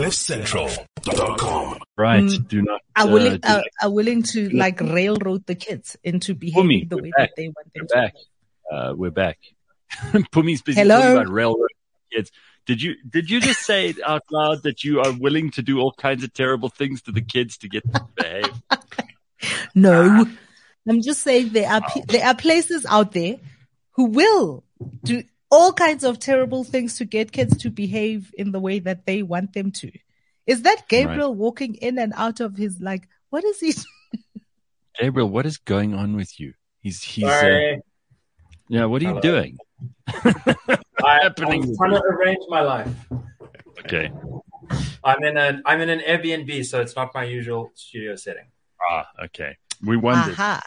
CliffCentral.com. 0.00 1.78
Right. 1.96 2.22
Mm. 2.24 2.48
Do 2.48 2.62
not. 2.62 2.80
Are 2.96 3.04
uh, 3.06 3.10
willing 3.12 3.38
do 3.38 3.48
are, 3.48 3.56
not- 3.56 3.64
are 3.82 3.90
willing 3.90 4.22
to 4.24 4.48
like 4.50 4.80
railroad 4.80 5.44
the 5.46 5.54
kids 5.54 5.96
into 6.02 6.34
behaving 6.34 6.86
Pumi, 6.86 6.88
the 6.88 6.96
way 6.96 7.10
back. 7.16 7.30
that 7.30 7.30
they 7.36 7.48
want 7.48 7.72
them 7.74 7.82
We're 7.82 7.86
to. 7.88 7.94
back. 7.94 8.14
Uh, 8.72 8.94
we're 8.96 9.10
back. 9.10 9.38
Pumi's 10.32 10.62
busy 10.62 10.80
Hello? 10.80 10.96
talking 11.00 11.12
about 11.16 11.28
railroad 11.32 11.68
kids. 12.12 12.30
Did 12.66 12.82
you 12.82 12.94
did 13.08 13.28
you 13.30 13.40
just 13.40 13.60
say 13.60 13.94
out 14.06 14.22
loud 14.30 14.62
that 14.62 14.84
you 14.84 15.00
are 15.00 15.12
willing 15.12 15.50
to 15.52 15.62
do 15.62 15.78
all 15.80 15.92
kinds 15.92 16.22
of 16.24 16.32
terrible 16.32 16.68
things 16.68 17.02
to 17.02 17.12
the 17.12 17.20
kids 17.22 17.58
to 17.58 17.68
get 17.68 17.82
them 17.90 18.06
to 18.16 18.22
behave? 18.22 18.62
No, 19.74 20.26
I'm 20.86 21.00
just 21.00 21.22
saying 21.22 21.50
there 21.50 21.70
are 21.70 21.80
pe- 21.80 22.02
there 22.06 22.26
are 22.26 22.34
places 22.34 22.84
out 22.86 23.12
there 23.12 23.36
who 23.92 24.04
will 24.04 24.64
do 25.02 25.22
all 25.50 25.72
kinds 25.72 26.04
of 26.04 26.18
terrible 26.18 26.64
things 26.64 26.98
to 26.98 27.04
get 27.04 27.32
kids 27.32 27.56
to 27.58 27.70
behave 27.70 28.32
in 28.38 28.52
the 28.52 28.60
way 28.60 28.78
that 28.78 29.06
they 29.06 29.22
want 29.22 29.52
them 29.52 29.70
to. 29.72 29.90
Is 30.46 30.62
that 30.62 30.88
Gabriel 30.88 31.34
walking 31.34 31.74
in 31.76 31.98
and 31.98 32.12
out 32.16 32.40
of 32.40 32.56
his 32.56 32.80
like? 32.80 33.08
What 33.30 33.44
is 33.44 33.60
he? 33.60 33.74
Gabriel, 35.00 35.28
what 35.28 35.46
is 35.46 35.58
going 35.58 35.94
on 35.94 36.16
with 36.16 36.40
you? 36.40 36.54
He's 36.80 37.02
he's 37.02 37.24
uh, 37.24 37.40
Sorry. 37.40 37.80
yeah. 38.68 38.84
What 38.86 39.02
are 39.02 39.14
you 39.14 39.20
doing? 39.20 39.58
I, 40.08 41.20
happening 41.22 41.62
I'm 41.62 41.68
with 41.68 41.78
trying 41.78 41.92
to 41.92 42.02
arrange 42.02 42.44
my 42.48 42.60
life. 42.60 42.88
Okay. 43.80 44.10
I'm 45.04 45.22
in 45.22 45.36
a 45.36 45.60
I'm 45.64 45.80
in 45.80 45.88
an 45.88 46.00
Airbnb, 46.00 46.64
so 46.64 46.80
it's 46.80 46.96
not 46.96 47.14
my 47.14 47.24
usual 47.24 47.70
studio 47.74 48.16
setting. 48.16 48.46
Ah, 48.90 49.06
okay. 49.24 49.56
We 49.84 49.96
wondered. 49.96 50.34
Aha! 50.34 50.62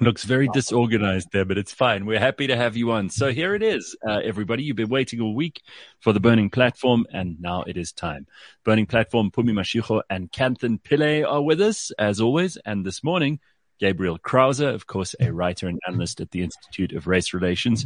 Looks 0.00 0.24
very 0.24 0.48
disorganized 0.48 1.28
there, 1.32 1.44
but 1.44 1.58
it's 1.58 1.72
fine. 1.72 2.06
We're 2.06 2.18
happy 2.18 2.46
to 2.46 2.56
have 2.56 2.76
you 2.76 2.92
on. 2.92 3.10
So 3.10 3.30
here 3.30 3.54
it 3.54 3.62
is, 3.62 3.94
uh, 4.06 4.20
everybody. 4.24 4.62
You've 4.62 4.76
been 4.76 4.88
waiting 4.88 5.20
a 5.20 5.30
week 5.30 5.60
for 6.00 6.14
the 6.14 6.18
Burning 6.18 6.48
Platform, 6.48 7.04
and 7.12 7.38
now 7.40 7.62
it 7.62 7.76
is 7.76 7.92
time. 7.92 8.26
Burning 8.64 8.86
Platform, 8.86 9.30
Pumi 9.30 9.52
Mashicho 9.52 10.00
and 10.08 10.32
Kanthan 10.32 10.80
Pillay 10.80 11.28
are 11.28 11.42
with 11.42 11.60
us, 11.60 11.92
as 11.98 12.22
always. 12.22 12.56
And 12.64 12.86
this 12.86 13.04
morning, 13.04 13.38
Gabriel 13.78 14.18
Crouse, 14.18 14.60
of 14.60 14.86
course, 14.86 15.14
a 15.20 15.30
writer 15.30 15.68
and 15.68 15.78
analyst 15.86 16.22
at 16.22 16.30
the 16.30 16.42
Institute 16.42 16.92
of 16.92 17.06
Race 17.06 17.34
Relations. 17.34 17.84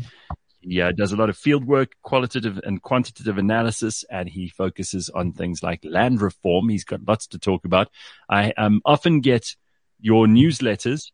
He 0.60 0.80
uh, 0.80 0.92
does 0.92 1.12
a 1.12 1.16
lot 1.16 1.28
of 1.28 1.36
field 1.36 1.64
work, 1.64 1.96
qualitative 2.02 2.60
and 2.62 2.80
quantitative 2.80 3.36
analysis, 3.36 4.04
and 4.08 4.28
he 4.28 4.48
focuses 4.48 5.10
on 5.10 5.32
things 5.32 5.62
like 5.62 5.84
land 5.84 6.22
reform. 6.22 6.68
He's 6.68 6.84
got 6.84 7.06
lots 7.06 7.26
to 7.28 7.38
talk 7.38 7.64
about. 7.64 7.88
I 8.28 8.52
um, 8.52 8.80
often 8.84 9.20
get 9.20 9.56
your 10.00 10.26
newsletters 10.26 11.10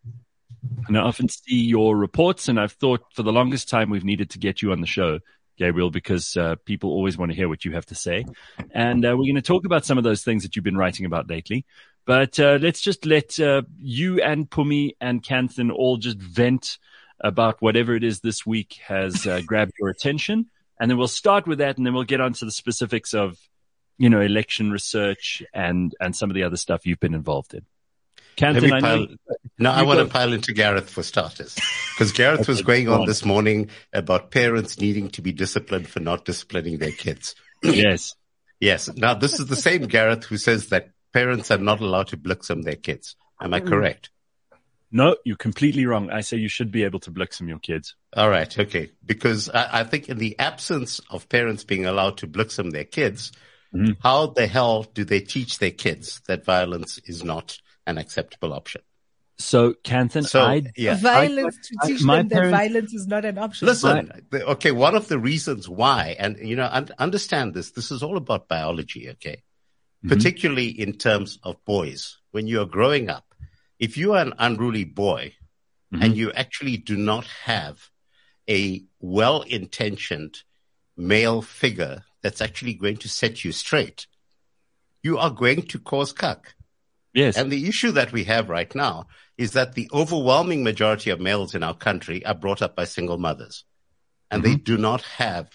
and 0.87 0.97
I 0.97 1.01
often 1.01 1.29
see 1.29 1.57
your 1.57 1.97
reports, 1.97 2.49
and 2.49 2.59
I've 2.59 2.73
thought 2.73 3.05
for 3.15 3.23
the 3.23 3.33
longest 3.33 3.69
time 3.69 3.91
we've 3.91 4.05
needed 4.05 4.31
to 4.31 4.39
get 4.39 4.63
you 4.63 4.73
on 4.73 4.81
the 4.81 4.87
show, 4.87 5.21
Gabriel, 5.59 5.91
because 5.91 6.37
uh, 6.37 6.57
people 6.65 6.91
always 6.91 7.17
want 7.17 7.31
to 7.31 7.37
hear 7.37 7.49
what 7.49 7.65
you 7.65 7.73
have 7.73 7.87
to 7.87 7.95
say. 7.95 8.25
And 8.73 9.05
uh, 9.05 9.11
we're 9.11 9.25
going 9.25 9.35
to 9.37 9.43
talk 9.43 9.65
about 9.65 9.85
some 9.85 9.99
of 9.99 10.05
those 10.05 10.23
things 10.23 10.43
that 10.43 10.57
you've 10.57 10.65
been 10.65 10.77
writing 10.77 11.07
about 11.07 11.29
lately. 11.29 11.65
But 12.05 12.41
uh, 12.41 12.59
let's 12.61 12.81
just 12.81 13.07
let 13.07 13.39
uh, 13.39 13.63
you 13.79 14.21
and 14.21 14.51
Pumi 14.51 14.97
and 15.01 15.23
Kanthan 15.23 15.73
all 15.73 15.99
just 15.99 16.19
vent 16.19 16.79
about 17.21 17.63
whatever 17.63 17.95
it 17.95 18.03
is 18.03 18.21
this 18.21 18.45
week 18.45 18.81
has 18.87 19.27
uh, 19.27 19.41
grabbed 19.47 19.73
your 19.79 19.89
attention. 19.89 20.47
And 20.81 20.91
then 20.91 20.99
we'll 20.99 21.07
start 21.07 21.47
with 21.47 21.59
that, 21.59 21.77
and 21.77 21.87
then 21.87 21.95
we'll 21.95 22.03
get 22.03 22.21
on 22.21 22.33
to 22.35 22.45
the 22.45 22.51
specifics 22.51 23.15
of, 23.15 23.39
you 23.99 24.11
know, 24.11 24.21
election 24.21 24.73
research 24.73 25.43
and, 25.55 25.95
and 26.01 26.17
some 26.17 26.29
of 26.29 26.35
the 26.35 26.43
other 26.43 26.57
stuff 26.57 26.87
you've 26.87 26.99
been 26.99 27.15
involved 27.15 27.55
in. 27.55 27.65
Kanthan, 28.37 28.73
I 28.73 28.81
know 28.81 28.81
pile, 28.81 29.07
no, 29.59 29.71
I 29.71 29.83
want 29.83 29.99
to 30.01 30.07
pile 30.07 30.33
into 30.33 30.53
Gareth 30.53 30.89
for 30.91 31.03
starters. 31.03 31.55
Because 31.95 32.13
Gareth 32.23 32.49
was 32.49 32.63
going 32.63 32.89
on 32.89 33.01
on. 33.03 33.07
this 33.07 33.25
morning 33.25 33.71
about 33.93 34.31
parents 34.31 34.81
needing 34.81 35.11
to 35.11 35.23
be 35.23 35.33
disciplined 35.33 35.89
for 35.89 36.01
not 36.01 36.25
disciplining 36.25 36.79
their 36.79 36.93
kids. 36.93 37.35
yes. 37.63 38.15
Yes. 38.61 38.89
Now, 38.95 39.15
this 39.15 39.41
is 39.41 39.47
the 39.47 39.57
same 39.57 39.83
Gareth 39.89 40.23
who 40.23 40.37
says 40.37 40.69
that 40.69 40.91
parents 41.13 41.51
are 41.51 41.59
not 41.59 41.81
allowed 41.81 42.07
to 42.09 42.17
blitzum 42.17 42.63
their 42.63 42.77
kids. 42.77 43.17
Am 43.41 43.53
I 43.53 43.59
correct? 43.59 44.11
No, 44.93 45.17
you're 45.25 45.35
completely 45.37 45.85
wrong. 45.85 46.11
I 46.11 46.21
say 46.21 46.37
you 46.37 46.49
should 46.49 46.71
be 46.71 46.85
able 46.85 47.01
to 47.01 47.11
blixum 47.11 47.49
your 47.49 47.59
kids. 47.59 47.97
All 48.17 48.31
right. 48.31 48.57
Okay. 48.57 48.91
Because 49.05 49.49
I, 49.49 49.81
I 49.81 49.83
think 49.85 50.09
in 50.09 50.19
the 50.19 50.39
absence 50.39 51.01
of 51.11 51.29
parents 51.29 51.65
being 51.65 51.87
allowed 51.87 52.19
to 52.19 52.29
blitzum 52.29 52.71
their 52.71 52.85
kids, 52.85 53.33
Mhm. 53.75 53.97
how 54.01 54.27
the 54.29 54.47
hell 54.47 54.85
do 54.85 55.03
they 55.03 55.19
teach 55.21 55.59
their 55.59 55.71
kids 55.73 56.21
that 56.29 56.45
violence 56.45 56.99
is 57.07 57.25
not 57.25 57.59
an 57.87 57.99
acceptable 57.99 58.53
option? 58.53 58.83
So, 59.39 59.73
Kanthan, 59.73 60.27
So, 60.27 60.43
I, 60.43 60.63
yeah. 60.77 60.95
Violence 60.97 61.57
to 61.69 61.77
teach 61.87 62.03
my 62.03 62.19
them 62.19 62.29
that 62.29 62.51
violence 62.51 62.95
is 62.95 63.07
not 63.07 63.25
an 63.25 63.39
option. 63.39 63.67
Listen, 63.67 64.11
the- 64.31 64.47
okay, 64.51 64.71
one 64.71 64.95
of 64.95 65.09
the 65.09 65.19
reasons 65.19 65.69
why, 65.69 66.15
and 66.19 66.39
you 66.39 66.55
know, 66.55 66.67
understand 66.99 67.55
this, 67.55 67.73
this 67.73 67.91
is 67.91 68.03
all 68.03 68.17
about 68.17 68.47
biology, 68.47 69.11
okay? 69.11 69.43
Mhm. 70.05 70.09
Particularly 70.11 70.69
in 70.69 70.93
terms 70.99 71.39
of 71.43 71.65
boys. 71.65 72.19
When 72.31 72.47
you're 72.47 72.67
growing 72.67 73.09
up, 73.09 73.35
if 73.79 73.97
you 73.97 74.13
are 74.13 74.23
an 74.23 74.35
unruly 74.39 74.85
boy 74.85 75.35
Mhm. 75.93 76.05
and 76.05 76.17
you 76.17 76.31
actually 76.33 76.77
do 76.77 76.97
not 76.97 77.27
have 77.45 77.91
a 78.49 78.85
well-intentioned 79.01 80.43
male 80.97 81.43
figure 81.43 82.05
that's 82.23 82.41
actually 82.41 82.75
going 82.75 82.99
to 82.99 83.09
set 83.09 83.45
you 83.45 83.53
straight, 83.53 84.07
you 85.03 85.19
are 85.19 85.31
going 85.31 85.63
to 85.63 85.79
cause 85.79 86.13
cuck. 86.13 86.55
Yes, 87.15 87.37
And 87.37 87.51
the 87.51 87.69
issue 87.69 87.93
that 87.93 88.13
we 88.13 88.25
have 88.25 88.49
right 88.49 88.73
now 88.75 89.07
is 89.39 89.53
that 89.53 89.75
the 89.75 89.89
overwhelming 89.93 90.63
majority 90.63 91.11
of 91.11 91.21
males 91.21 91.55
in 91.55 91.63
our 91.63 91.75
country 91.75 92.25
are 92.25 92.35
brought 92.35 92.63
up 92.63 92.77
by 92.77 92.85
single 92.85 93.19
mothers. 93.19 93.65
And 94.31 94.43
they 94.43 94.55
do 94.55 94.79
not 94.79 95.03
have 95.03 95.51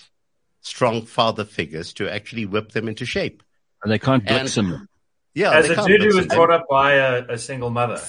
strong 0.61 1.03
father 1.05 1.45
figures 1.45 1.93
to 1.93 2.07
actually 2.13 2.45
whip 2.45 2.71
them 2.71 2.87
into 2.87 3.05
shape. 3.05 3.41
and 3.83 3.91
they 3.91 3.99
can't 3.99 4.23
and- 4.27 4.47
blixum. 4.47 4.87
Yeah. 5.33 5.51
As 5.51 5.69
a 5.69 5.85
dude 5.85 6.01
who 6.01 6.17
was 6.17 6.25
brought 6.25 6.49
up 6.49 6.65
by 6.67 6.93
a, 6.93 7.25
a 7.29 7.37
single 7.37 7.69
mother, 7.69 8.01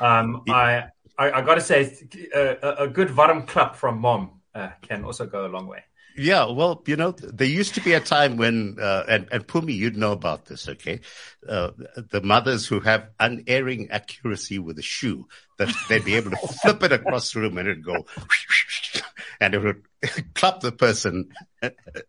um, 0.00 0.42
I, 0.48 0.86
I 1.16 1.30
I 1.30 1.42
got 1.42 1.54
to 1.54 1.60
say, 1.60 1.96
a, 2.34 2.56
a- 2.62 2.84
a 2.84 2.88
good 2.88 3.14
bottom 3.14 3.46
clap 3.46 3.76
from 3.76 4.00
mom 4.00 4.40
uh, 4.52 4.70
can 4.82 5.04
also 5.04 5.26
go 5.26 5.46
a 5.46 5.48
long 5.48 5.68
way. 5.68 5.84
Yeah, 6.16 6.50
well, 6.50 6.82
you 6.86 6.96
know, 6.96 7.12
there 7.12 7.46
used 7.46 7.74
to 7.74 7.80
be 7.80 7.92
a 7.94 8.00
time 8.00 8.36
when, 8.36 8.76
uh, 8.80 9.04
and, 9.08 9.28
and 9.32 9.46
Pumi, 9.46 9.74
you'd 9.74 9.96
know 9.96 10.12
about 10.12 10.46
this, 10.46 10.68
okay? 10.68 11.00
Uh, 11.48 11.70
the 11.96 12.20
mothers 12.22 12.66
who 12.66 12.80
have 12.80 13.08
unerring 13.18 13.90
accuracy 13.90 14.58
with 14.58 14.78
a 14.78 14.82
shoe, 14.82 15.26
that 15.58 15.74
they'd 15.88 16.04
be 16.04 16.16
able 16.16 16.30
to 16.30 16.36
flip 16.62 16.82
it 16.82 16.92
across 16.92 17.32
the 17.32 17.40
room 17.40 17.58
and 17.58 17.68
it'd 17.68 17.84
go, 17.84 18.04
and 19.40 19.54
it 19.54 19.58
would 19.58 19.82
clap 20.34 20.60
the 20.60 20.72
person. 20.72 21.30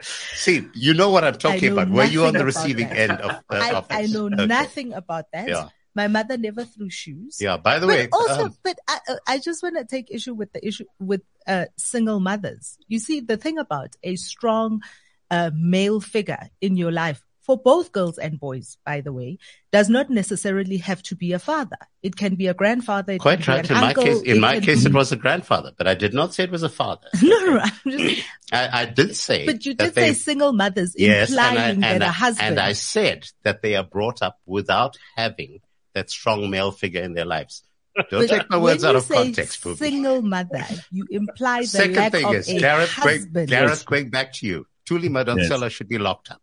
See, 0.02 0.68
you 0.76 0.94
know 0.94 1.10
what 1.10 1.24
I'm 1.24 1.36
talking 1.36 1.72
about. 1.72 1.90
Were 1.90 2.04
you 2.06 2.26
on 2.26 2.34
the 2.34 2.46
receiving 2.46 2.88
end 2.88 3.12
of, 3.22 3.32
uh, 3.32 3.38
I, 3.52 3.84
I 3.90 4.08
know 4.08 4.28
Okay. 4.28 4.48
nothing 4.48 4.94
about 4.94 5.32
that. 5.32 5.48
Yeah. 5.48 5.70
My 5.96 6.08
mother 6.08 6.38
never 6.38 6.66
threw 6.66 6.90
shoes. 6.90 7.38
Yeah, 7.40 7.58
by 7.58 7.80
the 7.80 7.88
but 7.88 7.96
way, 7.96 8.08
also, 8.12 8.46
um, 8.46 8.58
but 8.64 8.78
I, 8.88 9.00
uh, 9.08 9.16
I 9.28 9.38
just 9.40 9.62
want 9.62 9.78
to 9.78 9.86
take 9.86 10.10
issue 10.10 10.34
with 10.34 10.52
the 10.54 10.66
issue 10.66 10.86
with 11.00 11.22
uh, 11.48 11.66
single 11.78 12.20
mothers. 12.20 12.78
You 12.88 13.00
see, 13.00 13.20
the 13.20 13.38
thing 13.38 13.58
about 13.58 13.96
a 14.04 14.16
strong 14.16 14.82
uh, 15.30 15.52
male 15.54 16.00
figure 16.00 16.50
in 16.62 16.78
your 16.78 16.92
life 16.92 17.24
for 17.44 17.58
both 17.58 17.92
girls 17.92 18.18
and 18.18 18.40
boys, 18.40 18.78
by 18.86 19.02
the 19.02 19.12
way, 19.12 19.38
does 19.72 19.90
not 19.90 20.10
necessarily 20.10 20.78
have 20.78 21.04
to 21.04 21.16
be 21.16 21.34
a 21.34 21.40
father. 21.40 21.78
It 22.02 22.16
can 22.16 22.36
be 22.36 22.48
a 22.48 22.54
grandfather. 22.54 23.14
It 23.14 23.20
quite 23.20 23.46
right. 23.48 23.70
In 23.70 23.76
an 23.76 23.82
my 23.82 23.88
uncle, 23.90 24.04
case, 24.04 24.22
in 24.22 24.38
it 24.38 24.40
my 24.40 24.60
case, 24.60 24.84
be- 24.84 24.90
it 24.90 24.94
was 24.94 25.12
a 25.12 25.18
grandfather, 25.18 25.72
but 25.78 25.88
I 25.88 25.94
did 25.94 26.14
not 26.14 26.34
say 26.34 26.46
it 26.46 26.52
was 26.52 26.64
a 26.64 26.70
father. 26.70 27.08
no, 27.22 27.38
no, 27.46 27.60
I'm 27.60 27.92
just, 27.92 28.26
I, 28.52 28.82
I 28.82 28.86
did 28.86 29.16
say, 29.16 29.46
but 29.46 29.66
you 29.66 29.74
did 29.74 29.94
say 29.94 30.14
single 30.14 30.54
mothers, 30.54 30.96
Yes, 30.98 31.32
and 31.32 31.40
I, 31.40 31.50
implying 31.50 31.72
and, 31.72 31.84
that 31.84 32.02
I, 32.02 32.06
a 32.08 32.12
husband. 32.12 32.48
and 32.48 32.60
I 32.60 32.74
said 32.74 33.30
that 33.44 33.62
they 33.62 33.76
are 33.76 33.84
brought 33.84 34.22
up 34.22 34.40
without 34.46 34.98
having 35.18 35.60
that 35.94 36.10
strong 36.10 36.50
male 36.50 36.72
figure 36.72 37.02
in 37.02 37.14
their 37.14 37.26
lives. 37.26 37.64
Don't 38.10 38.28
But 38.28 38.30
take 38.30 38.50
my 38.50 38.58
words 38.58 38.84
when 38.84 38.90
out 38.90 38.94
you 38.94 38.98
of 39.00 39.04
say 39.06 39.16
context, 39.16 39.64
Pookie. 39.64 39.78
Single 39.78 40.22
mother, 40.24 40.66
you 40.92 41.06
imply 41.12 41.62
the 41.62 41.68
Second 41.68 41.96
lack 41.96 42.12
thing 42.12 42.26
of 42.26 42.34
is, 42.34 42.50
a 42.50 42.60
Gareth, 42.60 42.96
going, 43.02 43.18
husband. 43.18 43.50
Gareth, 43.50 43.86
going 43.86 44.10
back 44.10 44.34
to 44.34 44.48
you, 44.48 44.66
Tuli 44.86 45.10
Madonsela 45.10 45.70
should 45.70 45.88
be 45.88 45.98
locked 46.00 46.32
up 46.32 46.42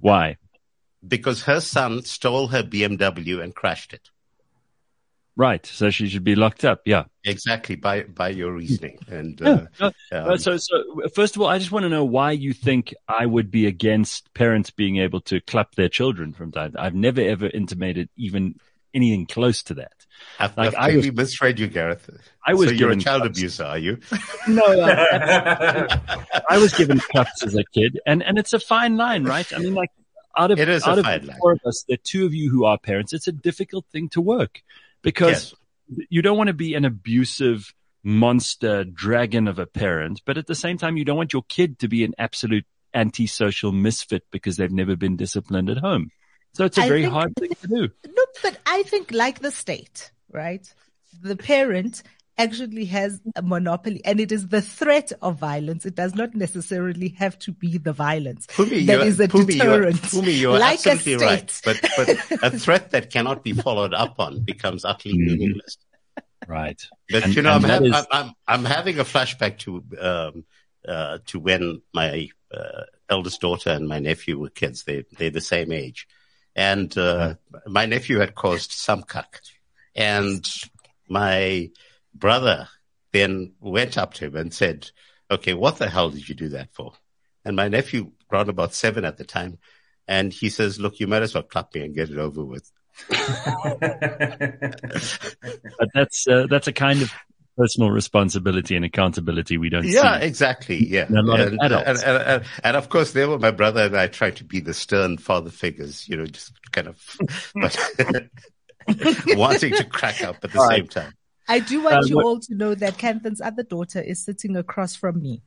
Why? 0.00 0.36
because 1.06 1.42
her 1.42 1.60
son 1.60 2.02
stole 2.02 2.48
her 2.48 2.62
BMW 2.62 3.40
and 3.42 3.54
crashed 3.54 3.92
it. 3.92 4.10
Right. 5.36 5.66
So 5.66 5.90
she 5.90 6.08
should 6.08 6.24
be 6.24 6.34
locked 6.34 6.64
up. 6.64 6.80
Yeah. 6.86 7.04
Exactly 7.24 7.76
by 7.76 8.04
by 8.04 8.30
your 8.30 8.52
reasoning. 8.52 8.98
And 9.08 9.38
Yeah. 9.40 9.66
uh, 9.80 9.84
um, 9.86 9.92
Uh, 10.30 10.36
so, 10.38 10.56
so 10.56 10.76
first 11.14 11.36
of 11.36 11.42
all, 11.42 11.48
I 11.48 11.58
just 11.58 11.70
want 11.70 11.82
to 11.82 11.90
know 11.90 12.04
why 12.04 12.30
you 12.32 12.54
think 12.54 12.94
I 13.06 13.26
would 13.26 13.50
be 13.50 13.66
against 13.66 14.32
parents 14.32 14.70
being 14.70 14.96
able 14.96 15.20
to 15.22 15.40
clap 15.42 15.74
their 15.74 15.90
children 15.90 16.32
from 16.32 16.52
time. 16.52 16.74
I've 16.78 16.94
never 16.94 17.20
ever 17.20 17.46
intimated 17.48 18.08
even 18.16 18.54
anything 18.94 19.26
close 19.26 19.62
to 19.64 19.74
that. 19.74 19.92
I've, 20.38 20.56
like, 20.56 20.68
I've 20.68 20.74
I 20.76 20.90
clearly 20.92 21.10
misread 21.10 21.58
you, 21.60 21.66
Gareth. 21.66 22.08
I 22.46 22.54
was 22.54 22.70
so 22.70 22.74
you're 22.74 22.90
a 22.92 22.96
child 22.96 23.22
claps. 23.22 23.38
abuser, 23.38 23.64
are 23.64 23.76
you? 23.78 23.98
No, 24.48 24.62
I, 24.64 26.00
I 26.48 26.56
was 26.58 26.72
given 26.72 26.98
claps 26.98 27.42
as 27.42 27.54
a 27.54 27.64
kid, 27.74 28.00
and 28.06 28.22
and 28.22 28.38
it's 28.38 28.54
a 28.54 28.60
fine 28.60 28.96
line, 28.96 29.24
right? 29.24 29.52
I 29.52 29.58
mean, 29.58 29.74
like 29.74 29.90
out 30.38 30.50
of 30.50 30.58
It 30.58 30.70
is 30.70 30.86
a 30.86 30.90
out 30.90 30.98
of 30.98 31.04
the 31.04 31.10
line. 31.10 31.36
four 31.40 31.52
of 31.52 31.60
us, 31.66 31.84
the 31.86 31.98
two 31.98 32.24
of 32.24 32.32
you 32.32 32.50
who 32.50 32.64
are 32.64 32.78
parents. 32.78 33.12
It's 33.12 33.28
a 33.28 33.32
difficult 33.32 33.84
thing 33.92 34.08
to 34.10 34.20
work 34.22 34.62
because 35.02 35.54
you 36.10 36.22
don't 36.22 36.36
want 36.36 36.48
to 36.48 36.54
be 36.54 36.74
an 36.74 36.84
abusive 36.84 37.72
monster 38.02 38.84
dragon 38.84 39.48
of 39.48 39.58
a 39.58 39.66
parent, 39.66 40.22
but 40.24 40.38
at 40.38 40.46
the 40.46 40.54
same 40.54 40.78
time, 40.78 40.96
you 40.96 41.04
don't 41.04 41.16
want 41.16 41.32
your 41.32 41.42
kid 41.48 41.78
to 41.80 41.88
be 41.88 42.04
an 42.04 42.14
absolute 42.18 42.64
antisocial 42.94 43.72
misfit 43.72 44.24
because 44.30 44.56
they've 44.56 44.72
never 44.72 44.96
been 44.96 45.16
disciplined 45.16 45.68
at 45.68 45.78
home. 45.78 46.10
So 46.54 46.64
it's 46.64 46.78
a 46.78 46.82
I 46.82 46.88
very 46.88 47.02
think- 47.02 47.12
hard 47.12 47.34
thing 47.38 47.50
to 47.62 47.66
do. 47.66 47.88
No, 48.06 48.24
but 48.42 48.58
I 48.66 48.82
think 48.84 49.12
like 49.12 49.40
the 49.40 49.50
state, 49.50 50.10
right? 50.30 50.66
The 51.22 51.36
parent 51.36 52.02
actually 52.38 52.84
has 52.86 53.20
a 53.34 53.42
monopoly 53.42 54.02
and 54.04 54.20
it 54.20 54.30
is 54.32 54.48
the 54.48 54.60
threat 54.60 55.12
of 55.22 55.38
violence. 55.38 55.86
It 55.86 55.94
does 55.94 56.14
not 56.14 56.34
necessarily 56.34 57.08
have 57.18 57.38
to 57.40 57.52
be 57.52 57.78
the 57.78 57.92
violence. 57.92 58.46
Pumi, 58.48 58.86
that 58.86 59.00
a 59.00 59.28
Pumi, 59.28 59.54
you're, 59.56 59.80
deterrent. 59.80 59.96
Pumi, 60.02 60.38
you're 60.38 60.58
like 60.58 60.84
a 60.86 60.90
absolutely 60.90 61.24
right. 61.26 61.60
But, 61.64 61.80
but 61.96 62.08
a 62.42 62.58
threat 62.58 62.90
that 62.90 63.10
cannot 63.10 63.42
be 63.42 63.52
followed 63.52 63.94
up 63.94 64.20
on 64.20 64.40
becomes 64.42 64.84
utterly 64.84 65.16
Mhm. 65.16 65.26
meaningless. 65.26 65.78
Right. 66.46 66.80
But 67.10 67.24
And- 67.24 67.34
you 67.36 67.42
know, 67.42 67.50
I'm, 67.52 67.64
and 67.64 67.70
that 67.70 67.82
hav- 67.82 67.84
is- 68.02 68.06
I'm, 68.12 68.26
I'm, 68.26 68.32
I'm 68.46 68.64
having 68.64 68.98
a 68.98 69.04
flashback 69.04 69.58
to 69.60 69.82
um, 70.00 70.44
uh, 70.86 71.18
to 71.26 71.40
when 71.40 71.82
my 71.92 72.28
uh, 72.54 72.82
eldest 73.08 73.40
daughter 73.40 73.70
and 73.70 73.88
my 73.88 73.98
nephew 73.98 74.38
were 74.38 74.50
kids. 74.50 74.84
They 74.84 75.04
they're 75.18 75.30
the 75.30 75.40
same 75.40 75.72
age, 75.72 76.06
and 76.54 76.96
uh, 76.96 77.34
my 77.66 77.86
nephew 77.86 78.18
had 78.20 78.34
caused 78.36 78.70
some 78.70 79.02
cuck, 79.02 79.40
and 79.96 80.46
my 81.08 81.70
brother 82.18 82.68
then 83.12 83.54
went 83.60 83.96
up 83.98 84.14
to 84.14 84.26
him 84.26 84.36
and 84.36 84.52
said, 84.52 84.90
"Okay, 85.30 85.54
what 85.54 85.78
the 85.78 85.88
hell 85.88 86.10
did 86.10 86.28
you 86.28 86.34
do 86.34 86.48
that 86.50 86.72
for?" 86.74 86.92
And 87.44 87.56
my 87.56 87.68
nephew, 87.68 88.12
around 88.32 88.48
about 88.48 88.74
seven 88.74 89.04
at 89.04 89.16
the 89.16 89.24
time, 89.24 89.58
and 90.08 90.32
he 90.32 90.48
says, 90.50 90.78
"Look, 90.80 91.00
you 91.00 91.06
might 91.06 91.22
as 91.22 91.34
well 91.34 91.42
clap 91.42 91.74
me 91.74 91.82
and 91.82 91.94
get 91.94 92.10
it 92.10 92.18
over 92.18 92.44
with." 92.44 92.70
But 95.78 95.88
that's, 95.94 96.26
uh, 96.26 96.46
that's 96.48 96.66
a 96.68 96.72
kind 96.72 97.02
of 97.02 97.12
personal 97.56 97.90
responsibility 97.90 98.76
and 98.76 98.84
accountability 98.84 99.58
we 99.58 99.68
don't 99.68 99.84
Yeah, 99.86 100.20
see. 100.20 100.26
exactly. 100.26 100.86
Yeah. 100.88 101.06
And 101.08 101.18
a 101.18 101.22
lot 101.22 101.40
of 101.40 101.52
and. 101.60 101.72
And, 101.98 102.44
and, 102.64 102.76
of 102.76 102.88
course, 102.88 103.12
there 103.12 103.28
were 103.28 103.38
my 103.38 103.50
brother 103.50 103.84
and 103.84 103.96
I 103.96 104.08
trying 104.08 104.34
to 104.36 104.44
be 104.44 104.60
the 104.60 104.74
stern 104.74 105.16
father 105.18 105.50
figures, 105.50 106.08
you 106.08 106.16
know, 106.16 106.26
just 106.26 106.52
kind 106.72 106.88
of, 106.88 107.02
but 107.54 107.76
wanting 109.28 109.74
to 109.74 109.84
crack 109.84 110.22
up 110.22 110.36
at 110.42 110.52
the 110.52 110.60
All 110.60 110.68
same 110.68 110.86
time. 110.86 111.12
I 111.48 111.60
do 111.60 111.82
want 111.82 111.96
Uh, 111.96 112.06
you 112.06 112.16
what- 112.16 112.24
all 112.24 112.40
to 112.40 112.54
know 112.54 112.74
that 112.74 112.98
Kanthan's 112.98 113.40
other 113.40 113.62
daughter 113.62 114.00
is 114.00 114.24
sitting 114.24 114.56
across 114.56 114.96
from 114.96 115.20
me. 115.22 115.42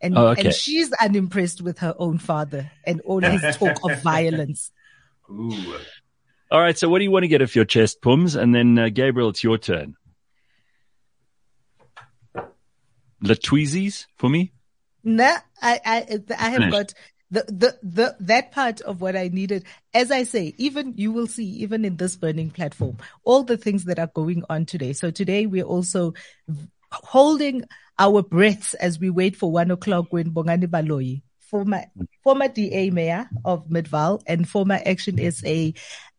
And, 0.00 0.16
Oh, 0.18 0.28
okay. 0.28 0.46
and 0.46 0.54
she's 0.54 0.92
unimpressed 0.94 1.62
with 1.62 1.78
her 1.78 1.94
own 1.98 2.18
father 2.18 2.70
and 2.86 3.00
all 3.02 3.20
his 3.20 3.40
talk 3.56 3.78
of 3.84 4.02
violence. 4.02 4.70
Ooh. 5.30 5.76
All 6.50 6.60
right. 6.60 6.76
So 6.76 6.88
what 6.88 6.98
do 6.98 7.04
you 7.04 7.10
want 7.10 7.22
to 7.24 7.28
get 7.28 7.40
off 7.42 7.56
your 7.56 7.64
chest, 7.64 8.02
Pums? 8.02 8.34
And 8.34 8.54
then, 8.54 8.78
uh, 8.78 8.88
Gabriel, 8.90 9.30
it's 9.30 9.42
your 9.42 9.56
turn. 9.58 9.94
Latweezies 13.22 14.06
for 14.16 14.28
me? 14.28 14.52
No, 15.02 15.36
I, 15.62 15.80
I, 15.84 16.18
I 16.38 16.50
have 16.50 16.58
Finished. 16.58 16.72
got 16.72 16.94
the, 17.34 17.44
the, 17.52 17.78
the, 17.82 18.16
that 18.20 18.52
part 18.52 18.80
of 18.80 19.00
what 19.00 19.16
I 19.16 19.28
needed. 19.28 19.64
As 19.92 20.10
I 20.10 20.22
say, 20.22 20.54
even 20.56 20.94
you 20.96 21.12
will 21.12 21.26
see, 21.26 21.44
even 21.44 21.84
in 21.84 21.96
this 21.96 22.16
burning 22.16 22.50
platform, 22.50 22.98
all 23.24 23.42
the 23.42 23.56
things 23.56 23.84
that 23.84 23.98
are 23.98 24.10
going 24.14 24.44
on 24.48 24.66
today. 24.66 24.92
So 24.92 25.10
today 25.10 25.46
we're 25.46 25.64
also 25.64 26.14
holding 26.92 27.64
our 27.98 28.22
breaths 28.22 28.74
as 28.74 28.98
we 28.98 29.10
wait 29.10 29.36
for 29.36 29.50
one 29.50 29.70
o'clock 29.70 30.06
when 30.10 30.30
Bongani 30.30 30.66
Baloyi, 30.66 31.22
former, 31.40 31.84
former 32.22 32.48
DA 32.48 32.90
mayor 32.90 33.28
of 33.44 33.68
Midvaal 33.68 34.22
and 34.26 34.48
former 34.48 34.80
Action 34.86 35.18
SA, 35.30 35.72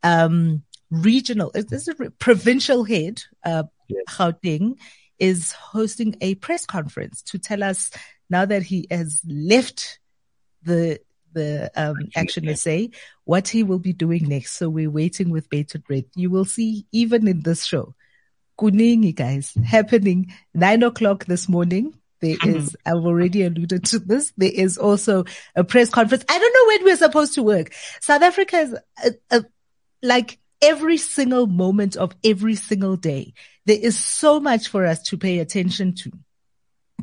um, 0.03 0.63
regional, 0.91 1.51
is 1.55 1.65
this 1.67 1.87
a 1.87 1.95
provincial 2.19 2.83
head, 2.83 3.21
uh, 3.45 3.63
Yes. 3.87 4.03
Gauteng 4.09 4.77
is 5.19 5.51
hosting 5.51 6.15
a 6.21 6.35
press 6.35 6.65
conference 6.65 7.21
to 7.23 7.37
tell 7.37 7.63
us 7.63 7.91
now 8.29 8.45
that 8.45 8.63
he 8.63 8.87
has 8.89 9.21
left 9.27 9.99
the 10.63 10.99
the 11.35 11.71
um, 11.75 11.95
Action 12.15 12.55
SA, 12.55 12.87
what 13.25 13.47
he 13.47 13.61
will 13.61 13.77
be 13.77 13.93
doing 13.93 14.27
next. 14.27 14.53
So 14.53 14.67
we're 14.67 14.89
waiting 14.89 15.29
with 15.29 15.49
bated 15.49 15.83
breath. 15.83 16.05
You 16.15 16.31
will 16.31 16.45
see 16.45 16.87
even 16.91 17.27
in 17.27 17.41
this 17.41 17.63
show, 17.63 17.93
kuningi 18.57 19.13
guys 19.13 19.53
happening 19.63 20.33
nine 20.55 20.81
o'clock 20.81 21.25
this 21.25 21.47
morning. 21.47 21.93
There 22.21 22.37
mm-hmm. 22.37 22.57
is, 22.57 22.77
I've 22.85 23.05
already 23.05 23.43
alluded 23.43 23.85
to 23.85 23.99
this. 23.99 24.33
There 24.37 24.51
is 24.51 24.79
also 24.79 25.25
a 25.55 25.63
press 25.63 25.89
conference. 25.89 26.25
I 26.27 26.39
don't 26.39 26.53
know 26.53 26.73
when 26.73 26.83
we're 26.85 26.97
supposed 26.97 27.35
to 27.35 27.43
work. 27.43 27.73
South 28.01 28.23
Africa 28.23 28.57
is 28.57 28.75
a, 29.03 29.37
a, 29.37 29.45
like 30.01 30.39
every 30.61 30.97
single 30.97 31.45
moment 31.45 31.95
of 31.97 32.15
every 32.23 32.55
single 32.55 32.95
day. 32.95 33.33
There 33.65 33.77
is 33.79 33.99
so 33.99 34.39
much 34.39 34.69
for 34.69 34.85
us 34.85 35.01
to 35.09 35.17
pay 35.17 35.39
attention 35.39 35.93
to 35.95 36.11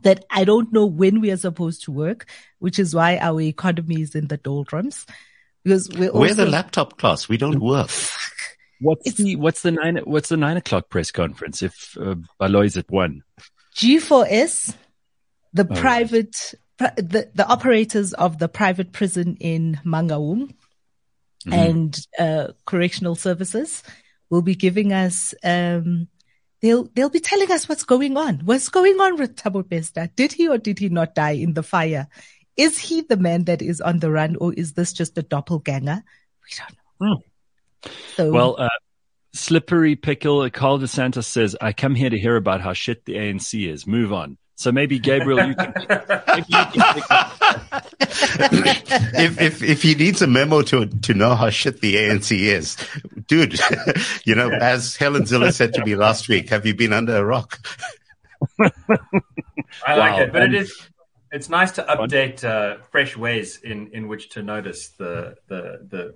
that 0.02 0.24
I 0.30 0.44
don't 0.44 0.72
know 0.72 0.86
when 0.86 1.20
we 1.20 1.30
are 1.30 1.36
supposed 1.36 1.84
to 1.84 1.92
work, 1.92 2.26
which 2.58 2.78
is 2.78 2.94
why 2.94 3.18
our 3.18 3.40
economy 3.40 4.00
is 4.02 4.14
in 4.14 4.28
the 4.28 4.38
doldrums. 4.38 5.06
Because 5.62 5.88
we're 5.90 6.10
We're 6.12 6.30
also 6.30 6.34
the 6.44 6.46
laptop 6.46 6.98
class. 6.98 7.28
We 7.28 7.36
don't 7.36 7.60
work. 7.60 7.90
What's 8.80 9.06
It's- 9.06 9.22
the, 9.24 9.36
what's 9.36 9.62
the 9.62 9.70
nine, 9.70 9.98
what's 9.98 10.28
the 10.28 10.36
nine 10.36 10.56
o'clock 10.56 10.88
press 10.88 11.12
conference 11.12 11.62
if, 11.62 11.96
uh, 12.00 12.16
Baloy's 12.40 12.76
at 12.76 12.90
one? 12.90 13.22
G4S, 13.76 14.74
the 15.52 15.64
right. 15.64 15.78
private, 15.78 16.54
pri- 16.78 16.94
the, 16.96 17.30
the 17.32 17.46
operators 17.46 18.12
of 18.12 18.38
the 18.38 18.48
private 18.48 18.90
prison 18.92 19.36
in 19.38 19.78
Mangaung 19.84 20.54
Mm-hmm. 21.46 21.52
and, 21.52 22.06
uh, 22.20 22.52
correctional 22.66 23.16
services 23.16 23.82
will 24.30 24.42
be 24.42 24.54
giving 24.54 24.92
us, 24.92 25.34
um, 25.42 26.06
they'll, 26.62 26.84
they'll 26.94 27.10
be 27.10 27.20
telling 27.20 27.50
us 27.50 27.68
what's 27.68 27.84
going 27.84 28.16
on. 28.16 28.40
What's 28.44 28.68
going 28.68 28.98
on 29.00 29.18
with 29.18 29.36
Thabo 29.36 29.68
Bester? 29.68 30.08
Did 30.16 30.32
he 30.32 30.48
or 30.48 30.58
did 30.58 30.78
he 30.78 30.88
not 30.88 31.14
die 31.14 31.32
in 31.32 31.54
the 31.54 31.62
fire? 31.62 32.08
Is 32.56 32.78
he 32.78 33.02
the 33.02 33.16
man 33.16 33.44
that 33.44 33.60
is 33.60 33.80
on 33.80 33.98
the 33.98 34.10
run 34.10 34.36
or 34.36 34.54
is 34.54 34.72
this 34.72 34.92
just 34.92 35.18
a 35.18 35.22
doppelganger? 35.22 36.02
We 36.44 36.56
don't 36.58 36.78
know. 37.00 37.22
So, 38.16 38.30
Well, 38.30 38.56
uh, 38.58 38.68
Slippery 39.34 39.96
Pickle, 39.96 40.48
Carl 40.50 40.78
DeSantis 40.78 41.24
says, 41.24 41.56
I 41.60 41.72
come 41.72 41.94
here 41.94 42.10
to 42.10 42.18
hear 42.18 42.36
about 42.36 42.60
how 42.60 42.74
shit 42.74 43.04
the 43.04 43.14
ANC 43.14 43.68
is. 43.68 43.86
Move 43.86 44.12
on. 44.12 44.36
So 44.54 44.70
maybe 44.70 44.98
Gabriel, 44.98 45.46
you 45.48 45.54
can, 45.54 45.72
maybe 45.76 46.44
you 46.48 46.64
can 46.72 47.02
if, 49.14 49.40
if, 49.40 49.62
if 49.62 49.82
he 49.82 49.94
needs 49.94 50.22
a 50.22 50.26
memo 50.26 50.62
to, 50.62 50.86
to 50.86 51.14
know 51.14 51.34
how 51.34 51.50
shit 51.50 51.80
the 51.80 51.96
ANC 51.96 52.38
is, 52.38 52.76
dude, 53.26 53.58
you 54.24 54.34
know, 54.34 54.50
as 54.50 54.96
Helen 54.96 55.22
Zille 55.22 55.52
said 55.52 55.74
to 55.74 55.84
me 55.84 55.96
last 55.96 56.28
week, 56.28 56.50
have 56.50 56.66
you 56.66 56.74
been 56.74 56.92
under 56.92 57.16
a 57.16 57.24
rock? 57.24 57.58
I 58.60 59.94
like 59.96 60.12
Wow. 60.12 60.20
it, 60.20 60.32
but 60.32 60.42
And- 60.42 60.54
it 60.54 60.62
is. 60.62 60.88
It's 61.34 61.48
nice 61.48 61.70
to 61.72 61.82
update 61.84 62.44
uh, 62.44 62.76
fresh 62.90 63.16
ways 63.16 63.58
in, 63.64 63.88
in 63.94 64.06
which 64.06 64.28
to 64.32 64.42
notice 64.42 64.88
the, 64.98 65.34
the 65.48 65.78
the 65.88 66.14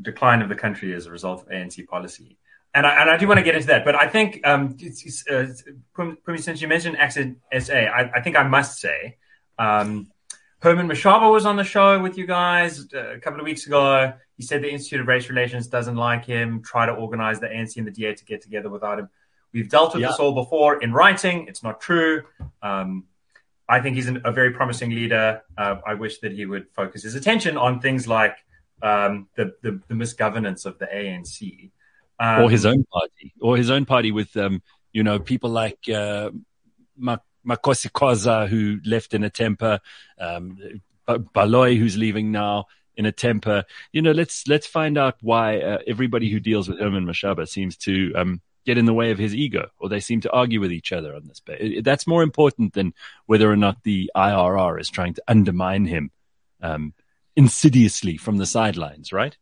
decline 0.00 0.40
of 0.40 0.48
the 0.48 0.54
country 0.54 0.94
as 0.94 1.04
a 1.04 1.10
result 1.10 1.42
of 1.42 1.48
ANC 1.50 1.86
policy. 1.86 2.38
And 2.76 2.84
I, 2.86 3.00
and 3.02 3.10
I 3.10 3.16
do 3.16 3.28
want 3.28 3.38
to 3.38 3.44
get 3.44 3.54
into 3.54 3.68
that, 3.68 3.84
but 3.84 3.94
I 3.94 4.08
think 4.08 4.44
um, 4.44 4.76
uh, 5.30 5.46
Pumi, 5.96 6.40
since 6.42 6.60
you 6.60 6.66
mentioned 6.66 6.96
Action 6.98 7.40
SA, 7.56 7.72
I, 7.72 8.10
I 8.16 8.20
think 8.20 8.36
I 8.36 8.42
must 8.42 8.80
say 8.80 9.16
um, 9.60 10.10
Herman 10.60 10.88
Mashaba 10.88 11.30
was 11.30 11.46
on 11.46 11.54
the 11.56 11.62
show 11.62 12.00
with 12.02 12.18
you 12.18 12.26
guys 12.26 12.88
uh, 12.92 13.12
a 13.14 13.20
couple 13.20 13.38
of 13.38 13.44
weeks 13.44 13.66
ago. 13.66 14.12
He 14.36 14.42
said 14.42 14.60
the 14.62 14.70
Institute 14.70 15.00
of 15.00 15.06
Race 15.06 15.28
Relations 15.28 15.68
doesn't 15.68 15.94
like 15.94 16.24
him. 16.24 16.62
Try 16.62 16.86
to 16.86 16.92
organize 16.92 17.38
the 17.38 17.46
ANC 17.46 17.76
and 17.76 17.86
the 17.86 17.92
DA 17.92 18.14
to 18.14 18.24
get 18.24 18.40
together 18.42 18.68
without 18.68 18.98
him. 18.98 19.08
We've 19.52 19.68
dealt 19.68 19.94
with 19.94 20.00
Yeah. 20.02 20.08
this 20.08 20.18
all 20.18 20.32
before 20.34 20.82
in 20.82 20.92
writing. 20.92 21.46
It's 21.46 21.62
not 21.62 21.80
true. 21.80 22.24
Um, 22.60 23.04
I 23.68 23.80
think 23.80 23.94
he's 23.94 24.08
an, 24.08 24.22
a 24.24 24.32
very 24.32 24.50
promising 24.50 24.90
leader. 24.90 25.42
Uh, 25.56 25.76
I 25.86 25.94
wish 25.94 26.18
that 26.18 26.32
he 26.32 26.44
would 26.44 26.66
focus 26.74 27.04
his 27.04 27.14
attention 27.14 27.56
on 27.56 27.78
things 27.80 28.08
like 28.08 28.36
um, 28.82 29.28
the, 29.36 29.54
the 29.62 29.80
the 29.86 29.94
misgovernance 29.94 30.66
of 30.66 30.78
the 30.78 30.86
ANC 30.86 31.70
um, 32.18 32.42
or 32.42 32.50
his 32.50 32.66
own 32.66 32.84
party, 32.84 33.32
or 33.40 33.56
his 33.56 33.70
own 33.70 33.84
party 33.84 34.10
with, 34.10 34.36
um, 34.36 34.62
you 34.92 35.02
know, 35.02 35.18
people 35.18 35.50
like, 35.50 35.78
uh, 35.88 36.30
Makhosi 36.98 37.90
Khoza, 37.90 38.48
who 38.48 38.78
left 38.84 39.14
in 39.14 39.24
a 39.24 39.30
temper, 39.30 39.80
um, 40.18 40.58
Baloy, 41.06 41.76
who's 41.76 41.96
leaving 41.96 42.32
now 42.32 42.66
in 42.96 43.06
a 43.06 43.12
temper. 43.12 43.64
You 43.92 44.02
know, 44.02 44.12
let's, 44.12 44.46
let's 44.48 44.66
find 44.66 44.96
out 44.96 45.16
why, 45.20 45.58
uh, 45.60 45.78
everybody 45.86 46.30
who 46.30 46.40
deals 46.40 46.68
with 46.68 46.78
Herman 46.78 47.04
Mashaba 47.04 47.48
seems 47.48 47.76
to, 47.78 48.12
um, 48.14 48.40
get 48.64 48.78
in 48.78 48.86
the 48.86 48.94
way 48.94 49.10
of 49.10 49.18
his 49.18 49.34
ego, 49.34 49.68
or 49.78 49.88
they 49.88 50.00
seem 50.00 50.20
to 50.22 50.30
argue 50.32 50.60
with 50.60 50.72
each 50.72 50.92
other 50.92 51.14
on 51.14 51.26
this. 51.26 51.40
But 51.40 51.60
that's 51.82 52.06
more 52.06 52.22
important 52.22 52.72
than 52.72 52.94
whether 53.26 53.50
or 53.50 53.56
not 53.56 53.82
the 53.82 54.10
IRR 54.16 54.80
is 54.80 54.88
trying 54.88 55.14
to 55.14 55.22
undermine 55.28 55.84
him, 55.84 56.10
um, 56.62 56.94
insidiously 57.36 58.16
from 58.16 58.38
the 58.38 58.46
sidelines, 58.46 59.12
right? 59.12 59.36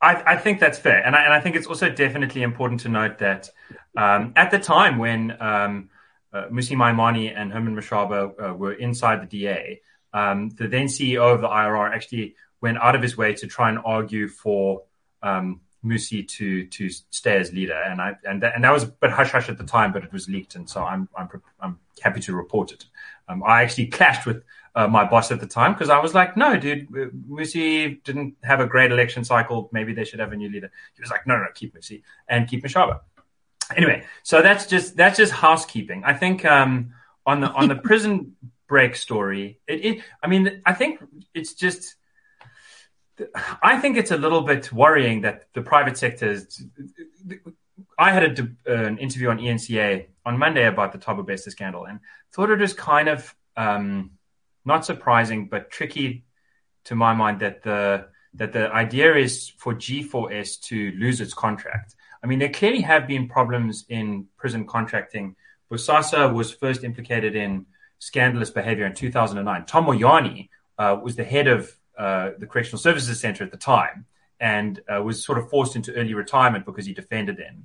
I, 0.00 0.34
I 0.34 0.36
think 0.36 0.60
that's 0.60 0.78
fair, 0.78 1.04
and 1.04 1.16
I, 1.16 1.24
and 1.24 1.32
I 1.32 1.40
think 1.40 1.56
it's 1.56 1.66
also 1.66 1.88
definitely 1.88 2.42
important 2.42 2.80
to 2.82 2.88
note 2.88 3.18
that 3.18 3.48
um, 3.96 4.32
at 4.36 4.50
the 4.50 4.58
time 4.58 4.98
when 4.98 5.36
um, 5.40 5.90
uh, 6.32 6.48
Mmusi 6.50 6.76
Maimane 6.76 7.32
and 7.34 7.52
Herman 7.52 7.74
Mashaba 7.74 8.50
uh, 8.50 8.54
were 8.54 8.74
inside 8.74 9.22
the 9.22 9.26
DA, 9.26 9.80
um, 10.12 10.50
the 10.50 10.68
then 10.68 10.86
CEO 10.86 11.34
of 11.34 11.40
the 11.40 11.48
IRR 11.48 11.94
actually 11.94 12.34
went 12.60 12.78
out 12.78 12.94
of 12.94 13.02
his 13.02 13.16
way 13.16 13.34
to 13.34 13.46
try 13.46 13.70
and 13.70 13.78
argue 13.84 14.28
for 14.28 14.82
um, 15.22 15.60
Mmusi 15.84 16.28
to 16.28 16.66
to 16.66 16.90
stay 17.10 17.38
as 17.38 17.52
leader, 17.52 17.80
and 17.80 18.00
I 18.00 18.16
and 18.24 18.42
that, 18.42 18.54
and 18.54 18.64
that 18.64 18.72
was 18.72 18.82
a 18.82 18.88
bit 18.88 19.10
hush 19.10 19.30
hush 19.30 19.48
at 19.48 19.56
the 19.56 19.64
time, 19.64 19.92
but 19.92 20.04
it 20.04 20.12
was 20.12 20.28
leaked, 20.28 20.56
and 20.56 20.68
so 20.68 20.82
I'm 20.84 21.08
I'm 21.16 21.28
I'm 21.60 21.78
happy 22.02 22.20
to 22.20 22.34
report 22.34 22.72
it. 22.72 22.84
Um, 23.28 23.42
I 23.42 23.62
actually 23.62 23.86
clashed 23.86 24.26
with 24.26 24.42
uh, 24.76 24.86
my 24.86 25.04
boss 25.04 25.32
at 25.32 25.40
the 25.40 25.46
time 25.46 25.72
because 25.72 25.88
I 25.88 25.98
was 25.98 26.14
like, 26.14 26.36
no, 26.36 26.56
dude, 26.58 26.88
Mmusi 26.90 28.02
didn't 28.04 28.34
have 28.44 28.60
a 28.60 28.66
great 28.66 28.92
election 28.92 29.24
cycle. 29.24 29.70
Maybe 29.72 29.94
they 29.94 30.04
should 30.04 30.20
have 30.20 30.32
a 30.32 30.36
new 30.36 30.50
leader. 30.50 30.70
He 30.94 31.00
was 31.00 31.10
like, 31.10 31.26
no, 31.26 31.34
no, 31.36 31.44
no 31.44 31.48
keep 31.54 31.74
Mmusi 31.74 32.02
and 32.28 32.46
keep 32.46 32.62
Mashaba. 32.62 33.00
Anyway, 33.74 34.04
so 34.22 34.42
that's 34.42 34.66
just 34.66 34.94
that's 34.94 35.16
just 35.16 35.32
housekeeping. 35.32 36.04
I 36.04 36.12
think 36.12 36.44
um, 36.44 36.92
on 37.24 37.40
the 37.40 37.48
on 37.48 37.68
the 37.68 37.74
prison 37.88 38.36
break 38.68 38.96
story, 38.96 39.58
it, 39.66 39.84
it 39.84 40.04
I 40.22 40.28
mean, 40.28 40.62
I 40.64 40.74
think 40.74 41.02
it's 41.34 41.54
just. 41.54 41.96
I 43.62 43.80
think 43.80 43.96
it's 43.96 44.10
a 44.10 44.16
little 44.18 44.42
bit 44.42 44.70
worrying 44.70 45.22
that 45.22 45.46
the 45.54 45.62
private 45.62 45.96
sector 45.96 46.32
is. 46.32 46.62
I 47.98 48.10
had 48.12 48.38
a, 48.38 48.48
an 48.70 48.98
interview 48.98 49.30
on 49.30 49.38
ENCA 49.38 50.08
on 50.26 50.38
Monday 50.38 50.66
about 50.66 50.92
the 50.92 50.98
Thabo 50.98 51.24
Bester 51.26 51.50
scandal 51.50 51.86
and 51.86 52.00
thought 52.30 52.50
it 52.50 52.58
was 52.58 52.74
kind 52.74 53.08
of 53.08 53.34
um, 53.56 54.10
not 54.66 54.84
surprising, 54.84 55.46
but 55.46 55.70
tricky 55.70 56.24
to 56.84 56.94
my 56.94 57.14
mind 57.14 57.40
that 57.40 57.62
the 57.62 58.08
that 58.34 58.52
the 58.52 58.70
idea 58.70 59.14
is 59.16 59.48
for 59.56 59.74
G4S 59.74 60.60
to 60.62 60.92
lose 60.98 61.20
its 61.20 61.32
contract. 61.32 61.94
I 62.22 62.26
mean, 62.26 62.38
there 62.38 62.50
clearly 62.50 62.82
have 62.82 63.06
been 63.06 63.28
problems 63.28 63.86
in 63.88 64.26
prison 64.36 64.66
contracting. 64.66 65.36
Bosasa 65.70 66.32
was 66.32 66.52
first 66.52 66.84
implicated 66.84 67.34
in 67.34 67.66
scandalous 67.98 68.50
behavior 68.50 68.84
in 68.84 68.94
2009. 68.94 69.64
Tom 69.64 69.86
Moyane 69.86 70.48
uh, 70.78 70.98
was 71.02 71.16
the 71.16 71.24
head 71.24 71.48
of 71.48 71.72
uh, 71.96 72.30
the 72.38 72.46
Correctional 72.46 72.78
Services 72.78 73.18
Center 73.18 73.42
at 73.42 73.50
the 73.50 73.56
time 73.56 74.04
and 74.38 74.80
uh, 74.88 75.02
was 75.02 75.24
sort 75.24 75.38
of 75.38 75.48
forced 75.48 75.76
into 75.76 75.94
early 75.94 76.12
retirement 76.12 76.66
because 76.66 76.84
he 76.84 76.92
defended 76.92 77.38
them. 77.38 77.64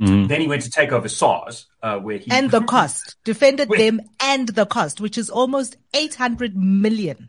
Mm. 0.00 0.28
Then 0.28 0.40
he 0.40 0.48
went 0.48 0.62
to 0.62 0.70
take 0.70 0.92
over 0.92 1.08
SARS, 1.08 1.66
uh, 1.82 1.98
where 1.98 2.16
he 2.16 2.30
and 2.30 2.50
the 2.50 2.62
cost 2.62 3.16
defended 3.24 3.68
them 3.68 4.00
and 4.22 4.48
the 4.48 4.64
cost, 4.64 5.00
which 5.00 5.18
is 5.18 5.28
almost 5.28 5.76
eight 5.94 6.14
hundred 6.14 6.56
million, 6.56 7.28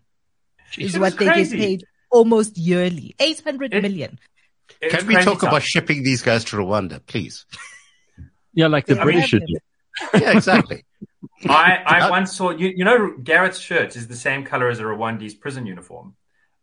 is 0.77 0.97
what 0.97 1.17
they 1.17 1.25
crazy. 1.25 1.57
get 1.57 1.63
paid 1.63 1.83
almost 2.09 2.57
yearly. 2.57 3.13
Eight 3.19 3.41
hundred 3.41 3.73
million. 3.73 4.17
Can 4.81 5.05
we 5.05 5.15
talk 5.15 5.43
about 5.43 5.63
shipping 5.63 6.03
these 6.03 6.21
guys 6.21 6.45
to 6.45 6.55
Rwanda, 6.55 7.05
please? 7.05 7.45
Yeah, 8.53 8.67
like 8.67 8.85
the 8.85 8.99
I 8.99 9.03
British 9.03 9.29
should. 9.29 9.43
yeah, 10.13 10.31
exactly. 10.37 10.85
I, 11.47 11.77
I 11.85 12.09
once 12.09 12.35
saw 12.35 12.51
you. 12.51 12.71
You 12.73 12.85
know, 12.85 13.15
Garrett's 13.21 13.59
shirt 13.59 13.95
is 13.95 14.07
the 14.07 14.15
same 14.15 14.45
color 14.45 14.69
as 14.69 14.79
a 14.79 14.83
Rwandese 14.83 15.39
prison 15.39 15.65
uniform. 15.65 16.15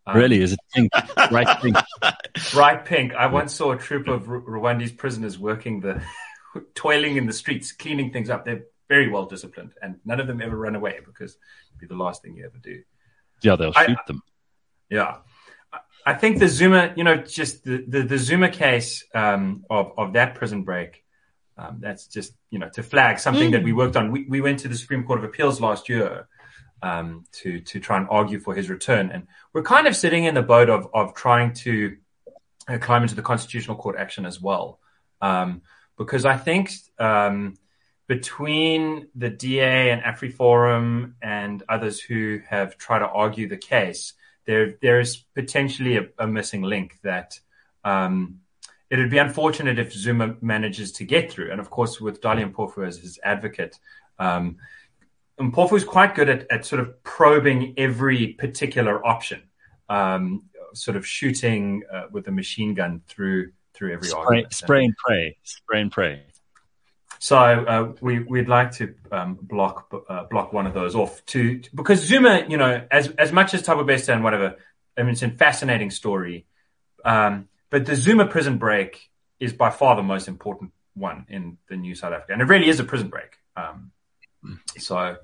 Um, 0.09 0.17
really? 0.17 0.41
Is 0.41 0.53
it 0.53 0.59
pink? 0.73 0.91
Bright 1.29 1.61
pink. 1.61 1.77
Bright 2.51 2.85
pink. 2.85 3.13
I 3.13 3.27
once 3.27 3.53
saw 3.53 3.71
a 3.71 3.77
troop 3.77 4.07
of 4.07 4.23
Rwandese 4.23 4.97
prisoners 4.97 5.37
working 5.37 5.81
the, 5.81 6.01
toiling 6.75 7.17
in 7.17 7.25
the 7.25 7.33
streets, 7.33 7.71
cleaning 7.71 8.11
things 8.11 8.29
up. 8.29 8.45
They're 8.45 8.63
very 8.87 9.09
well 9.09 9.25
disciplined, 9.25 9.73
and 9.81 9.99
none 10.05 10.19
of 10.19 10.27
them 10.27 10.41
ever 10.41 10.57
run 10.57 10.75
away 10.75 10.99
because 11.05 11.37
it'd 11.69 11.79
be 11.79 11.87
the 11.87 12.01
last 12.01 12.23
thing 12.23 12.35
you 12.35 12.45
ever 12.45 12.57
do. 12.57 12.81
Yeah, 13.41 13.55
they'll 13.55 13.71
shoot 13.71 13.97
I, 13.97 14.03
them. 14.07 14.21
Yeah. 14.89 15.17
I 16.05 16.13
think 16.15 16.39
the 16.39 16.47
Zuma, 16.47 16.93
you 16.95 17.03
know, 17.03 17.17
just 17.17 17.63
the, 17.63 17.85
the, 17.87 18.01
the 18.01 18.17
Zuma 18.17 18.49
case 18.49 19.03
um, 19.13 19.65
of, 19.69 19.91
of 19.97 20.13
that 20.13 20.35
prison 20.35 20.63
break, 20.63 21.03
um, 21.57 21.77
that's 21.81 22.07
just, 22.07 22.33
you 22.49 22.57
know, 22.57 22.69
to 22.69 22.83
flag 22.83 23.19
something 23.19 23.49
mm. 23.49 23.51
that 23.51 23.63
we 23.63 23.73
worked 23.73 23.95
on. 23.95 24.11
We, 24.11 24.25
we 24.27 24.41
went 24.41 24.59
to 24.59 24.69
the 24.69 24.75
Supreme 24.75 25.03
Court 25.03 25.19
of 25.19 25.25
Appeals 25.25 25.61
last 25.61 25.89
year 25.89 26.27
um, 26.81 27.25
to 27.31 27.59
to 27.61 27.79
try 27.79 27.97
and 27.97 28.07
argue 28.09 28.39
for 28.39 28.55
his 28.55 28.69
return. 28.69 29.11
And 29.11 29.27
we're 29.53 29.63
kind 29.63 29.87
of 29.87 29.95
sitting 29.95 30.25
in 30.25 30.35
the 30.35 30.41
boat 30.41 30.69
of 30.69 30.87
of 30.93 31.13
trying 31.13 31.53
to 31.65 31.97
uh, 32.67 32.77
climb 32.77 33.03
into 33.03 33.15
the 33.15 33.21
constitutional 33.21 33.77
court 33.77 33.97
action 33.97 34.25
as 34.25 34.41
well, 34.41 34.79
um, 35.21 35.61
because 35.97 36.25
I 36.25 36.37
think 36.37 36.71
um, 36.97 37.55
between 38.07 39.07
the 39.15 39.29
DA 39.29 39.91
and 39.91 40.01
AfriForum 40.01 41.13
and 41.21 41.63
others 41.69 41.99
who 41.99 42.39
have 42.49 42.77
tried 42.77 42.99
to 42.99 43.07
argue 43.07 43.47
the 43.47 43.57
case, 43.57 44.13
there 44.45 44.75
there 44.81 44.99
is 44.99 45.17
potentially 45.35 45.97
a, 45.97 46.07
a 46.17 46.27
missing 46.27 46.61
link 46.61 46.97
that. 47.03 47.39
Um, 47.83 48.41
it 48.89 48.97
would 48.97 49.11
be 49.11 49.19
unfortunate 49.19 49.77
if 49.77 49.93
Zuma 49.93 50.35
manages 50.41 50.93
to 50.93 51.03
get 51.03 51.31
through. 51.31 51.51
And 51.51 51.59
of 51.59 51.69
course, 51.69 52.01
with 52.01 52.21
Dalian 52.21 52.53
Mpofu 52.53 52.87
as 52.87 52.97
his 52.97 53.19
advocate, 53.23 53.77
is 55.39 55.83
quite 55.83 56.15
good 56.15 56.29
at, 56.29 56.51
at 56.51 56.65
sort 56.65 56.81
of 56.81 57.03
probing 57.03 57.73
every 57.77 58.33
particular 58.33 59.05
option, 59.05 59.43
um, 59.87 60.43
sort 60.73 60.97
of 60.97 61.05
shooting 61.05 61.83
uh, 61.91 62.03
with 62.11 62.27
a 62.27 62.31
machine 62.31 62.73
gun 62.73 63.01
through 63.07 63.51
through 63.73 63.93
every 63.93 64.09
spray, 64.09 64.19
argument. 64.19 64.53
Spray 64.53 64.85
and 64.85 64.95
pray, 64.97 65.37
spray 65.43 65.81
and 65.81 65.91
pray. 65.91 66.23
So 67.19 67.37
uh, 67.37 67.93
we 68.01 68.19
we'd 68.19 68.47
like 68.47 68.71
to 68.73 68.95
um, 69.11 69.37
block 69.41 69.93
uh, 70.07 70.23
block 70.25 70.53
one 70.53 70.67
of 70.67 70.73
those 70.73 70.95
off 70.95 71.23
to 71.27 71.61
because 71.73 72.01
Zuma, 72.01 72.45
you 72.47 72.57
know, 72.57 72.85
as 72.89 73.09
as 73.17 73.31
much 73.31 73.53
as 73.53 73.63
Thabo 73.63 73.85
Bester 73.85 74.13
and 74.13 74.23
whatever, 74.23 74.55
I 74.97 75.03
mean, 75.03 75.11
it's 75.11 75.21
a 75.21 75.29
fascinating 75.29 75.91
story. 75.91 76.45
Um, 77.03 77.49
but 77.69 77.85
the 77.85 77.95
Zuma 77.95 78.25
prison 78.25 78.57
break 78.57 79.09
is 79.39 79.53
by 79.53 79.69
far 79.69 79.95
the 79.95 80.03
most 80.03 80.27
important 80.27 80.71
one 80.95 81.25
in 81.29 81.57
the 81.69 81.75
new 81.75 81.95
South 81.95 82.13
Africa, 82.13 82.33
and 82.33 82.41
it 82.41 82.45
really 82.45 82.69
is 82.69 82.79
a 82.79 82.83
prison 82.83 83.09
break. 83.09 83.37
Um, 83.55 83.91
so 84.77 85.17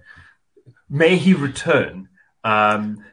may 0.89 1.15
he 1.17 1.33
return. 1.33 2.09
Um, 2.43 3.03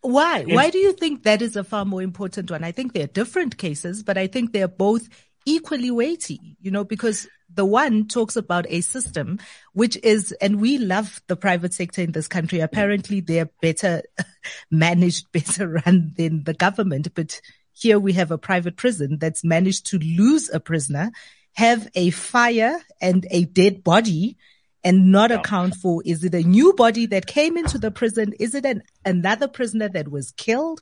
why? 0.00 0.42
Why 0.42 0.70
do 0.70 0.78
you 0.78 0.92
think 0.92 1.22
that 1.22 1.42
is 1.42 1.54
a 1.56 1.62
far 1.62 1.84
more 1.84 2.02
important 2.02 2.50
one? 2.50 2.64
I 2.64 2.72
think 2.72 2.92
they're 2.92 3.06
different 3.06 3.56
cases, 3.56 4.02
but 4.02 4.18
I 4.18 4.26
think 4.26 4.52
they're 4.52 4.66
both 4.66 5.08
equally 5.46 5.90
weighty, 5.90 6.56
you 6.60 6.70
know, 6.70 6.84
because 6.84 7.28
the 7.54 7.64
one 7.64 8.08
talks 8.08 8.36
about 8.36 8.66
a 8.68 8.80
system 8.80 9.38
which 9.74 9.96
is, 10.02 10.32
and 10.40 10.60
we 10.60 10.78
love 10.78 11.20
the 11.28 11.36
private 11.36 11.74
sector 11.74 12.02
in 12.02 12.12
this 12.12 12.28
country. 12.28 12.60
Apparently 12.60 13.20
they're 13.20 13.50
better 13.60 14.02
managed, 14.70 15.30
better 15.32 15.68
run 15.68 16.12
than 16.16 16.44
the 16.44 16.54
government. 16.54 17.08
But 17.14 17.40
here 17.72 17.98
we 17.98 18.14
have 18.14 18.30
a 18.30 18.38
private 18.38 18.76
prison 18.76 19.18
that's 19.18 19.44
managed 19.44 19.86
to 19.86 19.98
lose 19.98 20.50
a 20.50 20.60
prisoner, 20.60 21.12
have 21.54 21.88
a 21.94 22.10
fire 22.10 22.80
and 23.00 23.26
a 23.30 23.44
dead 23.44 23.84
body 23.84 24.36
and 24.84 25.12
not 25.12 25.30
yeah. 25.30 25.38
account 25.38 25.74
for 25.74 26.02
is 26.04 26.24
it 26.24 26.34
a 26.34 26.42
new 26.42 26.72
body 26.72 27.06
that 27.06 27.26
came 27.26 27.56
into 27.56 27.78
the 27.78 27.90
prison? 27.90 28.32
Is 28.38 28.54
it 28.54 28.64
an 28.64 28.82
another 29.04 29.48
prisoner 29.48 29.88
that 29.90 30.08
was 30.08 30.32
killed? 30.32 30.80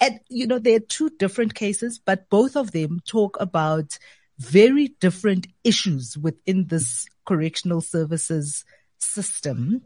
And 0.00 0.20
you 0.28 0.46
know, 0.46 0.58
there 0.58 0.76
are 0.76 0.80
two 0.80 1.10
different 1.18 1.54
cases, 1.54 1.98
but 1.98 2.28
both 2.28 2.56
of 2.56 2.72
them 2.72 3.00
talk 3.06 3.36
about 3.40 3.98
very 4.38 4.88
different 5.00 5.46
issues 5.64 6.16
within 6.18 6.66
this 6.66 7.06
correctional 7.24 7.80
services 7.80 8.64
system. 8.98 9.82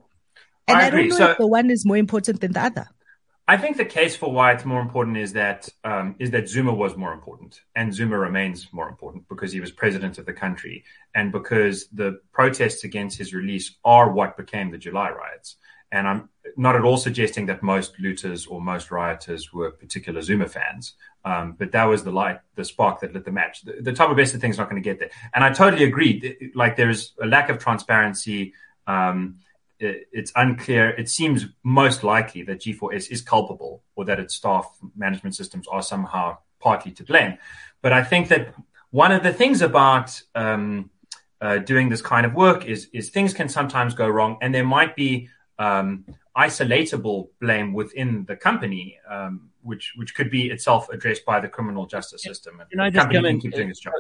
And 0.67 0.79
I, 0.79 0.87
I 0.87 0.91
don't 0.91 1.09
know 1.09 1.17
so, 1.17 1.31
if 1.31 1.39
the 1.39 1.47
one 1.47 1.71
is 1.71 1.87
more 1.87 1.97
important 1.97 2.41
than 2.41 2.53
the 2.53 2.63
other. 2.63 2.89
I 3.51 3.57
think 3.57 3.77
the 3.77 3.85
case 3.85 4.15
for 4.15 4.31
why 4.31 4.53
it's 4.53 4.65
more 4.65 4.81
important 4.81 5.17
is 5.17 5.33
that 5.33 5.69
um, 5.83 6.15
is 6.21 6.31
that 6.31 6.49
Zuma 6.49 6.73
was 6.73 6.97
more 6.97 7.13
important, 7.13 7.63
and 7.75 7.93
Zuma 7.93 8.17
remains 8.17 8.69
more 8.71 8.89
important 8.89 9.29
because 9.29 9.51
he 9.51 9.59
was 9.59 9.73
president 9.73 10.19
of 10.19 10.25
the 10.25 10.33
country, 10.33 10.85
and 11.17 11.33
because 11.33 11.89
the 11.89 12.21
protests 12.31 12.85
against 12.85 13.19
his 13.19 13.35
release 13.35 13.75
are 13.85 14.13
what 14.13 14.37
became 14.37 14.71
the 14.71 14.79
July 14.79 15.11
riots. 15.11 15.57
And 15.91 16.07
I'm 16.07 16.29
not 16.57 16.77
at 16.77 16.83
all 16.83 16.97
suggesting 16.97 17.47
that 17.47 17.61
most 17.61 17.99
looters 17.99 18.47
or 18.47 18.61
most 18.61 18.93
rioters 18.93 19.53
were 19.53 19.73
particular 19.73 20.23
Zuma 20.23 20.47
fans, 20.47 20.95
um, 21.25 21.57
but 21.59 21.73
that 21.73 21.87
was 21.87 22.05
the 22.05 22.13
light, 22.13 22.39
the 22.55 22.65
spark 22.65 23.01
that 23.01 23.13
lit 23.15 23.25
the 23.25 23.33
match. 23.33 23.63
The, 23.63 23.79
the 23.81 23.93
Thabo 23.93 24.17
Bester 24.17 24.39
thing 24.39 24.53
is 24.53 24.59
not 24.59 24.71
going 24.71 24.81
to 24.81 24.89
get 24.89 25.01
there, 25.01 25.11
and 25.35 25.43
I 25.43 25.53
totally 25.53 25.83
agree. 25.83 26.53
Like 26.55 26.77
there 26.77 26.89
is 26.89 27.15
a 27.21 27.27
lack 27.27 27.49
of 27.49 27.59
transparency. 27.59 28.55
Um, 28.87 29.41
it's 29.81 30.33
unclear. 30.37 30.91
It 30.91 31.09
seems 31.09 31.47
most 31.63 32.05
likely 32.05 32.43
that 32.43 32.61
G4S 32.61 33.11
is 33.11 33.23
culpable 33.23 33.83
or 33.97 34.05
that 34.05 34.21
its 34.21 34.35
staff 34.35 34.71
management 34.97 35.35
systems 35.35 35.67
are 35.69 35.83
somehow 35.83 36.39
partly 36.61 36.93
to 36.93 37.05
blame. 37.05 37.39
But 37.83 37.93
I 37.93 38.05
think 38.05 38.29
that 38.29 38.55
one 38.91 39.13
of 39.13 39.23
the 39.23 39.33
things 39.33 39.63
about 39.63 40.21
um, 40.35 40.91
uh, 41.41 41.59
doing 41.59 41.89
this 41.89 42.03
kind 42.03 42.27
of 42.27 42.35
work 42.35 42.67
is, 42.67 42.89
is 42.93 43.09
things 43.11 43.33
can 43.33 43.49
sometimes 43.49 43.95
go 43.95 44.09
wrong, 44.09 44.37
and 44.43 44.55
there 44.55 44.65
might 44.65 44.95
be 44.95 45.29
um, 45.59 46.05
isolatable 46.37 47.29
blame 47.41 47.73
within 47.73 48.25
the 48.27 48.37
company, 48.37 48.99
um, 49.09 49.51
which 49.63 49.93
which 49.97 50.15
could 50.15 50.31
be 50.31 50.51
itself 50.51 50.89
addressed 50.91 51.25
by 51.25 51.41
the 51.41 51.49
criminal 51.49 51.87
justice 51.87 52.23
system. 52.23 52.61
And 52.61 52.95
the 52.95 52.99
company 52.99 53.23
can 53.23 53.41
keep 53.41 53.55
doing 53.55 53.71
its 53.71 53.81
job. 53.81 53.95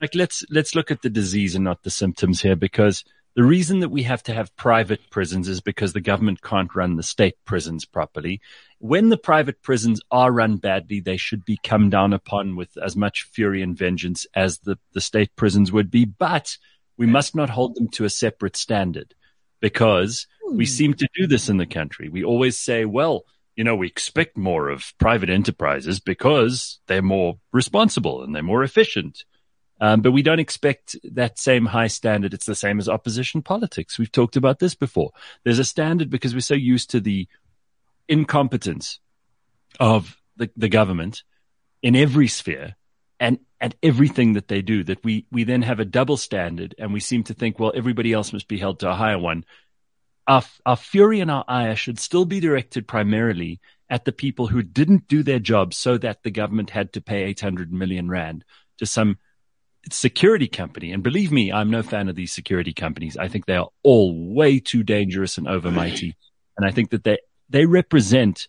Like 0.00 0.14
let's 0.14 0.44
let's 0.50 0.74
look 0.74 0.90
at 0.90 1.02
the 1.02 1.10
disease 1.10 1.54
and 1.54 1.64
not 1.64 1.82
the 1.82 1.90
symptoms 1.90 2.40
here, 2.42 2.56
because 2.56 3.04
the 3.38 3.44
reason 3.44 3.78
that 3.78 3.90
we 3.90 4.02
have 4.02 4.24
to 4.24 4.34
have 4.34 4.56
private 4.56 4.98
prisons 5.10 5.46
is 5.46 5.60
because 5.60 5.92
the 5.92 6.00
government 6.00 6.42
can't 6.42 6.74
run 6.74 6.96
the 6.96 7.04
state 7.04 7.36
prisons 7.44 7.84
properly. 7.84 8.40
When 8.80 9.10
the 9.10 9.16
private 9.16 9.62
prisons 9.62 10.00
are 10.10 10.32
run 10.32 10.56
badly, 10.56 10.98
they 10.98 11.18
should 11.18 11.44
be 11.44 11.56
come 11.62 11.88
down 11.88 12.12
upon 12.12 12.56
with 12.56 12.76
as 12.76 12.96
much 12.96 13.28
fury 13.30 13.62
and 13.62 13.78
vengeance 13.78 14.26
as 14.34 14.58
the, 14.58 14.76
the 14.92 15.00
state 15.00 15.36
prisons 15.36 15.70
would 15.70 15.88
be. 15.88 16.04
But 16.04 16.58
we 16.96 17.06
must 17.06 17.36
not 17.36 17.48
hold 17.48 17.76
them 17.76 17.86
to 17.90 18.04
a 18.04 18.10
separate 18.10 18.56
standard 18.56 19.14
because 19.60 20.26
we 20.50 20.64
hmm. 20.64 20.70
seem 20.70 20.94
to 20.94 21.08
do 21.14 21.28
this 21.28 21.48
in 21.48 21.58
the 21.58 21.66
country. 21.66 22.08
We 22.08 22.24
always 22.24 22.58
say, 22.58 22.86
well, 22.86 23.24
you 23.54 23.62
know, 23.62 23.76
we 23.76 23.86
expect 23.86 24.36
more 24.36 24.68
of 24.68 24.92
private 24.98 25.30
enterprises 25.30 26.00
because 26.00 26.80
they're 26.88 27.02
more 27.02 27.38
responsible 27.52 28.24
and 28.24 28.34
they're 28.34 28.42
more 28.42 28.64
efficient. 28.64 29.22
Um, 29.80 30.00
but 30.00 30.12
we 30.12 30.22
don't 30.22 30.40
expect 30.40 30.96
that 31.04 31.38
same 31.38 31.66
high 31.66 31.86
standard. 31.86 32.34
It's 32.34 32.46
the 32.46 32.54
same 32.54 32.78
as 32.78 32.88
opposition 32.88 33.42
politics. 33.42 33.98
We've 33.98 34.10
talked 34.10 34.36
about 34.36 34.58
this 34.58 34.74
before. 34.74 35.12
There's 35.44 35.60
a 35.60 35.64
standard 35.64 36.10
because 36.10 36.34
we're 36.34 36.40
so 36.40 36.54
used 36.54 36.90
to 36.90 37.00
the 37.00 37.28
incompetence 38.08 38.98
of 39.78 40.16
the, 40.36 40.50
the 40.56 40.68
government 40.68 41.22
in 41.82 41.94
every 41.94 42.26
sphere 42.26 42.76
and 43.20 43.38
at 43.60 43.74
everything 43.82 44.34
that 44.34 44.48
they 44.48 44.62
do 44.62 44.84
that 44.84 45.02
we, 45.04 45.26
we 45.30 45.44
then 45.44 45.62
have 45.62 45.80
a 45.80 45.84
double 45.84 46.16
standard 46.16 46.74
and 46.78 46.92
we 46.92 47.00
seem 47.00 47.24
to 47.24 47.34
think, 47.34 47.58
well, 47.58 47.72
everybody 47.74 48.12
else 48.12 48.32
must 48.32 48.48
be 48.48 48.58
held 48.58 48.80
to 48.80 48.90
a 48.90 48.94
higher 48.94 49.18
one. 49.18 49.44
Our, 50.26 50.42
our 50.66 50.76
fury 50.76 51.20
and 51.20 51.30
our 51.30 51.44
ire 51.48 51.76
should 51.76 51.98
still 51.98 52.24
be 52.24 52.40
directed 52.40 52.86
primarily 52.86 53.60
at 53.90 54.04
the 54.04 54.12
people 54.12 54.46
who 54.46 54.62
didn't 54.62 55.08
do 55.08 55.22
their 55.22 55.38
job 55.38 55.72
so 55.72 55.98
that 55.98 56.22
the 56.22 56.30
government 56.30 56.70
had 56.70 56.92
to 56.92 57.00
pay 57.00 57.24
800 57.24 57.72
million 57.72 58.08
rand 58.08 58.44
to 58.78 58.86
some 58.86 59.18
security 59.90 60.48
company. 60.48 60.92
And 60.92 61.02
believe 61.02 61.32
me, 61.32 61.52
I'm 61.52 61.70
no 61.70 61.82
fan 61.82 62.08
of 62.08 62.16
these 62.16 62.32
security 62.32 62.72
companies. 62.72 63.16
I 63.16 63.28
think 63.28 63.46
they 63.46 63.56
are 63.56 63.68
all 63.82 64.34
way 64.34 64.60
too 64.60 64.82
dangerous 64.82 65.38
and 65.38 65.46
overmighty. 65.46 66.14
And 66.56 66.66
I 66.66 66.72
think 66.72 66.90
that 66.90 67.04
they, 67.04 67.18
they 67.48 67.66
represent 67.66 68.48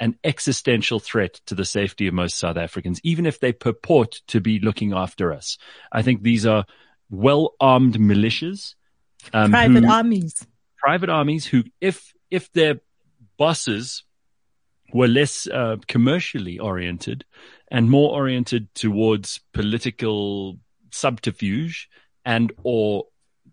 an 0.00 0.18
existential 0.22 1.00
threat 1.00 1.40
to 1.46 1.54
the 1.54 1.64
safety 1.64 2.06
of 2.06 2.12
most 2.12 2.36
South 2.38 2.58
Africans, 2.58 3.00
even 3.02 3.24
if 3.24 3.40
they 3.40 3.52
purport 3.52 4.20
to 4.26 4.38
be 4.38 4.58
looking 4.58 4.92
after 4.92 5.32
us. 5.32 5.56
I 5.90 6.02
think 6.02 6.20
these 6.20 6.44
are 6.44 6.66
well 7.08 7.54
armed 7.58 7.94
militias. 7.94 8.74
Um, 9.32 9.50
private 9.50 9.84
who, 9.84 9.90
armies. 9.90 10.46
Private 10.76 11.08
armies 11.08 11.46
who, 11.46 11.64
if, 11.80 12.12
if 12.30 12.52
their 12.52 12.80
bosses 13.38 14.04
were 14.92 15.08
less 15.08 15.46
uh, 15.46 15.76
commercially 15.86 16.58
oriented 16.58 17.24
and 17.70 17.90
more 17.90 18.14
oriented 18.14 18.74
towards 18.74 19.40
political 19.52 20.58
subterfuge 20.90 21.88
and 22.24 22.52
or 22.62 23.04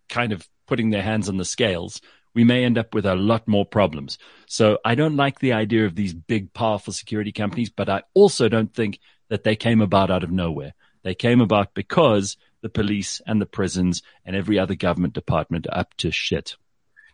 kind 0.10 0.32
of 0.32 0.48
putting 0.68 0.90
their 0.90 1.02
hands 1.02 1.30
on 1.30 1.38
the 1.38 1.46
scales, 1.46 2.02
we 2.34 2.44
may 2.44 2.64
end 2.64 2.78
up 2.78 2.94
with 2.94 3.06
a 3.06 3.16
lot 3.16 3.48
more 3.48 3.66
problems. 3.66 4.18
So 4.48 4.80
I 4.84 4.96
don't 4.96 5.16
like 5.16 5.40
the 5.40 5.54
idea 5.54 5.86
of 5.86 5.96
these 5.96 6.14
big, 6.14 6.54
powerful 6.54 6.94
security 6.94 7.32
companies, 7.32 7.70
but 7.70 7.90
I 7.90 8.04
also 8.14 8.50
don't 8.50 8.74
think 8.74 9.00
that 9.30 9.44
they 9.44 9.56
came 9.56 9.82
about 9.82 10.12
out 10.12 10.24
of 10.24 10.32
nowhere. 10.32 10.74
They 11.04 11.16
came 11.16 11.40
about 11.40 11.74
because 11.74 12.38
the 12.62 12.70
police 12.70 13.22
and 13.26 13.42
the 13.42 13.46
prisons 13.46 14.02
and 14.26 14.36
every 14.36 14.60
other 14.60 14.76
government 14.76 15.14
department 15.14 15.68
are 15.68 15.80
up 15.80 15.94
to 15.98 16.12
shit. 16.12 16.56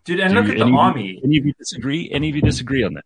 Dude, 0.05 0.19
and 0.19 0.33
Do 0.33 0.39
look 0.39 0.47
you, 0.47 0.63
at 0.63 0.67
the 0.67 0.73
army. 0.73 1.21
Any 1.23 1.37
of 1.37 1.45
you 1.45 1.53
disagree? 1.53 2.09
Any 2.11 2.29
of 2.29 2.35
you 2.35 2.41
disagree 2.41 2.83
on 2.83 2.95
that? 2.95 3.05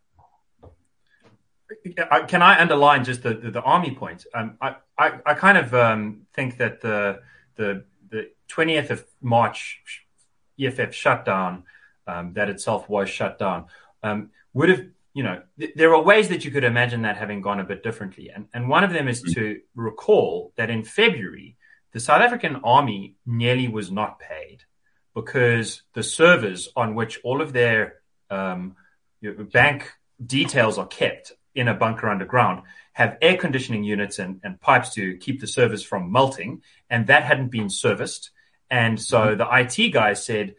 Can 2.27 2.41
I 2.41 2.61
underline 2.61 3.03
just 3.03 3.23
the, 3.23 3.33
the, 3.33 3.51
the 3.51 3.61
army 3.61 3.91
point? 3.95 4.25
Um, 4.33 4.57
I, 4.61 4.75
I, 4.97 5.19
I, 5.25 5.33
kind 5.33 5.57
of 5.57 5.73
um, 5.73 6.27
think 6.33 6.57
that 6.57 6.81
the 6.81 7.21
the 7.55 7.85
the 8.09 8.29
20th 8.49 8.91
of 8.91 9.05
March 9.21 9.81
EFF 10.59 10.93
shutdown 10.93 11.63
um, 12.07 12.33
that 12.33 12.49
itself 12.49 12.89
was 12.89 13.09
shut 13.09 13.39
down, 13.39 13.65
um, 14.03 14.29
would 14.53 14.69
have, 14.69 14.85
you 15.13 15.23
know, 15.23 15.41
th- 15.59 15.73
there 15.75 15.95
are 15.95 16.01
ways 16.01 16.29
that 16.29 16.45
you 16.45 16.51
could 16.51 16.63
imagine 16.63 17.01
that 17.01 17.17
having 17.17 17.41
gone 17.41 17.59
a 17.59 17.63
bit 17.63 17.83
differently. 17.83 18.29
And, 18.29 18.47
and 18.53 18.69
one 18.69 18.83
of 18.83 18.91
them 18.91 19.07
is 19.07 19.21
to 19.33 19.59
recall 19.75 20.53
that 20.55 20.69
in 20.69 20.83
February, 20.83 21.57
the 21.93 21.99
South 21.99 22.21
African 22.21 22.57
army 22.57 23.15
nearly 23.25 23.67
was 23.67 23.91
not 23.91 24.19
paid 24.19 24.63
because 25.13 25.81
the 25.93 26.03
servers 26.03 26.69
on 26.75 26.93
which 26.93 27.19
all 27.23 27.41
of 27.41 27.53
their 27.53 27.95
um, 28.29 28.75
bank 29.51 29.91
details 30.23 30.77
are 30.77 30.87
kept 30.87 31.31
in 31.55 31.67
a 31.67 31.73
bunker 31.73 32.09
underground 32.09 32.63
have 32.93 33.17
air 33.21 33.37
conditioning 33.37 33.83
units 33.83 34.19
and, 34.19 34.39
and, 34.43 34.59
pipes 34.61 34.93
to 34.93 35.17
keep 35.17 35.41
the 35.41 35.47
servers 35.47 35.83
from 35.83 36.11
melting. 36.11 36.61
And 36.89 37.07
that 37.07 37.23
hadn't 37.23 37.49
been 37.49 37.69
serviced. 37.69 38.31
And 38.69 39.01
so 39.01 39.35
mm-hmm. 39.35 39.37
the 39.37 39.81
IT 39.85 39.91
guy 39.91 40.13
said, 40.13 40.55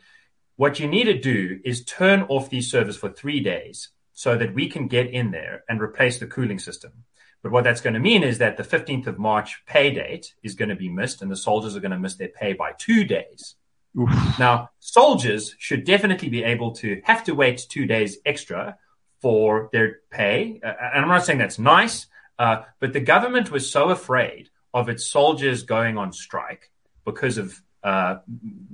what 0.57 0.81
you 0.81 0.89
need 0.89 1.05
to 1.05 1.19
do 1.19 1.61
is 1.65 1.85
turn 1.85 2.23
off 2.23 2.51
these 2.51 2.71
servers 2.71 2.97
for 2.97 3.11
three 3.11 3.41
days 3.41 3.91
so 4.13 4.37
that 4.37 4.55
we 4.55 4.69
can 4.69 4.89
get 4.89 5.11
in 5.11 5.31
there 5.31 5.65
and 5.69 5.81
replace 5.81 6.19
the 6.19 6.27
cooling 6.27 6.59
system. 6.59 7.05
But 7.43 7.53
what 7.53 7.65
that's 7.65 7.83
going 7.83 7.95
to 7.95 8.01
mean 8.01 8.23
is 8.23 8.39
that 8.39 8.57
the 8.57 8.63
15th 8.63 9.07
of 9.07 9.19
March 9.19 9.63
pay 9.67 9.91
date 9.91 10.35
is 10.43 10.55
going 10.55 10.71
to 10.71 10.75
be 10.75 10.89
missed 10.89 11.23
and 11.23 11.31
the 11.31 11.37
soldiers 11.37 11.77
are 11.77 11.81
going 11.81 11.91
to 11.91 11.99
miss 11.99 12.17
their 12.17 12.29
pay 12.29 12.55
by 12.55 12.73
two 12.79 13.05
days. 13.05 13.55
Oof. 13.99 14.39
Now, 14.39 14.71
soldiers 14.81 15.55
should 15.59 15.85
definitely 15.85 16.29
be 16.29 16.45
able 16.45 16.73
to 16.77 17.01
have 17.05 17.25
to 17.25 17.35
wait 17.35 17.67
two 17.69 17.87
days 17.87 18.19
extra 18.27 18.77
for 19.21 19.69
their 19.73 20.01
pay. 20.11 20.61
Uh, 20.63 20.73
and 20.95 21.05
I'm 21.05 21.09
not 21.09 21.25
saying 21.25 21.39
that's 21.39 21.59
nice, 21.59 22.07
uh, 22.39 22.63
but 22.81 22.93
the 22.93 23.01
government 23.01 23.51
was 23.51 23.71
so 23.71 23.91
afraid 23.91 24.51
of 24.75 24.89
its 24.89 25.07
soldiers 25.07 25.63
going 25.63 25.97
on 25.97 26.13
strike 26.13 26.71
because 27.05 27.39
of 27.39 27.63
uh, 27.83 28.17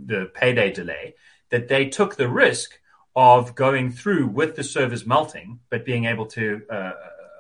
the 0.05 0.31
payday 0.35 0.73
delay 0.73 1.15
that 1.51 1.69
they 1.69 1.87
took 1.87 2.17
the 2.17 2.29
risk 2.29 2.79
of 3.15 3.55
going 3.55 3.93
through 3.93 4.27
with 4.27 4.57
the 4.57 4.65
servers 4.65 5.07
melting, 5.07 5.61
but 5.69 5.85
being 5.85 6.07
able 6.07 6.27
to 6.27 6.63
uh, 6.71 6.93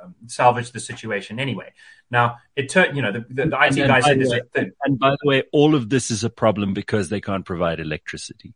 um, 0.02 0.14
salvage 0.26 0.70
the 0.72 0.80
situation 0.80 1.40
anyway. 1.40 1.72
Now, 2.10 2.36
it 2.54 2.68
turned, 2.68 2.94
you 2.94 3.02
know, 3.02 3.12
the, 3.12 3.24
the, 3.30 3.46
the 3.46 3.58
IT 3.58 3.86
guys 3.86 4.04
way, 4.04 4.42
And 4.84 4.98
by 4.98 5.10
the 5.10 5.28
way, 5.28 5.44
all 5.52 5.74
of 5.74 5.88
this 5.88 6.10
is 6.10 6.24
a 6.24 6.30
problem 6.30 6.74
because 6.74 7.08
they 7.08 7.20
can't 7.20 7.44
provide 7.44 7.80
electricity. 7.80 8.54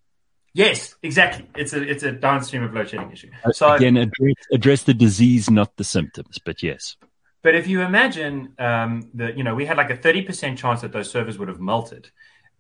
Yes, 0.57 0.95
exactly. 1.03 1.47
It's 1.55 1.75
a 1.75 1.83
it's 1.83 2.03
a 2.03 2.13
downstream 2.13 2.63
of 2.63 2.73
load 2.73 2.89
shedding 2.89 3.13
issue. 3.13 3.31
Uh, 3.45 3.53
so 3.53 3.75
again, 3.75 3.99
address, 3.99 4.37
address 4.51 4.83
the 4.85 4.95
disease, 4.95 5.51
not 5.51 5.77
the 5.77 5.85
symptoms. 5.85 6.39
But 6.43 6.63
yes. 6.63 6.97
But 7.43 7.55
if 7.55 7.69
you 7.69 7.83
imagine 7.83 8.55
um, 8.59 9.11
that, 9.15 9.37
you 9.37 9.45
know, 9.45 9.55
we 9.55 9.67
had 9.67 9.77
like 9.77 9.91
a 9.91 9.97
thirty 9.97 10.23
percent 10.23 10.59
chance 10.59 10.81
that 10.81 10.93
those 10.93 11.11
servers 11.11 11.37
would 11.39 11.49
have 11.49 11.61
melted, 11.61 12.09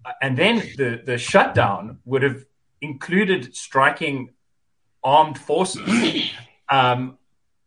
uh, 0.05 0.13
and 0.21 0.37
then 0.37 0.59
the 0.77 1.01
the 1.07 1.17
shutdown 1.17 2.01
would 2.05 2.23
have 2.23 2.45
included 2.83 3.57
striking 3.57 4.35
armed 5.03 5.39
forces, 5.39 5.89
um, 6.69 7.17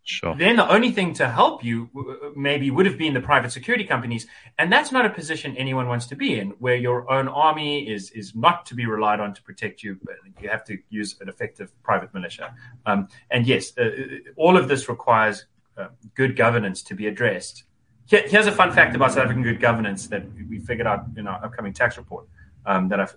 sure. 0.09 0.35
then 0.35 0.55
the 0.55 0.69
only 0.69 0.91
thing 0.91 1.13
to 1.13 1.29
help 1.29 1.63
you 1.63 1.89
maybe 2.35 2.71
would 2.71 2.85
have 2.85 2.97
been 2.97 3.13
the 3.13 3.21
private 3.21 3.51
security 3.51 3.83
companies, 3.83 4.27
and 4.57 4.71
that's 4.71 4.91
not 4.91 5.05
a 5.05 5.09
position 5.09 5.55
anyone 5.57 5.87
wants 5.87 6.07
to 6.07 6.15
be 6.15 6.39
in, 6.39 6.51
where 6.59 6.75
your 6.75 7.09
own 7.11 7.27
army 7.27 7.89
is 7.89 8.11
is 8.11 8.35
not 8.35 8.65
to 8.65 8.75
be 8.75 8.85
relied 8.85 9.19
on 9.19 9.33
to 9.33 9.41
protect 9.43 9.83
you. 9.83 9.99
You 10.41 10.49
have 10.49 10.63
to 10.65 10.77
use 10.89 11.15
an 11.21 11.29
effective 11.29 11.71
private 11.83 12.13
militia. 12.13 12.53
Um, 12.85 13.07
and 13.29 13.47
yes, 13.47 13.77
uh, 13.77 13.89
all 14.35 14.57
of 14.57 14.67
this 14.67 14.89
requires 14.89 15.45
uh, 15.77 15.87
good 16.15 16.35
governance 16.35 16.81
to 16.83 16.95
be 16.95 17.07
addressed. 17.07 17.63
Here, 18.05 18.23
here's 18.25 18.47
a 18.47 18.51
fun 18.51 18.71
fact 18.71 18.95
about 18.95 19.11
South 19.11 19.23
African 19.23 19.43
good 19.43 19.59
governance 19.59 20.07
that 20.07 20.23
we 20.49 20.59
figured 20.59 20.87
out 20.87 21.05
in 21.15 21.27
our 21.27 21.43
upcoming 21.45 21.73
tax 21.73 21.97
report 21.97 22.25
um, 22.65 22.89
that 22.89 22.99
I've 22.99 23.15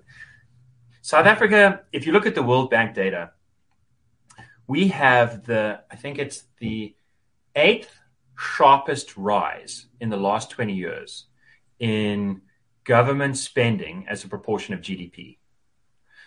South 1.04 1.26
Africa, 1.26 1.80
if 1.92 2.06
you 2.06 2.12
look 2.12 2.26
at 2.26 2.36
the 2.36 2.44
World 2.44 2.70
Bank 2.70 2.94
data, 2.94 3.32
we 4.72 4.88
have 4.88 5.44
the, 5.44 5.80
I 5.90 5.96
think 5.96 6.18
it's 6.18 6.44
the 6.58 6.94
eighth 7.54 7.94
sharpest 8.38 9.18
rise 9.18 9.84
in 10.00 10.08
the 10.08 10.16
last 10.16 10.48
20 10.48 10.72
years 10.72 11.26
in 11.78 12.40
government 12.84 13.36
spending 13.36 14.06
as 14.08 14.24
a 14.24 14.28
proportion 14.28 14.72
of 14.72 14.80
GDP. 14.80 15.36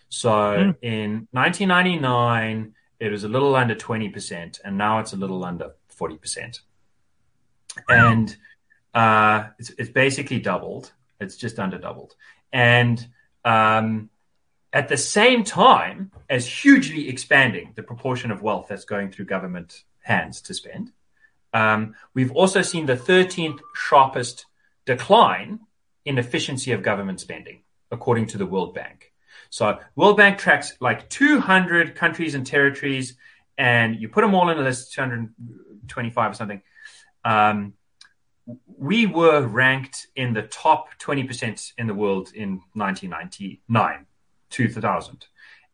So 0.09 0.29
mm. 0.29 0.75
in 0.83 1.27
1999, 1.31 2.75
it 2.99 3.11
was 3.11 3.23
a 3.23 3.27
little 3.27 3.55
under 3.55 3.73
20%, 3.73 4.59
and 4.63 4.77
now 4.77 4.99
it's 4.99 5.13
a 5.13 5.17
little 5.17 5.43
under 5.43 5.71
40%. 5.99 6.59
And 7.89 8.37
uh, 8.93 9.47
it's, 9.57 9.71
it's 9.79 9.89
basically 9.89 10.39
doubled. 10.39 10.91
It's 11.19 11.35
just 11.35 11.57
under 11.57 11.79
doubled. 11.79 12.15
And 12.53 13.07
um, 13.43 14.11
at 14.75 14.89
the 14.89 14.97
same 14.97 15.45
time 15.45 16.11
as 16.29 16.45
hugely 16.45 17.07
expanding 17.07 17.71
the 17.75 17.81
proportion 17.81 18.29
of 18.29 18.41
wealth 18.41 18.67
that's 18.67 18.83
going 18.83 19.09
through 19.09 19.23
government 19.23 19.85
hands 20.01 20.41
to 20.41 20.53
spend. 20.53 20.91
Um, 21.53 21.95
we've 22.13 22.33
also 22.33 22.61
seen 22.61 22.85
the 22.85 22.97
13th 22.97 23.59
sharpest 23.73 24.45
decline 24.85 25.61
in 26.03 26.17
efficiency 26.17 26.73
of 26.73 26.83
government 26.83 27.21
spending, 27.21 27.61
according 27.89 28.27
to 28.27 28.37
the 28.37 28.45
World 28.45 28.75
Bank. 28.75 29.13
So 29.49 29.79
World 29.95 30.17
Bank 30.17 30.39
tracks 30.39 30.73
like 30.81 31.09
200 31.09 31.95
countries 31.95 32.35
and 32.35 32.45
territories, 32.45 33.15
and 33.57 33.95
you 33.95 34.09
put 34.09 34.21
them 34.21 34.35
all 34.35 34.49
in 34.49 34.57
a 34.57 34.61
list, 34.61 34.91
225 34.93 36.31
or 36.31 36.33
something. 36.33 36.61
Um, 37.23 37.75
we 38.77 39.05
were 39.05 39.41
ranked 39.41 40.07
in 40.17 40.33
the 40.33 40.41
top 40.41 40.89
20% 40.99 41.71
in 41.77 41.87
the 41.87 41.93
world 41.93 42.33
in 42.35 42.61
1999. 42.73 44.05
2000. 44.49 45.27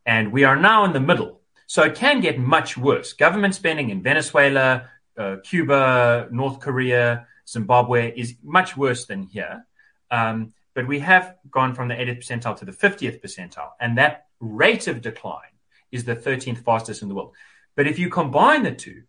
And 0.05 0.31
we 0.31 0.43
are 0.43 0.55
now 0.55 0.83
in 0.85 0.93
the 0.93 0.99
middle. 0.99 1.41
So 1.67 1.83
it 1.83 1.95
can 1.95 2.19
get 2.19 2.37
much 2.37 2.77
worse. 2.77 3.13
Government 3.13 3.55
spending 3.55 3.89
in 3.89 4.01
Venezuela, 4.01 4.89
uh, 5.17 5.37
Cuba, 5.43 6.27
North 6.31 6.59
Korea, 6.59 7.27
Zimbabwe 7.47 8.13
is 8.15 8.35
much 8.43 8.75
worse 8.75 9.05
than 9.05 9.23
here. 9.23 9.65
Um, 10.09 10.53
but 10.73 10.87
we 10.87 10.99
have 10.99 11.35
gone 11.49 11.73
from 11.73 11.87
the 11.87 11.95
80th 11.95 12.19
percentile 12.19 12.57
to 12.57 12.65
the 12.65 12.71
50th 12.71 13.21
percentile. 13.21 13.71
And 13.79 13.97
that 13.97 14.27
rate 14.39 14.87
of 14.87 15.01
decline 15.01 15.55
is 15.91 16.03
the 16.03 16.15
13th 16.15 16.63
fastest 16.63 17.01
in 17.01 17.09
the 17.09 17.15
world. 17.15 17.33
But 17.75 17.87
if 17.87 17.99
you 17.99 18.09
combine 18.09 18.63
the 18.63 18.71
two, 18.71 19.03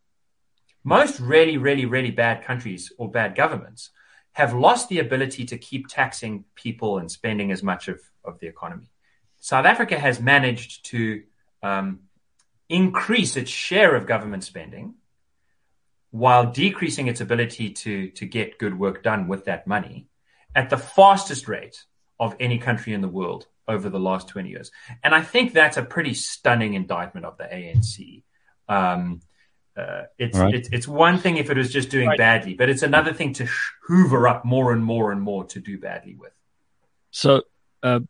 most 0.84 1.20
really, 1.20 1.56
really, 1.56 1.86
really 1.86 2.10
bad 2.10 2.44
countries 2.44 2.92
or 2.98 3.10
bad 3.10 3.34
governments 3.36 3.90
have 4.32 4.54
lost 4.54 4.88
the 4.88 4.98
ability 4.98 5.44
to 5.44 5.58
keep 5.58 5.86
taxing 5.88 6.44
people 6.54 6.98
and 6.98 7.10
spending 7.10 7.52
as 7.52 7.62
much 7.62 7.88
of, 7.88 8.00
of 8.24 8.38
the 8.40 8.46
economy. 8.46 8.90
South 9.42 9.66
Africa 9.66 9.98
has 9.98 10.20
managed 10.20 10.86
to 10.86 11.24
um, 11.64 12.02
increase 12.68 13.36
its 13.36 13.50
share 13.50 13.96
of 13.96 14.06
government 14.06 14.44
spending 14.44 14.94
while 16.12 16.52
decreasing 16.52 17.08
its 17.08 17.20
ability 17.20 17.70
to, 17.70 18.10
to 18.10 18.24
get 18.24 18.56
good 18.56 18.78
work 18.78 19.02
done 19.02 19.26
with 19.26 19.46
that 19.46 19.66
money 19.66 20.06
at 20.54 20.70
the 20.70 20.76
fastest 20.76 21.48
rate 21.48 21.84
of 22.20 22.36
any 22.38 22.56
country 22.58 22.92
in 22.94 23.00
the 23.00 23.08
world 23.08 23.48
over 23.66 23.88
the 23.88 23.98
last 23.98 24.28
20 24.28 24.48
years. 24.48 24.70
And 25.02 25.12
I 25.12 25.22
think 25.22 25.52
that's 25.52 25.76
a 25.76 25.82
pretty 25.82 26.14
stunning 26.14 26.74
indictment 26.74 27.26
of 27.26 27.36
the 27.36 27.44
ANC. 27.44 28.22
Um, 28.68 29.22
uh, 29.76 30.02
it's, 30.18 30.38
right. 30.38 30.54
it's, 30.54 30.68
it's 30.70 30.86
one 30.86 31.18
thing 31.18 31.38
if 31.38 31.50
it 31.50 31.56
was 31.56 31.72
just 31.72 31.90
doing 31.90 32.06
right. 32.06 32.18
badly, 32.18 32.54
but 32.54 32.68
it's 32.70 32.82
another 32.82 33.12
thing 33.12 33.32
to 33.34 33.48
hoover 33.88 34.28
up 34.28 34.44
more 34.44 34.72
and 34.72 34.84
more 34.84 35.10
and 35.10 35.20
more 35.20 35.46
to 35.46 35.58
do 35.58 35.80
badly 35.80 36.14
with. 36.14 36.32
So, 37.10 37.42
uh, 37.82 38.00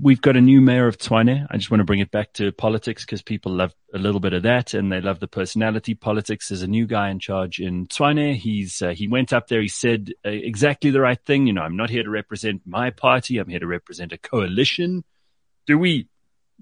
we've 0.00 0.20
got 0.20 0.36
a 0.36 0.40
new 0.40 0.60
mayor 0.60 0.86
of 0.86 0.98
Tshwane. 0.98 1.46
I 1.50 1.56
just 1.56 1.70
want 1.70 1.80
to 1.80 1.84
bring 1.84 2.00
it 2.00 2.10
back 2.10 2.32
to 2.34 2.52
politics 2.52 3.04
because 3.04 3.22
people 3.22 3.52
love 3.52 3.74
a 3.94 3.98
little 3.98 4.20
bit 4.20 4.32
of 4.32 4.42
that 4.42 4.74
and 4.74 4.92
they 4.92 5.00
love 5.00 5.20
the 5.20 5.28
personality 5.28 5.94
politics. 5.94 6.48
There's 6.48 6.62
a 6.62 6.66
new 6.66 6.86
guy 6.86 7.08
in 7.10 7.18
charge 7.18 7.58
in 7.58 7.86
Tshwane. 7.86 8.36
He's, 8.36 8.82
uh, 8.82 8.90
he 8.90 9.08
went 9.08 9.32
up 9.32 9.48
there. 9.48 9.62
He 9.62 9.68
said 9.68 10.12
uh, 10.24 10.30
exactly 10.30 10.90
the 10.90 11.00
right 11.00 11.18
thing. 11.24 11.46
You 11.46 11.54
know, 11.54 11.62
I'm 11.62 11.76
not 11.76 11.90
here 11.90 12.02
to 12.02 12.10
represent 12.10 12.62
my 12.66 12.90
party. 12.90 13.38
I'm 13.38 13.48
here 13.48 13.60
to 13.60 13.66
represent 13.66 14.12
a 14.12 14.18
coalition. 14.18 15.04
Do 15.66 15.78
we, 15.78 16.08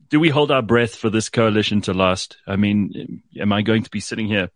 do 0.09 0.21
we 0.21 0.29
hold 0.29 0.51
our 0.51 0.63
breath 0.63 0.95
for 0.95 1.11
this 1.11 1.29
coalition 1.29 1.81
to 1.83 1.95
last? 1.95 2.37
I 2.47 2.57
mean, 2.57 3.23
am 3.39 3.53
I 3.53 3.63
going 3.63 3.83
to 3.83 3.91
be 3.91 4.01
sitting 4.01 4.29
here 4.29 4.51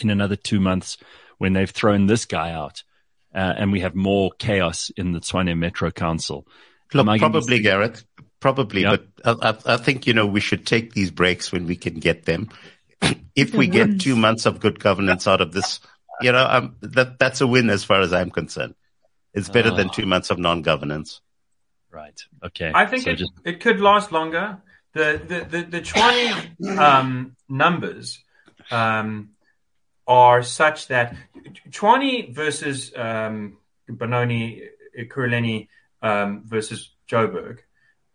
in 0.00 0.10
another 0.10 0.36
two 0.36 0.60
months 0.60 0.98
when 1.38 1.52
they've 1.54 1.70
thrown 1.70 2.06
this 2.06 2.26
guy 2.26 2.52
out? 2.52 2.82
Uh, 3.34 3.54
and 3.56 3.70
we 3.70 3.80
have 3.80 3.94
more 3.94 4.30
chaos 4.38 4.90
in 4.96 5.12
the 5.12 5.20
Tshwane 5.20 5.58
Metro 5.58 5.90
Council. 5.90 6.46
Look, 6.94 7.18
probably, 7.18 7.60
Gareth. 7.60 8.04
Probably, 8.40 8.82
yep. 8.82 9.02
but 9.24 9.44
I, 9.44 9.74
I, 9.74 9.76
think 9.76 10.06
you 10.06 10.14
know 10.14 10.26
we 10.26 10.40
should 10.40 10.66
take 10.66 10.92
these 10.92 11.10
breaks 11.10 11.50
when 11.50 11.66
we 11.66 11.74
can 11.76 11.94
get 11.94 12.26
them. 12.26 12.50
if 13.34 13.54
we 13.54 13.66
get 13.66 14.00
two 14.00 14.14
months 14.14 14.46
of 14.46 14.60
good 14.60 14.78
governance 14.78 15.26
out 15.26 15.40
of 15.40 15.52
this, 15.52 15.80
you 16.20 16.32
know, 16.32 16.46
um, 16.48 16.76
that 16.80 17.18
that's 17.18 17.40
a 17.40 17.46
win 17.46 17.70
as 17.70 17.84
far 17.84 18.00
as 18.00 18.12
I'm 18.12 18.30
concerned. 18.30 18.74
It's 19.34 19.48
better 19.48 19.70
oh. 19.70 19.76
than 19.76 19.90
two 19.90 20.06
months 20.06 20.30
of 20.30 20.38
non-governance. 20.38 21.20
Right. 21.90 22.20
Okay. 22.44 22.72
I 22.74 22.86
think 22.86 23.04
so 23.04 23.10
it, 23.10 23.16
just... 23.16 23.32
it 23.44 23.60
could 23.60 23.80
last 23.80 24.12
longer. 24.12 24.58
The 24.92 25.20
the 25.26 25.58
the, 25.58 25.64
the 25.64 25.80
Tshwane 25.80 26.78
um, 26.78 27.36
numbers 27.48 28.22
um, 28.70 29.30
are 30.06 30.42
such 30.42 30.88
that 30.88 31.16
Tshwane 31.70 32.34
versus 32.34 32.92
um, 32.96 33.58
Benoni 33.88 34.62
Ekurhuleni 34.98 35.68
um, 36.02 36.42
versus 36.46 36.90
Joburg. 37.08 37.60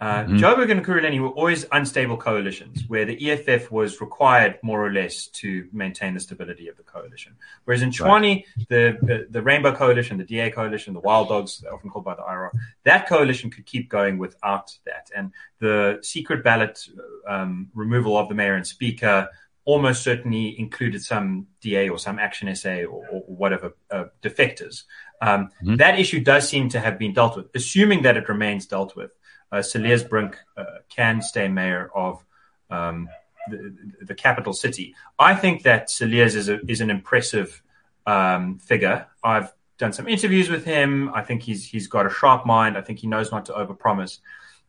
Uh, 0.02 0.24
mm-hmm. 0.24 0.38
Joburg 0.38 0.72
and 0.72 0.84
Ekurhuleni 0.84 1.22
were 1.22 1.30
always 1.30 1.64
unstable 1.72 2.18
coalitions 2.18 2.86
where 2.88 3.06
the 3.06 3.30
EFF 3.30 3.70
was 3.70 4.02
required 4.02 4.58
more 4.64 4.84
or 4.84 4.92
less 4.92 5.28
to 5.28 5.68
maintain 5.72 6.16
the 6.16 6.20
stability 6.20 6.68
of 6.70 6.76
the 6.76 6.82
coalition. 6.82 7.36
Whereas 7.66 7.84
in 7.84 7.92
Tshwane, 7.92 8.38
right. 8.38 8.46
the, 8.68 8.98
the, 9.04 9.28
the, 9.30 9.44
Rainbow 9.44 9.76
Coalition, 9.76 10.18
the 10.18 10.24
DA 10.24 10.50
Coalition, 10.50 10.96
the 10.96 11.00
Wild 11.00 11.30
Dogs, 11.30 11.64
often 11.72 11.92
called 11.92 12.06
by 12.06 12.16
the 12.16 12.24
IRA, 12.24 12.50
that 12.84 13.08
coalition 13.08 13.52
could 13.52 13.68
keep 13.68 13.90
going 13.90 14.18
without 14.18 14.76
that. 14.88 15.12
And 15.16 15.34
the 15.60 16.00
secret 16.02 16.44
ballot 16.44 16.84
um, 17.28 17.70
removal 17.76 18.18
of 18.18 18.28
the 18.28 18.34
mayor 18.34 18.56
and 18.56 18.66
speaker 18.66 19.30
almost 19.66 20.04
certainly 20.04 20.60
included 20.60 21.04
some 21.04 21.48
DA 21.62 21.90
or 21.90 22.00
some 22.00 22.20
Action 22.20 22.54
SA 22.56 22.84
or, 22.84 23.08
or 23.08 23.22
whatever 23.28 23.76
uh, 23.92 24.06
defectors. 24.22 24.84
Um, 25.22 25.50
mm-hmm. 25.64 25.76
That 25.76 26.00
issue 26.00 26.20
does 26.20 26.50
seem 26.50 26.70
to 26.70 26.80
have 26.80 26.98
been 26.98 27.14
dealt 27.14 27.38
with, 27.38 27.48
assuming 27.54 28.02
that 28.04 28.18
it 28.18 28.28
remains 28.28 28.66
dealt 28.66 28.96
with. 28.96 29.12
Uh, 29.52 29.62
Cilliers 29.62 30.04
Brink 30.04 30.38
uh, 30.58 30.64
can 30.90 31.22
stay 31.22 31.48
mayor 31.48 31.92
of 31.94 32.26
um, 32.70 33.10
the, 33.50 33.76
the, 34.02 34.16
capital 34.16 34.54
city. 34.54 34.96
I 35.20 35.36
think 35.36 35.64
that 35.64 35.90
Cilliers 35.90 36.36
is, 36.36 36.48
a, 36.48 36.60
is 36.68 36.80
an 36.80 36.90
impressive 36.90 37.62
um, 38.08 38.60
figure. 38.60 39.08
I've 39.24 39.54
done 39.78 39.92
some 39.92 40.08
interviews 40.08 40.50
with 40.50 40.64
him. 40.64 41.12
I 41.14 41.24
think 41.24 41.44
he's 41.44 41.66
he's 41.66 41.88
got 41.88 42.06
a 42.06 42.10
sharp 42.10 42.46
mind. 42.46 42.78
I 42.78 42.82
think 42.82 43.00
he 43.00 43.08
knows 43.08 43.32
not 43.32 43.46
to 43.46 43.54
overpromise. 43.54 44.20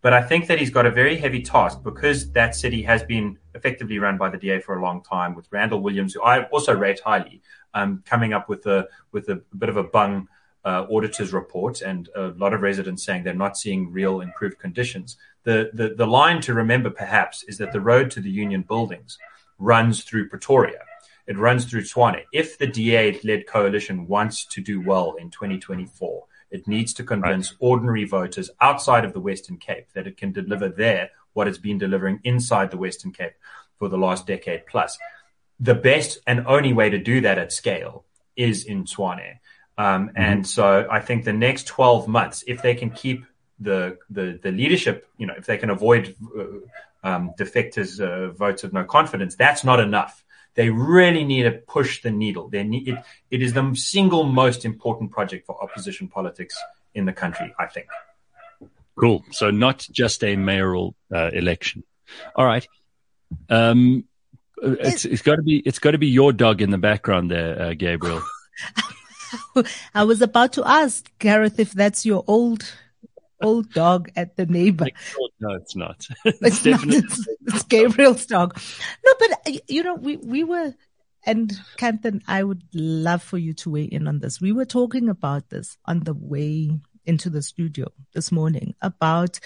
But 0.03 0.13
I 0.13 0.21
think 0.21 0.49
that 0.49 0.59
he's 0.59 0.71
got 0.71 0.85
a 0.85 0.91
very 0.91 1.17
heavy 1.17 1.41
task 1.43 1.83
because 1.83 2.33
that 2.33 2.57
city 2.57 2.83
has 2.83 3.05
been 3.05 3.39
effectively 3.55 4.01
run 4.01 4.19
by 4.19 4.31
the 4.31 4.37
DA 4.37 4.61
for 4.61 4.77
a 4.77 4.83
long 4.83 5.03
time 5.03 5.35
with 5.35 5.47
Randall 5.53 5.81
Williams, 5.81 6.13
who 6.13 6.23
I 6.23 6.45
also 6.47 6.75
rate 6.75 7.01
highly, 7.01 7.41
um, 7.73 8.03
coming 8.05 8.33
up 8.33 8.49
with 8.49 8.67
a 8.67 8.89
with 9.13 9.29
a, 9.29 9.37
bit 9.57 9.69
of 9.69 9.77
a 9.77 9.85
bung 9.85 10.29
uh, 10.65 10.87
auditors 10.91 11.33
report 11.33 11.83
and 11.83 12.09
a 12.17 12.29
lot 12.37 12.53
of 12.53 12.63
residents 12.63 13.05
saying 13.05 13.23
they're 13.23 13.35
not 13.35 13.57
seeing 13.57 13.93
real 13.93 14.21
improved 14.21 14.59
conditions. 14.59 15.17
The, 15.45 15.71
the, 15.73 15.95
the 15.97 16.07
line 16.07 16.41
to 16.43 16.55
remember 16.55 16.91
perhaps 16.91 17.45
is 17.45 17.59
that 17.59 17.73
the 17.73 17.81
road 17.81 18.11
to 18.13 18.21
the 18.21 18.31
union 18.31 18.63
buildings 18.63 19.19
runs 19.59 20.05
through 20.05 20.29
Pretoria. 20.29 20.81
It 21.27 21.39
runs 21.39 21.65
through 21.65 21.83
Tshwane. 21.83 22.23
If 22.33 22.59
the 22.59 22.67
DA 22.67 23.19
led 23.25 23.47
coalition 23.47 24.07
wants 24.07 24.45
to 24.47 24.61
do 24.61 24.81
well 24.81 25.15
in 25.15 25.31
2024, 25.31 26.25
it 26.53 26.69
needs 26.69 26.93
to 26.95 27.03
convince 27.03 27.53
right. 27.53 27.59
ordinary 27.61 28.05
voters 28.05 28.51
outside 28.61 29.05
of 29.05 29.13
the 29.13 29.21
Western 29.21 29.57
Cape 29.57 29.87
that 29.95 30.07
it 30.07 30.17
can 30.17 30.33
deliver 30.33 30.69
there 30.69 31.11
what 31.33 31.49
it's 31.49 31.59
been 31.59 31.79
delivering 31.79 32.21
inside 32.25 32.71
the 32.71 32.77
Western 32.77 33.11
Cape 33.11 33.33
for 33.79 33.89
the 33.89 33.97
last 33.97 34.27
decade 34.27 34.67
plus. 34.67 34.99
The 35.59 35.75
best 35.75 36.19
and 36.27 36.47
only 36.47 36.73
way 36.73 36.91
to 36.91 36.99
do 36.99 37.23
that 37.23 37.39
at 37.39 37.53
scale 37.53 38.05
is 38.37 38.65
in 38.65 38.85
Tshwane. 38.85 39.39
Um, 39.79 40.09
mm-hmm. 40.09 40.17
And 40.17 40.47
so 40.47 40.87
I 40.91 41.01
think 41.01 41.25
the 41.25 41.33
next 41.33 41.67
12 41.67 42.07
months, 42.07 42.45
if 42.47 42.63
they 42.63 42.75
can 42.75 42.91
keep 42.91 43.25
the, 43.59 43.99
the, 44.11 44.39
the 44.43 44.53
leadership, 44.53 45.09
you 45.17 45.27
know, 45.27 45.35
if 45.37 45.47
they 45.47 45.57
can 45.57 45.71
avoid 45.71 46.15
uh, 46.39 47.07
um, 47.09 47.33
defectors' 47.39 48.01
uh, 48.01 48.33
votes 48.33 48.65
of 48.65 48.73
no 48.73 48.85
confidence, 48.85 49.37
that's 49.37 49.65
not 49.65 49.81
enough. 49.81 50.23
They 50.55 50.71
really 50.71 51.25
need 51.25 51.45
to 51.45 51.53
push 51.53 52.03
the 52.03 52.11
needle. 52.11 52.49
They 52.49 52.63
need, 52.63 52.89
it, 52.89 52.99
it 53.31 53.43
is 53.43 53.55
the 53.55 53.75
single 53.75 54.25
most 54.25 54.65
important 54.65 55.11
project 55.11 55.47
for 55.47 55.63
opposition 55.63 56.09
politics 56.09 56.59
in 56.95 57.07
the 57.07 57.13
country, 57.13 57.55
I 57.59 57.67
think. 57.67 57.87
Cool. 58.99 59.25
So 59.31 59.51
not 59.51 59.87
just 59.91 60.23
a 60.23 60.37
mayoral 60.37 60.95
uh, 61.13 61.31
election. 61.33 61.85
All 62.37 62.45
right. 62.45 62.67
Um, 63.49 64.05
it's, 64.63 65.05
it's 65.05 65.23
got 65.23 65.37
to 65.37 65.43
be 65.43 65.59
it's 65.59 65.79
got 65.79 65.93
to 65.93 65.99
be 65.99 66.07
your 66.07 66.33
dog 66.33 66.63
in 66.63 66.71
the 66.71 66.79
background 66.79 67.31
there, 67.31 67.61
uh, 67.61 67.75
Gabriel. 67.75 68.23
I 69.95 70.05
was 70.05 70.23
about 70.23 70.53
to 70.55 70.69
ask 70.69 71.11
Gareth 71.19 71.59
if 71.59 71.73
that's 71.73 72.07
your 72.07 72.23
old 72.27 72.73
old 73.43 73.73
dog 73.73 74.11
at 74.17 74.37
the 74.37 74.47
neighbor. 74.47 74.87
Oh, 75.19 75.29
no, 75.41 75.55
it's 75.55 75.77
not. 75.77 76.07
it's, 76.25 76.43
it's 76.43 76.63
definitely 76.63 77.01
not, 77.01 77.05
it's, 77.05 77.29
it's, 77.47 77.63
Gabriel's 77.65 78.27
dog. 78.27 78.59
No, 79.05 79.13
but 79.19 79.33
uh, 79.33 79.59
you 79.69 79.83
know, 79.83 79.95
we 79.95 80.17
we 80.17 80.45
were, 80.45 80.75
and 81.27 81.53
Kanthan, 81.77 82.23
I 82.27 82.43
would 82.45 82.63
love 82.75 83.23
for 83.23 83.39
you 83.39 83.55
to 83.55 83.71
weigh 83.71 83.85
in 83.85 84.09
on 84.09 84.21
this. 84.21 84.41
We 84.41 84.53
were 84.53 84.65
talking 84.65 85.09
about 85.09 85.51
this 85.51 85.77
on 85.85 86.01
the 86.01 86.15
way 86.15 86.79
into 87.05 87.31
the 87.31 87.43
studio 87.43 87.89
this 88.15 88.31
morning 88.31 88.75
about 88.81 89.41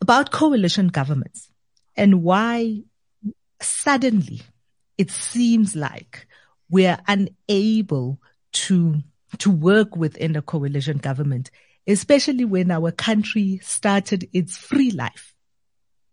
about 0.00 0.32
coalition 0.32 0.88
governments 0.88 1.48
and 1.96 2.22
why 2.22 2.82
suddenly 3.60 4.42
it 4.98 5.10
seems 5.10 5.74
like 5.76 6.26
we're 6.68 6.98
unable 7.06 8.20
to, 8.52 9.02
to 9.38 9.50
work 9.50 9.96
within 9.96 10.36
a 10.36 10.42
coalition 10.42 10.98
government, 10.98 11.50
especially 11.86 12.44
when 12.44 12.70
our 12.70 12.90
country 12.90 13.60
started 13.62 14.28
its 14.32 14.56
free 14.56 14.90
life 14.90 15.34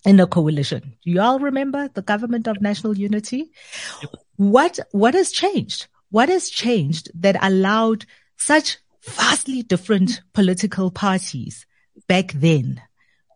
in 0.05 0.19
a 0.19 0.27
coalition. 0.27 0.95
Do 1.03 1.12
you 1.12 1.21
all 1.21 1.39
remember 1.39 1.89
the 1.89 2.01
government 2.01 2.47
of 2.47 2.62
national 2.62 2.97
unity? 2.97 3.51
What, 4.38 4.79
what 4.91 5.13
has 5.13 5.32
changed? 5.32 5.88
What 6.12 6.29
has 6.29 6.49
changed 6.49 7.12
that 7.15 7.38
allowed 7.43 8.05
such 8.38 8.77
vastly 9.03 9.63
different 9.63 10.21
political 10.34 10.91
parties 10.91 11.65
back 12.08 12.32
then 12.34 12.82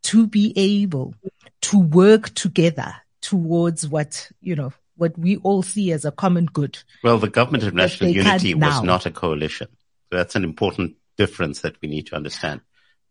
to 0.03 0.27
be 0.27 0.53
able 0.55 1.13
to 1.61 1.79
work 1.79 2.33
together 2.33 2.95
towards 3.21 3.87
what, 3.87 4.29
you 4.41 4.55
know, 4.55 4.73
what 4.95 5.17
we 5.17 5.37
all 5.37 5.63
see 5.63 5.91
as 5.91 6.05
a 6.05 6.11
common 6.11 6.45
good. 6.45 6.77
Well, 7.03 7.17
the 7.17 7.29
government 7.29 7.63
of 7.63 7.73
national 7.73 8.11
unity 8.11 8.53
was 8.53 8.83
not 8.83 9.05
a 9.05 9.11
coalition. 9.11 9.67
So 10.11 10.17
that's 10.17 10.35
an 10.35 10.43
important 10.43 10.95
difference 11.17 11.61
that 11.61 11.75
we 11.81 11.87
need 11.87 12.07
to 12.07 12.15
understand. 12.15 12.61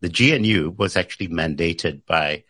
The 0.01 0.09
GNU 0.09 0.75
was 0.77 0.97
actually 0.97 1.29
mandated 1.29 2.05
by 2.05 2.43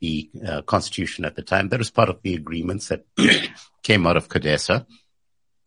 the 0.00 0.30
uh, 0.46 0.62
constitution 0.62 1.24
at 1.24 1.36
the 1.36 1.42
time. 1.42 1.68
That 1.68 1.78
was 1.78 1.90
part 1.90 2.08
of 2.08 2.20
the 2.22 2.34
agreements 2.34 2.88
that 2.88 3.04
came 3.82 4.06
out 4.06 4.16
of 4.16 4.28
CODESA. 4.28 4.86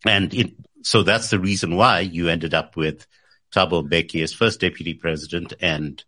And 0.06 0.32
it, 0.34 0.52
so 0.82 1.02
that's 1.02 1.30
the 1.30 1.38
reason 1.38 1.76
why 1.76 2.00
you 2.00 2.28
ended 2.28 2.54
up 2.54 2.76
with 2.76 3.06
Thabo 3.54 3.88
Mbeki 3.88 4.22
as 4.22 4.32
first 4.32 4.60
deputy 4.60 4.94
president 4.94 5.54
and 5.60 6.02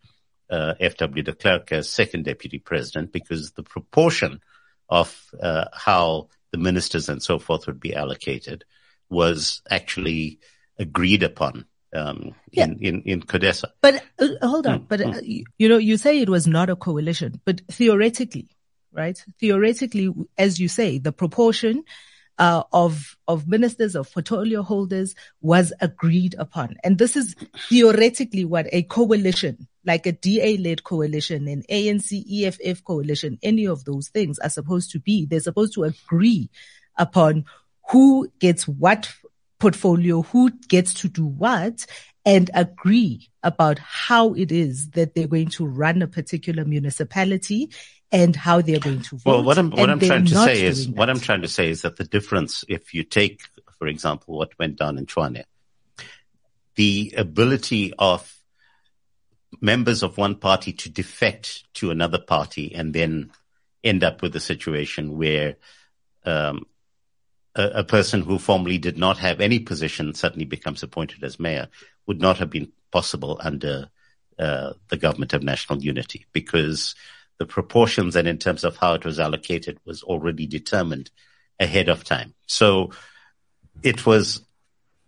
uh, 0.50 0.74
F.W. 0.80 1.22
de 1.22 1.32
Klerk 1.34 1.72
as 1.72 1.90
second 1.90 2.24
deputy 2.24 2.58
president 2.58 3.12
because 3.12 3.52
the 3.52 3.62
proportion 3.62 4.40
of 4.88 5.30
uh, 5.40 5.66
how 5.72 6.28
the 6.52 6.58
ministers 6.58 7.08
and 7.08 7.22
so 7.22 7.38
forth 7.38 7.66
would 7.66 7.80
be 7.80 7.94
allocated 7.94 8.64
was 9.10 9.62
actually 9.70 10.38
agreed 10.78 11.22
upon 11.22 11.66
um, 11.94 12.34
Yeah. 12.50 12.64
in, 12.64 12.78
in, 12.78 13.02
in 13.02 13.22
CODESA. 13.22 13.64
But 13.80 14.02
uh, 14.18 14.28
hold 14.42 14.66
on. 14.66 14.86
But 14.88 15.00
uh, 15.00 15.20
you, 15.22 15.44
you 15.58 15.68
know, 15.68 15.78
you 15.78 15.96
say 15.96 16.20
it 16.20 16.28
was 16.28 16.46
not 16.46 16.70
a 16.70 16.76
coalition, 16.76 17.40
but 17.44 17.62
theoretically, 17.70 18.48
right? 18.92 19.22
Theoretically, 19.40 20.12
as 20.36 20.58
you 20.60 20.68
say, 20.68 20.98
the 20.98 21.12
proportion 21.12 21.84
uh, 22.38 22.62
of 22.72 23.16
of 23.26 23.48
ministers 23.48 23.96
of 23.96 24.12
portfolio 24.12 24.62
holders 24.62 25.14
was 25.40 25.72
agreed 25.80 26.36
upon, 26.38 26.76
and 26.84 26.96
this 26.98 27.16
is 27.16 27.34
theoretically 27.68 28.44
what 28.44 28.66
a 28.72 28.84
coalition, 28.84 29.66
like 29.84 30.06
a 30.06 30.12
DA-led 30.12 30.84
coalition, 30.84 31.48
an 31.48 31.64
ANC 31.68 32.22
EFF 32.30 32.84
coalition, 32.84 33.38
any 33.42 33.66
of 33.66 33.84
those 33.84 34.08
things 34.08 34.38
are 34.38 34.50
supposed 34.50 34.92
to 34.92 35.00
be. 35.00 35.26
They're 35.26 35.40
supposed 35.40 35.74
to 35.74 35.84
agree 35.84 36.48
upon 36.96 37.44
who 37.90 38.30
gets 38.38 38.68
what 38.68 39.12
portfolio, 39.58 40.22
who 40.22 40.50
gets 40.68 40.94
to 40.94 41.08
do 41.08 41.26
what, 41.26 41.86
and 42.24 42.50
agree 42.54 43.28
about 43.42 43.78
how 43.78 44.34
it 44.34 44.52
is 44.52 44.90
that 44.90 45.14
they're 45.14 45.26
going 45.26 45.48
to 45.48 45.66
run 45.66 46.02
a 46.02 46.06
particular 46.06 46.64
municipality 46.64 47.70
and 48.10 48.36
how 48.36 48.60
they're 48.60 48.80
going 48.80 49.02
to 49.02 49.16
vote. 49.16 49.26
Well, 49.26 49.42
what 49.42 49.58
I'm 49.58 49.70
what 49.70 49.90
I'm 49.90 50.00
trying 50.00 50.26
to 50.26 50.34
say 50.34 50.64
is 50.64 50.86
doing 50.86 50.96
what 50.96 51.06
that. 51.06 51.16
I'm 51.16 51.20
trying 51.20 51.42
to 51.42 51.48
say 51.48 51.68
is 51.70 51.82
that 51.82 51.96
the 51.96 52.04
difference, 52.04 52.64
if 52.68 52.94
you 52.94 53.02
take, 53.02 53.42
for 53.78 53.86
example, 53.86 54.36
what 54.36 54.58
went 54.58 54.76
down 54.76 54.98
in 54.98 55.06
Tshwane, 55.06 55.44
the 56.74 57.14
ability 57.16 57.92
of 57.98 58.34
members 59.60 60.02
of 60.02 60.18
one 60.18 60.36
party 60.36 60.72
to 60.72 60.90
defect 60.90 61.64
to 61.74 61.90
another 61.90 62.18
party 62.18 62.74
and 62.74 62.94
then 62.94 63.30
end 63.82 64.04
up 64.04 64.22
with 64.22 64.34
a 64.36 64.40
situation 64.40 65.16
where 65.16 65.56
um, 66.24 66.66
a, 67.54 67.62
a 67.80 67.84
person 67.84 68.22
who 68.22 68.38
formerly 68.38 68.78
did 68.78 68.98
not 68.98 69.18
have 69.18 69.40
any 69.40 69.58
position 69.58 70.14
suddenly 70.14 70.44
becomes 70.44 70.82
appointed 70.82 71.22
as 71.24 71.40
mayor 71.40 71.68
would 72.06 72.20
not 72.20 72.38
have 72.38 72.50
been 72.50 72.72
possible 72.90 73.38
under 73.42 73.90
uh, 74.38 74.72
the 74.88 74.96
government 74.96 75.32
of 75.32 75.42
national 75.42 75.82
unity 75.82 76.26
because 76.32 76.94
the 77.38 77.46
proportions 77.46 78.16
and 78.16 78.28
in 78.28 78.38
terms 78.38 78.64
of 78.64 78.76
how 78.76 78.94
it 78.94 79.04
was 79.04 79.20
allocated 79.20 79.78
was 79.84 80.02
already 80.02 80.46
determined 80.46 81.10
ahead 81.60 81.88
of 81.88 82.04
time. 82.04 82.34
So 82.46 82.90
it 83.82 84.06
was 84.06 84.42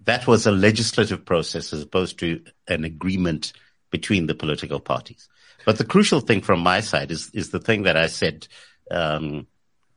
that 0.05 0.27
was 0.27 0.47
a 0.47 0.53
legislative 0.53 1.25
process 1.25 1.73
as 1.73 1.83
opposed 1.83 2.19
to 2.21 2.43
an 2.69 2.85
agreement 2.85 3.53
between 3.91 4.27
the 4.27 4.35
political 4.35 4.81
parties. 4.81 5.29
But 5.67 5.79
the 5.79 5.85
crucial 5.85 6.21
thing 6.21 6.41
from 6.41 6.61
my 6.61 6.81
side 6.81 7.11
is 7.11 7.31
is 7.35 7.51
the 7.51 7.61
thing 7.61 7.83
that 7.85 7.97
I 7.97 8.07
said. 8.07 8.49
Um, 8.91 9.47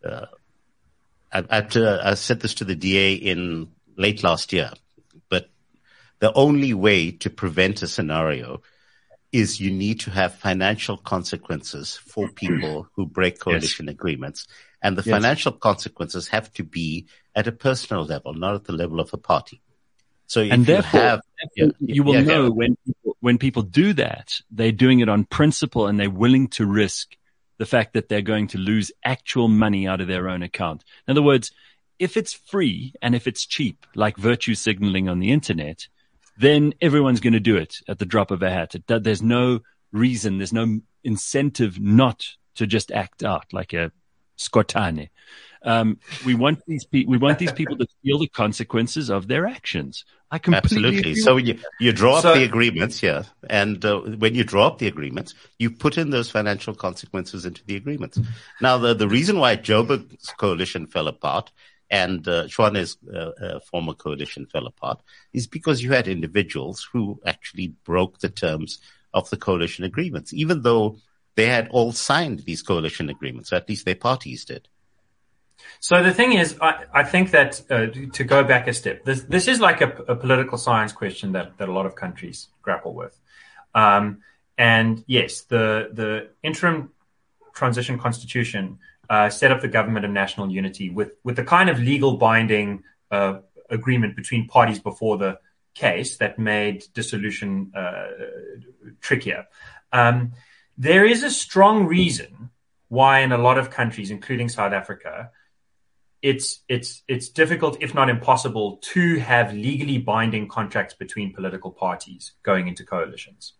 uh, 0.04 0.26
I, 1.34 1.44
I, 1.50 2.10
I 2.12 2.14
said 2.14 2.40
this 2.40 2.54
to 2.56 2.66
the 2.66 2.76
DA 2.76 3.14
in 3.14 3.72
late 3.98 4.24
last 4.24 4.54
year, 4.54 4.72
but 5.30 5.50
the 6.20 6.32
only 6.34 6.74
way 6.74 7.12
to 7.12 7.30
prevent 7.30 7.82
a 7.82 7.88
scenario 7.88 8.62
is 9.32 9.60
you 9.60 9.72
need 9.72 10.00
to 10.02 10.12
have 10.12 10.36
financial 10.36 10.96
consequences 10.96 11.98
for 11.98 12.28
people 12.30 12.88
who 12.96 13.08
break 13.08 13.40
coalition 13.40 13.90
agreements. 13.90 14.48
And 14.82 14.96
the 14.96 15.02
Yes. 15.02 15.16
financial 15.16 15.52
consequences 15.52 16.28
have 16.28 16.54
to 16.54 16.64
be 16.64 17.08
at 17.36 17.48
a 17.48 17.52
personal 17.52 18.06
level, 18.06 18.34
not 18.34 18.54
at 18.54 18.64
the 18.66 18.74
level 18.74 19.00
of 19.00 19.12
a 19.12 19.18
party. 19.18 19.62
So 20.28 20.42
and 20.42 20.62
you 20.62 20.76
therefore, 20.76 21.02
have, 21.02 21.22
yeah, 21.56 21.68
you 21.80 22.04
will 22.04 22.14
yeah, 22.14 22.22
know 22.22 22.44
Gavin. 22.44 22.56
when 22.56 22.78
people, 22.86 23.18
when 23.22 23.38
people 23.40 23.62
do 23.64 23.94
that, 23.94 24.40
they're 24.52 24.72
doing 24.72 25.00
it 25.00 25.10
on 25.10 25.26
principle 25.26 25.88
and 25.88 26.00
they're 26.00 26.10
willing 26.10 26.48
to 26.50 26.66
risk 26.66 27.16
the 27.58 27.66
fact 27.66 27.94
that 27.94 28.10
they're 28.10 28.22
going 28.22 28.48
to 28.48 28.58
lose 28.58 28.92
actual 29.04 29.48
money 29.48 29.88
out 29.88 30.02
of 30.02 30.08
their 30.08 30.30
own 30.30 30.44
account. 30.44 30.84
In 31.08 31.12
other 31.12 31.22
words, 31.22 31.52
if 32.00 32.18
it's 32.18 32.34
free 32.34 32.94
and 33.02 33.16
if 33.16 33.28
it's 33.28 33.46
cheap, 33.46 33.86
like 33.96 34.18
virtue 34.18 34.56
signaling 34.56 35.08
on 35.08 35.20
the 35.20 35.32
internet, 35.32 35.88
then 36.38 36.74
everyone's 36.82 37.20
going 37.20 37.34
to 37.34 37.40
do 37.40 37.56
it 37.56 37.78
at 37.88 38.00
the 38.00 38.06
drop 38.06 38.32
of 38.32 38.42
a 38.42 38.50
hat. 38.50 38.76
It, 38.76 38.88
there's 38.88 39.22
no 39.22 39.60
reason, 39.92 40.38
there's 40.38 40.54
no 40.54 40.80
incentive 41.04 41.80
not 41.80 42.28
to 42.56 42.66
just 42.66 42.92
act 42.92 43.24
out 43.24 43.46
like 43.54 43.74
a 43.74 43.92
Scottane. 44.38 45.10
Um, 45.64 46.00
we 46.26 46.36
want 46.36 46.60
these 46.68 46.86
pe- 46.86 47.06
we 47.06 47.18
want 47.18 47.40
these 47.40 47.52
people 47.52 47.78
to 47.78 47.88
feel 48.04 48.20
the 48.20 48.28
consequences 48.28 49.10
of 49.10 49.28
their 49.28 49.46
actions. 49.46 50.04
I 50.30 50.40
completely 50.40 50.88
Absolutely. 50.88 51.16
So 51.16 51.38
you, 51.38 51.60
you 51.80 51.94
draw 51.94 52.18
up 52.18 52.24
the 52.24 52.44
agreements, 52.44 53.04
yeah. 53.04 53.24
And 53.50 53.86
uh, 53.86 54.00
when 54.00 54.34
you 54.34 54.44
draw 54.44 54.66
up 54.66 54.80
the 54.80 54.88
agreements, 54.88 55.36
you 55.60 55.70
put 55.70 55.98
in 55.98 56.10
those 56.10 56.32
financial 56.32 56.74
consequences 56.74 57.46
into 57.46 57.64
the 57.66 57.76
agreements. 57.76 58.20
Now, 58.60 58.80
the, 58.80 58.96
the 58.96 59.08
reason 59.08 59.38
why 59.38 59.56
Joburg's 59.58 60.34
coalition 60.40 60.88
fell 60.88 61.08
apart 61.08 61.52
and 61.92 62.28
uh, 62.28 62.48
uh, 62.58 62.72
uh, 63.14 63.60
former 63.60 63.94
coalition 63.94 64.48
fell 64.48 64.66
apart 64.66 65.04
is 65.34 65.46
because 65.46 65.84
you 65.84 65.92
had 65.92 66.08
individuals 66.08 66.88
who 66.92 67.22
actually 67.28 67.68
broke 67.86 68.20
the 68.20 68.30
terms 68.30 68.80
of 69.14 69.30
the 69.30 69.38
coalition 69.38 69.86
agreements, 69.86 70.34
even 70.34 70.64
though 70.64 70.98
they 71.36 71.46
had 71.46 71.68
all 71.70 71.92
signed 71.92 72.40
these 72.40 72.64
coalition 72.64 73.10
agreements, 73.10 73.54
or 73.54 73.58
at 73.58 73.70
least 73.70 73.86
their 73.86 73.94
parties 73.96 74.46
did. 74.46 74.68
So 75.80 76.02
the 76.02 76.14
thing 76.14 76.34
is, 76.34 76.58
I, 76.62 76.86
I 76.94 77.04
think 77.04 77.32
that 77.32 77.62
uh, 77.70 77.88
to 78.14 78.24
go 78.24 78.44
back 78.44 78.68
a 78.68 78.74
step, 78.74 79.04
this 79.04 79.22
this 79.24 79.48
is 79.48 79.60
like 79.60 79.82
a, 79.82 79.90
a 80.08 80.16
political 80.16 80.58
science 80.58 80.94
question 80.94 81.34
that, 81.34 81.58
that 81.58 81.70
a 81.70 81.72
lot 81.72 81.86
of 81.86 81.96
countries 81.96 82.48
grapple 82.62 82.94
with. 82.94 83.20
Um, 83.76 84.20
and 84.58 85.04
yes, 85.08 85.42
the 85.42 85.90
the 85.92 86.30
interim 86.42 86.92
transition 87.54 88.00
constitution 88.00 88.80
uh, 89.10 89.30
set 89.30 89.52
up 89.52 89.62
the 89.62 89.68
government 89.68 90.06
of 90.06 90.12
national 90.12 90.50
unity 90.52 90.90
with 90.90 91.18
with 91.24 91.36
the 91.36 91.44
kind 91.44 91.70
of 91.70 91.80
legal 91.80 92.18
binding 92.18 92.84
uh, 93.12 93.40
agreement 93.70 94.16
between 94.16 94.48
parties 94.48 94.80
before 94.80 95.18
the 95.18 95.40
case 95.74 96.18
that 96.18 96.38
made 96.38 96.86
dissolution 96.94 97.72
uh, 97.76 98.08
trickier. 99.02 99.46
Um, 99.92 100.34
there 100.78 101.06
is 101.06 101.24
a 101.24 101.30
strong 101.30 101.86
reason 101.86 102.50
why, 102.90 103.20
in 103.20 103.32
a 103.32 103.38
lot 103.38 103.58
of 103.58 103.70
countries, 103.70 104.12
including 104.12 104.50
South 104.50 104.74
Africa, 104.74 105.32
it's 106.24 106.62
it's 106.70 107.04
it's 107.10 107.28
difficult, 107.28 107.78
if 107.82 107.94
not 107.94 108.10
impossible, 108.10 108.78
to 108.94 109.20
have 109.20 109.54
legally 109.54 109.98
binding 109.98 110.48
contracts 110.48 110.94
between 110.94 111.34
political 111.34 111.70
parties 111.70 112.32
going 112.44 112.70
into 112.70 112.86
coalitions. 112.86 113.54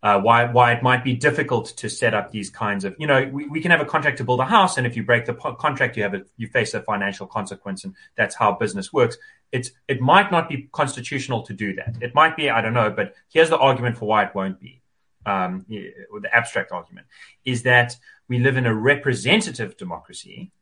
Uh, 0.00 0.20
why 0.20 0.44
why 0.44 0.72
it 0.72 0.80
might 0.80 1.02
be 1.02 1.14
difficult 1.14 1.76
to 1.76 1.90
set 1.90 2.14
up 2.14 2.30
these 2.30 2.50
kinds 2.50 2.84
of 2.84 2.94
you 3.00 3.06
know 3.08 3.28
we, 3.32 3.48
we 3.48 3.60
can 3.60 3.72
have 3.72 3.80
a 3.80 3.84
contract 3.84 4.18
to 4.18 4.24
build 4.24 4.38
a 4.38 4.44
house 4.44 4.78
and 4.78 4.86
if 4.86 4.96
you 4.96 5.02
break 5.02 5.24
the 5.24 5.34
contract 5.34 5.96
you 5.96 6.04
have 6.04 6.14
a 6.14 6.22
you 6.36 6.46
face 6.46 6.72
a 6.72 6.80
financial 6.80 7.26
consequence 7.26 7.82
and 7.82 7.96
that's 8.16 8.36
how 8.36 8.52
business 8.52 8.92
works. 8.92 9.18
It's 9.50 9.72
it 9.88 10.00
might 10.00 10.30
not 10.30 10.48
be 10.48 10.68
constitutional 10.70 11.42
to 11.42 11.52
do 11.52 11.74
that. 11.74 11.96
It 12.00 12.14
might 12.14 12.36
be 12.36 12.48
I 12.48 12.60
don't 12.60 12.74
know 12.74 12.90
but 12.90 13.14
here's 13.28 13.50
the 13.50 13.58
argument 13.58 13.98
for 13.98 14.06
why 14.06 14.22
it 14.22 14.36
won't 14.36 14.60
be. 14.60 14.82
Um, 15.26 15.66
the 15.68 16.30
abstract 16.32 16.70
argument 16.70 17.08
is 17.44 17.64
that 17.64 17.96
we 18.28 18.38
live 18.38 18.56
in 18.56 18.66
a 18.66 18.74
representative 18.74 19.76
democracy 19.76 20.52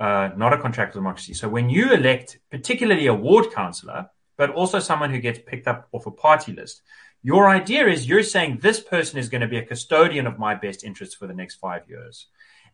uh, 0.00 0.30
not 0.36 0.52
a 0.52 0.58
contractual 0.58 1.02
democracy. 1.02 1.34
So 1.34 1.48
when 1.48 1.68
you 1.68 1.92
elect, 1.92 2.38
particularly 2.50 3.06
a 3.06 3.14
ward 3.14 3.52
councillor, 3.52 4.10
but 4.36 4.50
also 4.50 4.78
someone 4.78 5.10
who 5.10 5.18
gets 5.18 5.40
picked 5.44 5.66
up 5.66 5.88
off 5.92 6.06
a 6.06 6.10
party 6.10 6.52
list, 6.52 6.82
your 7.22 7.48
idea 7.48 7.88
is 7.88 8.08
you're 8.08 8.22
saying 8.22 8.60
this 8.62 8.80
person 8.80 9.18
is 9.18 9.28
going 9.28 9.40
to 9.40 9.48
be 9.48 9.58
a 9.58 9.64
custodian 9.64 10.26
of 10.26 10.38
my 10.38 10.54
best 10.54 10.84
interests 10.84 11.16
for 11.16 11.26
the 11.26 11.34
next 11.34 11.56
five 11.56 11.82
years. 11.88 12.28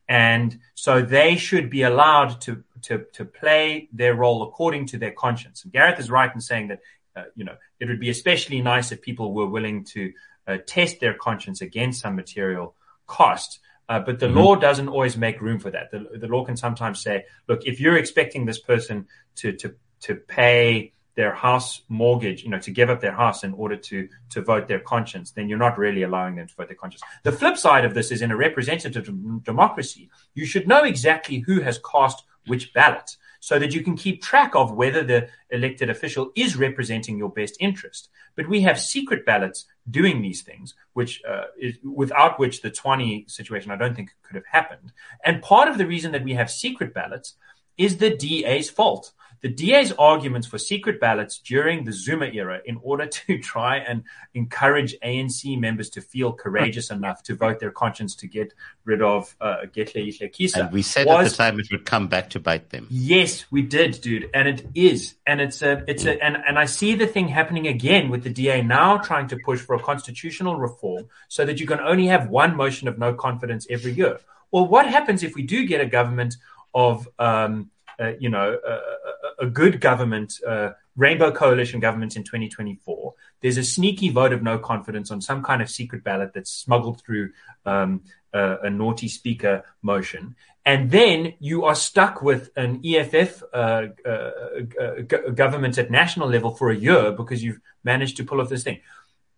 And 0.07 0.59
so 0.75 1.01
they 1.01 1.37
should 1.37 1.71
be 1.71 1.83
allowed 1.83 2.41
to, 2.43 2.63
to, 2.83 3.07
to 3.15 3.25
play 3.25 3.89
their 3.93 4.15
role 4.15 4.43
according 4.43 4.87
to 4.89 4.99
their 4.99 5.13
conscience. 5.13 5.65
And 5.65 5.73
Gareth 5.73 5.99
is 5.99 6.11
right 6.11 6.33
in 6.35 6.43
saying 6.43 6.69
that, 6.69 6.81
uh, 7.17 7.25
you 7.35 7.45
know, 7.45 7.57
it 7.81 7.89
would 7.89 8.01
be 8.01 8.11
especially 8.11 8.61
nice 8.61 8.93
if 8.93 9.01
people 9.01 9.33
were 9.33 9.47
willing 9.47 9.85
to 9.85 10.13
uh, 10.47 10.59
test 10.67 11.01
their 11.01 11.15
conscience 11.15 11.63
against 11.63 12.03
some 12.03 12.17
material 12.17 12.75
cost. 13.07 13.61
Uh, 13.88 14.01
but 14.01 14.18
the 14.18 14.29
law 14.29 14.57
doesn't 14.57 14.88
always 14.88 15.16
make 15.16 15.40
room 15.40 15.59
for 15.59 15.70
that. 15.70 15.90
The, 15.90 16.07
the 16.16 16.27
law 16.27 16.44
can 16.44 16.57
sometimes 16.57 17.03
say, 17.03 17.25
look, 17.49 17.66
if 17.66 17.81
you're 17.81 17.99
expecting 17.99 18.47
this 18.47 18.59
person 18.59 19.07
to, 19.37 19.53
to, 19.53 19.75
to 20.01 20.14
pay 20.14 20.92
their 21.16 21.35
house 21.35 21.83
mortgage, 21.88 22.42
you 22.42 22.51
know, 22.51 22.59
to 22.59 22.70
give 22.70 22.90
up 22.90 23.01
their 23.01 23.12
house 23.12 23.44
in 23.44 23.53
order 23.53 23.77
to, 23.77 24.09
to 24.31 24.42
vote 24.42 24.66
their 24.68 24.81
conscience, 24.81 25.31
then 25.33 25.49
you're 25.49 25.59
not 25.59 25.79
really 25.79 26.03
allowing 26.03 26.35
them 26.35 26.47
to 26.49 26.55
vote 26.55 26.68
their 26.68 26.77
conscience. 26.77 27.03
The 27.23 27.33
flip 27.33 27.57
side 27.57 27.85
of 27.85 27.94
this 27.94 28.11
is 28.11 28.23
in 28.23 28.31
a 28.31 28.37
representative 28.37 29.05
dem- 29.05 29.40
democracy, 29.44 30.11
you 30.35 30.47
should 30.47 30.66
know 30.66 30.83
exactly 30.83 31.38
who 31.38 31.61
has 31.61 31.79
cast 31.79 32.25
which 32.47 32.73
ballot 32.73 33.16
so 33.44 33.59
that 33.59 33.74
you 33.74 33.83
can 33.83 33.94
keep 33.94 34.22
track 34.22 34.54
of 34.54 34.72
whether 34.72 35.04
the 35.04 35.28
elected 35.50 35.90
official 35.90 36.33
is 36.35 36.57
representing 36.57 37.18
your 37.18 37.28
best 37.28 37.59
interest. 37.61 38.09
But 38.37 38.48
we 38.48 38.62
have 38.62 38.80
secret 38.80 39.26
ballots 39.26 39.66
doing 39.90 40.22
these 40.22 40.40
things, 40.40 40.72
which 40.94 41.22
uh, 41.28 41.48
is, 41.61 41.76
without 41.85 42.38
which 42.38 42.62
the 42.62 42.70
Tshwane 42.70 43.30
situation 43.30 43.70
I 43.70 43.76
don't 43.76 43.94
think 43.94 44.14
could 44.22 44.37
have 44.37 44.46
happened. 44.50 44.94
And 45.26 45.42
part 45.42 45.68
of 45.68 45.76
the 45.76 45.87
reason 45.87 46.12
that 46.12 46.24
we 46.24 46.33
have 46.33 46.50
secret 46.50 46.94
ballots 46.94 47.35
is 47.76 47.98
the 47.98 48.16
DA's 48.16 48.70
fault. 48.70 49.12
The 49.44 49.50
DA's 49.50 49.92
arguments 49.98 50.46
for 50.46 50.57
secret 50.57 50.98
ballots 50.98 51.38
during 51.38 51.85
the 51.85 51.92
Zuma 51.92 52.24
era 52.24 52.62
in 52.64 52.80
order 52.83 53.04
to 53.04 53.38
try 53.42 53.76
and 53.76 54.02
encourage 54.33 54.96
ANC 55.04 55.61
members 55.61 55.90
to 55.90 56.00
feel 56.00 56.33
courageous 56.33 56.90
enough 56.98 57.22
to 57.24 57.35
vote 57.35 57.61
their 57.61 57.70
conscience 57.70 58.14
to 58.16 58.26
get 58.26 58.54
rid 58.87 59.02
of 59.02 59.37
uh, 59.42 59.66
Getle. 59.66 60.54
And 60.57 60.72
we 60.72 60.80
said 60.80 61.07
was, 61.07 61.26
at 61.26 61.30
the 61.30 61.37
time 61.37 61.61
it 61.61 61.68
would 61.70 61.85
come 61.85 62.09
back 62.09 62.30
to 62.30 62.40
bite 62.40 62.70
them. 62.70 62.87
Yes, 62.88 63.44
we 63.50 63.61
did, 63.61 64.00
dude, 64.00 64.30
and 64.33 64.48
it 64.48 64.66
is, 64.74 65.16
and 65.26 65.42
it's 65.42 65.61
a, 65.61 65.85
it's 65.87 66.07
a, 66.07 66.18
and 66.24 66.38
and 66.48 66.59
I 66.59 66.64
see 66.64 66.94
the 66.94 67.07
thing 67.07 67.28
happening 67.28 67.66
again 67.66 68.09
with 68.09 68.22
the 68.24 68.30
DA 68.30 68.62
now 68.62 68.96
trying 68.96 69.28
to 69.28 69.37
push 69.44 69.61
for 69.61 69.76
a 69.76 69.78
constitutional 69.78 70.57
reform 70.57 71.09
so 71.28 71.44
that 71.44 71.61
you 71.61 71.66
can 71.66 71.80
only 71.80 72.07
have 72.07 72.30
one 72.30 72.57
motion 72.57 72.88
of 72.88 72.98
no 72.98 73.12
confidence 73.12 73.66
every 73.68 73.92
year. 73.92 74.20
Well, 74.50 74.66
what 74.66 74.87
happens 74.87 75.22
if 75.22 75.35
we 75.35 75.42
do 75.42 75.66
get 75.66 75.83
a 75.83 75.87
government 75.87 76.37
of 76.74 77.07
um, 77.18 77.70
uh, 78.00 78.12
you 78.18 78.28
know, 78.28 78.59
a, 78.66 79.44
a, 79.44 79.46
good 79.46 79.80
government, 79.80 80.35
uh, 80.46 80.70
rainbow 80.96 81.30
coalition 81.30 81.80
government 81.80 82.16
in 82.16 82.24
2024. 82.24 83.14
There's 83.40 83.57
a 83.57 83.64
sneaky 83.64 84.09
vote 84.11 84.33
of 84.33 84.42
no 84.42 84.59
confidence 84.59 85.11
on 85.11 85.20
some 85.20 85.42
kind 85.42 85.62
of 85.62 85.70
secret 85.70 86.04
ballot 86.04 86.33
that's 86.35 86.50
smuggled 86.50 87.00
through 87.00 87.30
um, 87.66 88.02
a, 88.33 88.59
a, 88.64 88.70
naughty 88.70 89.09
speaker 89.09 89.64
motion. 89.83 90.37
And 90.66 90.90
then 90.90 91.35
you 91.40 91.64
are 91.64 91.74
stuck 91.74 92.22
with 92.22 92.50
an 92.57 92.80
EFF 92.85 93.42
uh, 93.52 93.87
uh, 94.04 94.09
uh 94.09 95.00
g- 95.02 95.30
government 95.35 95.78
at 95.78 95.90
national 95.90 96.28
level 96.28 96.50
for 96.50 96.70
a 96.70 96.76
year 96.76 97.12
because 97.12 97.42
you've 97.42 97.61
managed 97.85 98.16
to 98.16 98.24
pull 98.24 98.40
off 98.40 98.48
this 98.48 98.64
thing. 98.64 98.80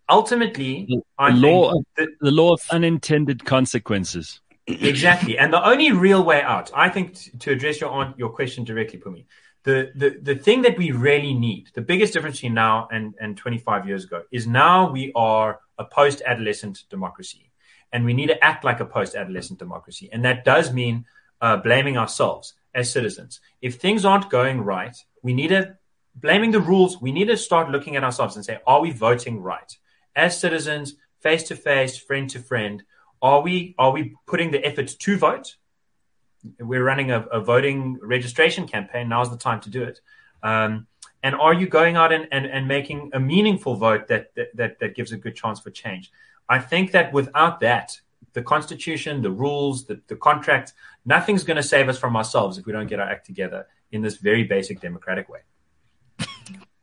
Ultimately, 0.09 0.87
the, 0.89 1.03
law, 1.33 1.73
that, 1.97 2.09
the 2.21 2.31
law 2.31 2.53
of 2.53 2.63
unintended 2.71 3.45
consequences 3.45 4.41
exactly. 4.67 5.39
And 5.39 5.53
the 5.53 5.65
only 5.65 5.93
real 5.93 6.25
way 6.25 6.43
out, 6.43 6.71
I 6.75 6.89
think, 6.89 7.15
t- 7.15 7.31
to 7.39 7.53
address 7.53 7.81
your 7.81 8.15
your 8.17 8.31
question 8.31 8.65
directly, 8.65 8.99
Pumi, 8.99 9.27
the, 9.65 9.91
the 9.95 10.19
the 10.23 10.35
thing 10.35 10.63
that 10.63 10.77
we 10.79 10.93
really 10.93 11.35
need, 11.35 11.71
the 11.75 11.83
biggest 11.83 12.13
difference 12.13 12.37
between 12.37 12.55
now 12.55 12.89
and, 12.91 13.15
and 13.21 13.37
25 13.37 13.87
years 13.87 14.05
ago, 14.05 14.23
is 14.31 14.47
now 14.47 14.91
we 14.91 15.13
are 15.15 15.61
a 15.79 15.85
post 15.85 16.23
adolescent 16.25 16.85
democracy. 16.89 17.51
And 17.93 18.05
we 18.05 18.15
need 18.15 18.27
to 18.29 18.45
act 18.45 18.65
like 18.65 18.81
a 18.81 18.85
post 18.85 19.15
adolescent 19.15 19.59
democracy. 19.59 20.09
And 20.13 20.25
that 20.25 20.45
does 20.45 20.73
mean 20.73 21.05
uh, 21.41 21.57
blaming 21.59 21.97
ourselves 21.97 22.55
as 22.75 22.93
citizens. 22.93 23.41
If 23.63 23.77
things 23.77 24.05
aren't 24.05 24.31
going 24.31 24.61
right, 24.61 24.97
we 25.23 25.33
need 25.33 25.49
to, 25.49 25.77
blaming 26.15 26.51
the 26.51 26.61
rules, 26.61 27.01
we 27.01 27.13
need 27.13 27.29
to 27.29 27.37
start 27.37 27.71
looking 27.71 27.97
at 27.97 28.05
ourselves 28.05 28.37
and 28.37 28.45
say, 28.45 28.59
are 28.67 28.81
we 28.81 28.91
voting 28.91 29.41
right? 29.41 29.77
As 30.15 30.39
citizens, 30.39 30.95
face 31.21 31.45
to 31.45 31.57
face, 31.57 31.97
friend 31.97 32.29
to 32.31 32.41
friend, 32.41 32.83
are 33.27 33.41
we 33.43 33.75
are 33.77 33.91
we 33.91 34.15
putting 34.27 34.51
the 34.53 34.65
effort 34.65 34.89
to 35.05 35.19
vote? 35.19 35.57
We're 36.61 36.85
running 36.85 37.11
a, 37.11 37.21
a 37.39 37.41
voting 37.41 37.99
registration 38.01 38.69
campaign. 38.69 39.09
Now's 39.09 39.31
the 39.31 39.37
time 39.49 39.61
to 39.63 39.71
do 39.71 39.83
it. 39.83 40.01
Um, 40.43 40.87
and 41.23 41.35
are 41.35 41.53
you 41.53 41.67
going 41.67 41.97
out 41.97 42.13
and, 42.13 42.29
and, 42.31 42.47
and 42.47 42.69
making 42.69 43.11
a 43.13 43.19
meaningful 43.19 43.75
vote 43.75 44.07
that, 44.09 44.33
that, 44.55 44.79
that 44.79 44.95
gives 44.95 45.11
a 45.11 45.17
good 45.17 45.35
chance 45.35 45.59
for 45.59 45.71
change? 45.71 46.13
I 46.49 46.61
think 46.61 46.93
that 46.93 47.13
without 47.13 47.59
that, 47.61 47.99
the 48.33 48.43
constitution, 48.43 49.23
the 49.23 49.31
rules, 49.31 49.87
the, 49.87 50.01
the 50.07 50.15
contract, 50.15 50.73
nothing's 51.05 51.43
going 51.43 51.57
to 51.57 51.65
save 51.65 51.89
us 51.89 51.99
from 51.99 52.15
ourselves 52.15 52.59
if 52.59 52.67
we 52.67 52.73
don't 52.73 52.87
get 52.87 53.01
our 53.01 53.09
act 53.09 53.27
together 53.27 53.67
in 53.91 54.03
this 54.03 54.19
very 54.19 54.45
basic 54.45 54.81
democratic 54.81 55.29
way. 55.29 55.41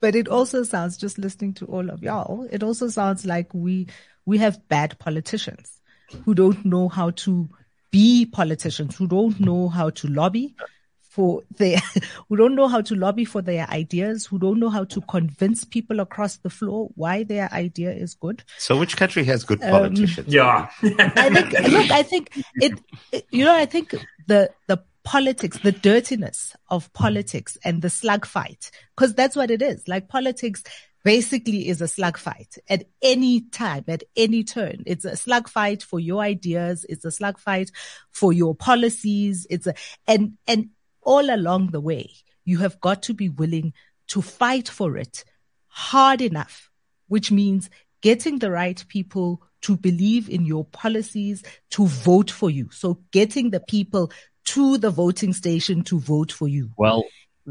But 0.02 0.16
it 0.16 0.28
also 0.28 0.64
sounds, 0.64 0.98
just 0.98 1.18
listening 1.18 1.54
to 1.54 1.66
all 1.68 1.90
of 1.90 2.04
y'all, 2.04 2.46
it 2.52 2.64
also 2.64 2.90
sounds 2.90 3.26
like 3.26 3.54
we 3.54 3.88
we 4.26 4.40
have 4.40 4.68
bad 4.68 5.00
politicians 5.00 5.80
who 6.26 6.34
don't 6.34 6.64
know 6.66 6.90
how 6.90 7.12
to 7.12 7.50
be 7.92 8.26
politicians, 8.26 8.98
who 8.98 9.08
don't 9.08 9.40
know 9.40 9.70
how 9.70 9.90
to 9.92 10.08
lobby 10.08 10.56
for 11.02 11.44
their, 11.58 11.78
who 12.28 12.36
don't 12.36 12.56
know 12.56 12.68
how 12.68 12.82
to 12.82 12.96
lobby 12.96 13.24
for 13.24 13.42
their 13.42 13.70
ideas, 13.70 14.26
who 14.26 14.40
don't 14.40 14.60
know 14.60 14.70
how 14.70 14.84
to 14.84 15.00
convince 15.02 15.64
people 15.64 16.00
across 16.00 16.38
the 16.38 16.50
floor 16.50 16.90
why 16.96 17.24
their 17.24 17.54
idea 17.54 17.92
is 17.92 18.16
good. 18.16 18.44
So, 18.58 18.78
which 18.80 18.98
country 18.98 19.24
has 19.26 19.44
good 19.44 19.62
um, 19.64 19.70
politicians? 19.70 20.28
Um, 20.28 20.34
yeah, 20.34 20.70
I 20.82 21.30
think. 21.30 21.72
Look, 21.72 21.92
I 21.92 22.04
think 22.04 22.32
it, 22.56 22.80
it. 23.12 23.28
You 23.30 23.46
know, 23.46 23.56
I 23.56 23.66
think 23.66 23.94
the 24.28 24.50
the 24.68 24.82
politics, 25.04 25.60
the 25.60 25.72
dirtiness 25.72 26.56
of 26.70 26.92
politics 26.94 27.58
and 27.64 27.82
the 27.82 27.90
slug 27.92 28.26
fight, 28.26 28.72
because 28.96 29.14
that's 29.14 29.36
what 29.36 29.52
it 29.52 29.62
is. 29.62 29.88
Like 29.88 30.08
politics 30.08 30.64
basically 31.04 31.68
is 31.68 31.82
a 31.82 31.88
slug 31.88 32.18
fight 32.18 32.58
at 32.70 32.86
any 33.02 33.42
time, 33.42 33.84
at 33.88 34.04
any 34.16 34.44
turn. 34.44 34.84
It's 34.86 35.06
a 35.06 35.16
slug 35.16 35.50
fight 35.50 35.84
for 35.84 36.00
your 36.00 36.22
ideas. 36.22 36.86
It's 36.88 37.06
a 37.06 37.12
slug 37.12 37.38
fight 37.38 37.72
for 38.12 38.34
your 38.34 38.56
policies. 38.56 39.46
It's 39.50 39.68
a, 39.68 39.74
and, 40.08 40.38
and 40.48 40.70
all 41.02 41.34
along 41.34 41.72
the 41.72 41.82
way, 41.82 42.12
you 42.46 42.60
have 42.60 42.80
got 42.80 43.04
to 43.04 43.14
be 43.14 43.30
willing 43.30 43.74
to 44.08 44.22
fight 44.22 44.70
for 44.70 44.98
it 44.98 45.24
hard 45.68 46.22
enough, 46.22 46.70
which 47.08 47.32
means 47.32 47.70
getting 48.02 48.40
the 48.40 48.52
right 48.52 48.84
people 48.88 49.42
to 49.62 49.78
believe 49.78 50.30
in 50.30 50.46
your 50.46 50.66
policies, 50.66 51.42
to 51.72 51.88
vote 51.88 52.30
for 52.30 52.50
you. 52.50 52.70
So 52.72 53.00
getting 53.12 53.50
the 53.50 53.62
people 53.62 54.12
to 54.46 54.78
the 54.78 54.90
voting 54.90 55.34
station 55.34 55.84
to 55.84 56.00
vote 56.00 56.32
for 56.32 56.48
you. 56.48 56.72
Well, 56.78 57.06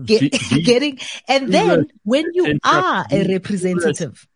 Get, 0.04 0.32
getting, 0.64 0.98
and 1.28 1.52
then 1.52 1.86
when 2.04 2.24
you 2.32 2.58
are 2.64 3.04
a 3.10 3.28
representative. 3.28 4.26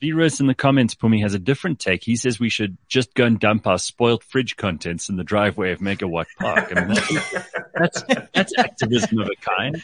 Virus 0.00 0.40
in 0.40 0.46
the 0.46 0.54
comments, 0.54 0.94
Pumi 0.94 1.22
has 1.22 1.34
a 1.34 1.38
different 1.38 1.80
take. 1.80 2.04
He 2.04 2.16
says 2.16 2.38
we 2.38 2.50
should 2.50 2.76
just 2.86 3.14
go 3.14 3.24
and 3.24 3.40
dump 3.40 3.66
our 3.66 3.78
spoiled 3.78 4.22
fridge 4.22 4.56
contents 4.56 5.08
in 5.08 5.16
the 5.16 5.24
driveway 5.24 5.72
of 5.72 5.80
Megawatt 5.80 6.26
Park. 6.38 6.70
I 6.76 6.84
mean, 6.84 6.98
that's, 7.74 8.02
that's, 8.02 8.26
that's 8.34 8.58
activism 8.58 9.20
of 9.20 9.28
a 9.28 9.36
kind. 9.40 9.82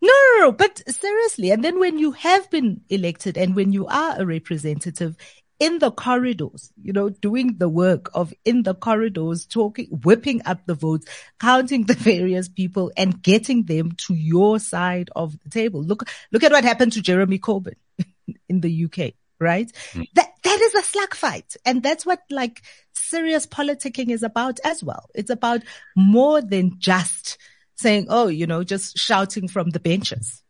No, 0.00 0.52
but 0.52 0.82
seriously. 0.88 1.50
And 1.50 1.64
then 1.64 1.78
when 1.78 1.98
you 1.98 2.12
have 2.12 2.50
been 2.50 2.82
elected 2.88 3.36
and 3.36 3.54
when 3.54 3.72
you 3.72 3.86
are 3.86 4.20
a 4.20 4.26
representative, 4.26 5.16
in 5.60 5.78
the 5.78 5.90
corridors, 5.90 6.72
you 6.82 6.92
know, 6.92 7.08
doing 7.08 7.56
the 7.58 7.68
work 7.68 8.10
of 8.14 8.34
in 8.44 8.64
the 8.64 8.74
corridors, 8.74 9.46
talking, 9.46 9.86
whipping 9.86 10.42
up 10.44 10.60
the 10.66 10.74
votes, 10.74 11.06
counting 11.40 11.84
the 11.84 11.94
various 11.94 12.48
people 12.48 12.92
and 12.96 13.22
getting 13.22 13.64
them 13.64 13.92
to 13.92 14.14
your 14.14 14.58
side 14.58 15.10
of 15.14 15.38
the 15.42 15.50
table. 15.50 15.82
Look, 15.82 16.08
look 16.32 16.42
at 16.42 16.52
what 16.52 16.64
happened 16.64 16.92
to 16.92 17.02
Jeremy 17.02 17.38
Corbyn 17.38 17.76
in 18.48 18.60
the 18.60 18.84
UK, 18.84 19.14
right? 19.38 19.70
Mm. 19.92 20.06
That, 20.14 20.32
that 20.42 20.60
is 20.60 20.74
a 20.74 20.82
slug 20.82 21.14
fight. 21.14 21.56
And 21.64 21.82
that's 21.82 22.04
what 22.04 22.22
like 22.30 22.62
serious 22.92 23.46
politicking 23.46 24.10
is 24.10 24.22
about 24.22 24.58
as 24.64 24.82
well. 24.82 25.08
It's 25.14 25.30
about 25.30 25.62
more 25.96 26.42
than 26.42 26.78
just 26.78 27.38
saying, 27.76 28.06
oh, 28.08 28.28
you 28.28 28.46
know, 28.46 28.64
just 28.64 28.98
shouting 28.98 29.48
from 29.48 29.70
the 29.70 29.80
benches. 29.80 30.43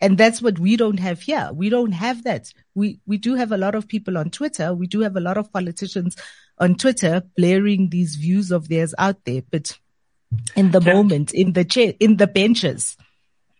And 0.00 0.18
that's 0.18 0.42
what 0.42 0.58
we 0.58 0.76
don't 0.76 1.00
have 1.00 1.22
here. 1.22 1.50
We 1.54 1.70
don't 1.70 1.92
have 1.92 2.24
that. 2.24 2.52
We, 2.74 3.00
we 3.06 3.16
do 3.16 3.34
have 3.34 3.52
a 3.52 3.56
lot 3.56 3.74
of 3.74 3.88
people 3.88 4.18
on 4.18 4.30
Twitter. 4.30 4.74
We 4.74 4.86
do 4.86 5.00
have 5.00 5.16
a 5.16 5.20
lot 5.20 5.38
of 5.38 5.52
politicians 5.52 6.16
on 6.58 6.74
Twitter 6.74 7.22
blaring 7.36 7.88
these 7.88 8.16
views 8.16 8.50
of 8.50 8.68
theirs 8.68 8.94
out 8.98 9.24
there. 9.24 9.42
But 9.50 9.78
in 10.54 10.70
the 10.70 10.80
moment, 10.80 11.32
in 11.32 11.52
the 11.54 11.64
chair, 11.64 11.94
in 11.98 12.16
the 12.16 12.26
benches, 12.26 12.96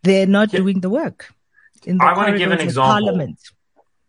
they're 0.03 0.27
not 0.27 0.51
doing 0.51 0.81
the 0.81 0.91
work. 0.91 1.33
In 1.85 1.99
the 1.99 2.05
I 2.05 2.17
want 2.17 2.33
to 2.33 2.39
give 2.39 2.51
an 2.51 2.61
example. 2.61 2.91
Parliament. 2.91 3.41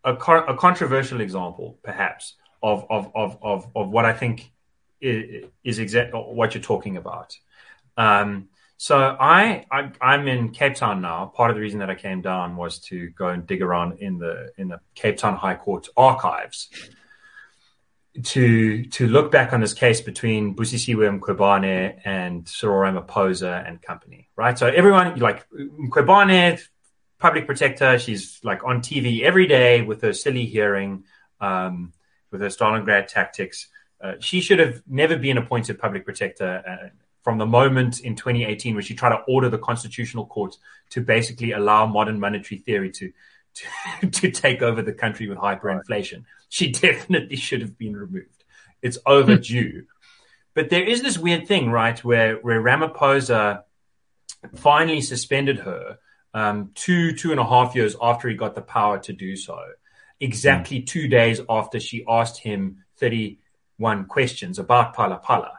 A, 0.04 0.14
a 0.14 0.58
controversial 0.58 1.22
example, 1.22 1.80
perhaps, 1.84 2.36
of, 2.62 2.86
of, 2.90 3.12
of, 3.16 3.38
of, 3.42 3.68
of 3.76 3.90
what 3.90 4.06
I 4.06 4.14
think 4.14 4.52
is, 5.00 5.46
is 5.64 5.80
exactly 5.80 6.20
what 6.20 6.56
you're 6.56 6.64
talking 6.64 6.98
about. 6.98 7.38
Um, 7.98 8.50
so 8.78 9.18
I, 9.20 9.66
I 9.72 10.14
am 10.14 10.28
in 10.28 10.50
Cape 10.52 10.76
Town 10.76 11.02
now. 11.02 11.26
Part 11.36 11.50
of 11.50 11.56
the 11.56 11.62
reason 11.62 11.80
that 11.80 11.90
I 11.90 11.96
came 11.96 12.22
down 12.22 12.56
was 12.56 12.78
to 12.82 13.10
go 13.10 13.28
and 13.30 13.46
dig 13.46 13.64
around 13.64 14.00
in 14.00 14.20
the 14.20 14.52
in 14.58 14.68
the 14.68 14.80
Cape 14.94 15.18
Town 15.18 15.36
High 15.36 15.56
Court 15.56 15.88
archives 15.98 16.70
to 18.24 18.86
to 18.86 19.08
look 19.08 19.32
back 19.32 19.52
on 19.52 19.62
this 19.62 19.74
case 19.74 20.02
between 20.02 20.56
Busisiwe 20.56 21.20
Mkhwebane 21.20 22.02
and 22.06 22.48
Cyril 22.48 22.78
Ramaphosa 22.78 23.68
and 23.68 23.82
company. 23.82 24.30
Right. 24.36 24.58
So 24.58 24.68
everyone 24.68 25.18
like 25.20 25.48
Mkhwebane, 25.50 26.62
public 27.20 27.48
protector, 27.48 27.98
she's 27.98 28.40
like 28.44 28.64
on 28.64 28.82
TV 28.82 29.24
every 29.24 29.48
day 29.48 29.82
with 29.82 30.02
her 30.02 30.14
silly 30.14 30.46
hearing, 30.46 31.04
um, 31.42 31.94
with 32.32 32.42
her 32.42 32.48
Stalingrad 32.48 33.08
tactics. 33.08 33.70
Uh, 34.00 34.14
she 34.20 34.42
should 34.42 34.60
have 34.60 34.84
never 34.88 35.18
been 35.18 35.40
appointed 35.40 35.80
public 35.80 36.06
protector. 36.06 36.64
Uh, 36.68 36.90
from 37.28 37.40
the 37.40 37.46
moment 37.46 38.00
in 38.00 38.16
2018 38.16 38.74
where 38.74 38.82
she 38.82 38.96
tried 38.96 39.10
to 39.10 39.22
order 39.28 39.50
the 39.50 39.58
constitutional 39.58 40.26
court 40.28 40.56
to 40.90 41.02
basically 41.02 41.52
allow 41.52 41.86
modern 41.86 42.22
monetary 42.22 42.58
theory 42.58 42.90
to 42.90 43.12
to, 43.54 44.10
to 44.10 44.32
take 44.32 44.62
over 44.62 44.82
the 44.82 44.94
country 44.94 45.28
with 45.28 45.38
hyperinflation. 45.38 46.24
She 46.48 46.72
definitely 46.88 47.36
should 47.36 47.60
have 47.60 47.78
been 47.78 47.98
removed. 47.98 48.46
It's 48.82 48.98
overdue. 49.06 49.88
but 50.54 50.70
there 50.70 50.86
is 50.86 51.02
this 51.02 51.18
weird 51.18 51.50
thing, 51.50 51.70
right, 51.70 52.02
where 52.02 52.38
where 52.38 52.62
Ramaphosa 52.62 53.64
finally 54.56 55.02
suspended 55.02 55.60
her 55.60 55.98
um, 56.34 56.72
two 56.76 57.12
two 57.12 57.32
and 57.32 57.42
a 57.42 57.46
half 57.46 57.76
years 57.76 57.94
after 58.02 58.30
he 58.30 58.36
got 58.36 58.56
the 58.56 58.62
power 58.62 59.00
to 59.00 59.12
do 59.12 59.36
so. 59.36 59.60
Exactly 60.22 60.80
mm. 60.80 60.88
two 60.88 61.10
days 61.10 61.42
after 61.50 61.82
she 61.82 62.06
asked 62.08 62.40
him 62.40 62.86
31 63.00 64.06
questions 64.06 64.60
about 64.60 64.96
Phala 64.96 65.57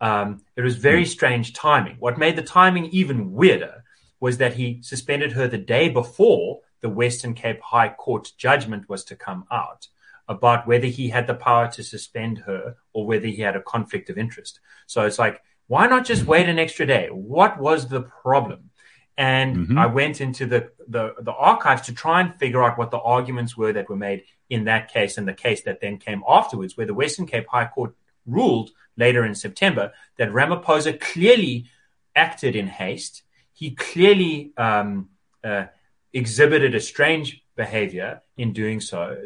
Um, 0.00 0.42
it 0.56 0.62
was 0.62 0.76
very 0.76 1.04
strange 1.04 1.52
timing. 1.52 1.96
What 1.98 2.18
made 2.18 2.36
the 2.36 2.42
timing 2.42 2.86
even 2.86 3.32
weirder 3.32 3.84
was 4.20 4.38
that 4.38 4.54
he 4.54 4.80
suspended 4.82 5.32
her 5.32 5.48
the 5.48 5.58
day 5.58 5.88
before 5.88 6.60
the 6.80 6.88
Western 6.88 7.34
Cape 7.34 7.60
High 7.60 7.88
Court 7.90 8.32
judgment 8.36 8.88
was 8.88 9.04
to 9.04 9.16
come 9.16 9.44
out 9.50 9.88
about 10.28 10.66
whether 10.66 10.86
he 10.86 11.08
had 11.08 11.26
the 11.26 11.34
power 11.34 11.68
to 11.68 11.82
suspend 11.82 12.38
her 12.38 12.76
or 12.92 13.06
whether 13.06 13.26
he 13.26 13.42
had 13.42 13.56
a 13.56 13.62
conflict 13.62 14.10
of 14.10 14.18
interest. 14.18 14.60
So 14.86 15.04
it's 15.04 15.18
like, 15.18 15.42
why 15.66 15.86
not 15.86 16.04
just 16.04 16.24
wait 16.24 16.48
an 16.48 16.58
extra 16.58 16.86
day? 16.86 17.08
What 17.10 17.58
was 17.58 17.88
the 17.88 18.02
problem? 18.02 18.70
And 19.16 19.56
mm-hmm. 19.56 19.78
I 19.78 19.86
went 19.86 20.20
into 20.20 20.46
the, 20.46 20.70
the, 20.86 21.14
the 21.20 21.32
archives 21.32 21.82
to 21.82 21.92
try 21.92 22.20
and 22.20 22.38
figure 22.38 22.62
out 22.62 22.78
what 22.78 22.90
the 22.90 23.00
arguments 23.00 23.56
were 23.56 23.72
that 23.72 23.88
were 23.88 23.96
made 23.96 24.22
in 24.48 24.64
that 24.64 24.92
case 24.92 25.18
and 25.18 25.26
the 25.26 25.34
case 25.34 25.62
that 25.62 25.80
then 25.80 25.98
came 25.98 26.22
afterwards, 26.28 26.76
where 26.76 26.86
the 26.86 26.94
Western 26.94 27.26
Cape 27.26 27.46
High 27.48 27.66
Court 27.66 27.94
ruled 28.28 28.70
later 28.96 29.24
in 29.24 29.34
September 29.34 29.92
that 30.18 30.30
Ramaphosa 30.30 31.00
clearly 31.00 31.66
acted 32.14 32.56
in 32.56 32.66
haste. 32.66 33.22
He 33.52 33.72
clearly 33.72 34.52
um, 34.56 35.08
uh, 35.42 35.66
exhibited 36.12 36.74
a 36.74 36.80
strange 36.80 37.42
behavior 37.56 38.22
in 38.36 38.52
doing 38.52 38.80
so. 38.80 39.16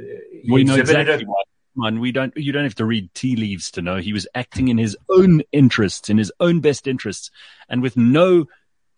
He 0.42 0.50
we 0.50 0.64
know 0.64 0.76
exactly 0.76 1.24
a, 1.24 1.26
what. 1.26 1.46
Man, 1.74 2.00
we 2.00 2.12
don't. 2.12 2.36
You 2.36 2.52
don't 2.52 2.64
have 2.64 2.74
to 2.76 2.84
read 2.84 3.14
tea 3.14 3.34
leaves 3.34 3.70
to 3.72 3.82
know 3.82 3.96
he 3.96 4.12
was 4.12 4.26
acting 4.34 4.68
in 4.68 4.76
his 4.76 4.96
own 5.08 5.42
interests, 5.52 6.10
in 6.10 6.18
his 6.18 6.30
own 6.38 6.60
best 6.60 6.86
interests, 6.86 7.30
and 7.68 7.80
with 7.80 7.96
no 7.96 8.46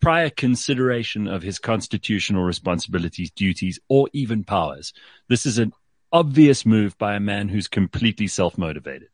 prior 0.01 0.29
consideration 0.29 1.27
of 1.27 1.41
his 1.41 1.57
constitutional 1.57 2.43
responsibilities, 2.43 3.31
duties, 3.31 3.79
or 3.87 4.09
even 4.11 4.43
powers. 4.43 4.93
This 5.29 5.45
is 5.45 5.57
an 5.57 5.71
obvious 6.11 6.65
move 6.65 6.97
by 6.97 7.15
a 7.15 7.19
man 7.19 7.47
who's 7.47 7.67
completely 7.67 8.27
self 8.27 8.57
motivated. 8.57 9.07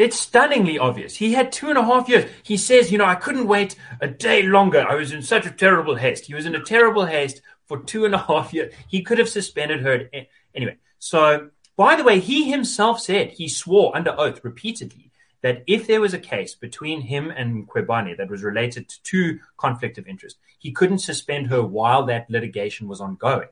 It's 0.00 0.18
stunningly 0.18 0.78
obvious. 0.78 1.16
He 1.16 1.34
had 1.34 1.52
two 1.52 1.68
and 1.68 1.76
a 1.76 1.84
half 1.84 2.08
years. 2.08 2.24
He 2.42 2.56
says, 2.56 2.90
you 2.90 2.96
know, 2.96 3.04
I 3.04 3.16
couldn't 3.16 3.46
wait 3.46 3.76
a 4.00 4.08
day 4.08 4.42
longer. 4.42 4.80
I 4.88 4.94
was 4.94 5.12
in 5.12 5.20
such 5.20 5.44
a 5.44 5.50
terrible 5.50 5.94
haste. 5.94 6.24
He 6.24 6.34
was 6.34 6.46
in 6.46 6.54
a 6.54 6.64
terrible 6.64 7.04
haste 7.04 7.42
for 7.66 7.80
two 7.80 8.06
and 8.06 8.14
a 8.14 8.18
half 8.18 8.54
years. 8.54 8.72
He 8.88 9.02
could 9.02 9.18
have 9.18 9.28
suspended 9.28 9.82
her. 9.82 10.08
Anyway, 10.54 10.78
so 10.98 11.50
by 11.76 11.96
the 11.96 12.04
way, 12.04 12.18
he 12.18 12.50
himself 12.50 12.98
said, 12.98 13.32
he 13.32 13.46
swore 13.46 13.94
under 13.94 14.18
oath 14.18 14.40
repeatedly 14.42 15.10
that 15.42 15.64
if 15.66 15.86
there 15.86 16.00
was 16.00 16.14
a 16.14 16.18
case 16.18 16.54
between 16.54 17.02
him 17.02 17.30
and 17.30 17.68
Mkhwebane 17.68 18.16
that 18.16 18.30
was 18.30 18.42
related 18.42 18.90
to 19.04 19.38
conflict 19.58 19.98
of 19.98 20.06
interest, 20.06 20.38
he 20.58 20.72
couldn't 20.72 21.00
suspend 21.00 21.48
her 21.48 21.62
while 21.62 22.06
that 22.06 22.30
litigation 22.30 22.88
was 22.88 23.02
ongoing. 23.02 23.48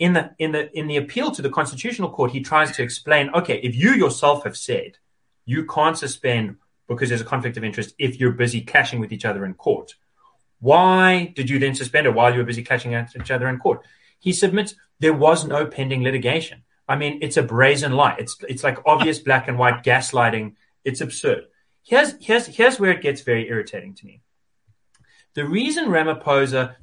In 0.00 0.12
the 0.12 0.34
in 0.40 0.50
the 0.50 0.76
in 0.76 0.88
the 0.88 0.96
appeal 0.96 1.30
to 1.30 1.40
the 1.40 1.50
constitutional 1.50 2.10
court, 2.10 2.32
he 2.32 2.40
tries 2.40 2.72
to 2.72 2.82
explain, 2.82 3.30
okay, 3.30 3.60
if 3.62 3.76
you 3.76 3.92
yourself 3.92 4.42
have 4.42 4.56
said 4.56 4.98
you 5.46 5.64
can't 5.64 5.96
suspend 5.96 6.56
because 6.88 7.08
there's 7.08 7.22
a 7.22 7.24
conflict 7.24 7.56
of 7.56 7.64
interest 7.64 7.94
if 7.98 8.20
you're 8.20 8.32
busy 8.32 8.60
clashing 8.60 9.00
with 9.00 9.12
each 9.12 9.24
other 9.24 9.44
in 9.44 9.54
court. 9.54 9.94
Why 10.60 11.32
did 11.34 11.48
you 11.48 11.58
then 11.58 11.74
suspend 11.74 12.06
her 12.06 12.12
while 12.12 12.32
you 12.32 12.38
were 12.38 12.44
busy 12.44 12.62
clashing 12.62 12.94
at 12.94 13.14
each 13.16 13.30
other 13.30 13.48
in 13.48 13.58
court? 13.58 13.84
He 14.18 14.32
submits 14.32 14.74
there 14.98 15.12
was 15.12 15.46
no 15.46 15.66
pending 15.66 16.02
litigation. 16.02 16.62
I 16.88 16.96
mean, 16.96 17.18
it's 17.22 17.36
a 17.36 17.42
brazen 17.42 17.92
lie. 17.92 18.16
It's 18.18 18.36
it's 18.48 18.62
like 18.62 18.78
obvious 18.86 19.18
black 19.18 19.48
and 19.48 19.58
white 19.58 19.82
gaslighting. 19.82 20.54
It's 20.84 21.00
absurd. 21.00 21.46
Here's 21.82 22.14
here's 22.20 22.46
here's 22.46 22.80
where 22.80 22.92
it 22.92 23.02
gets 23.02 23.22
very 23.22 23.48
irritating 23.48 23.94
to 23.94 24.06
me. 24.06 24.22
The 25.36 25.44
reason 25.44 25.88
Ramaphosa, 25.88 26.76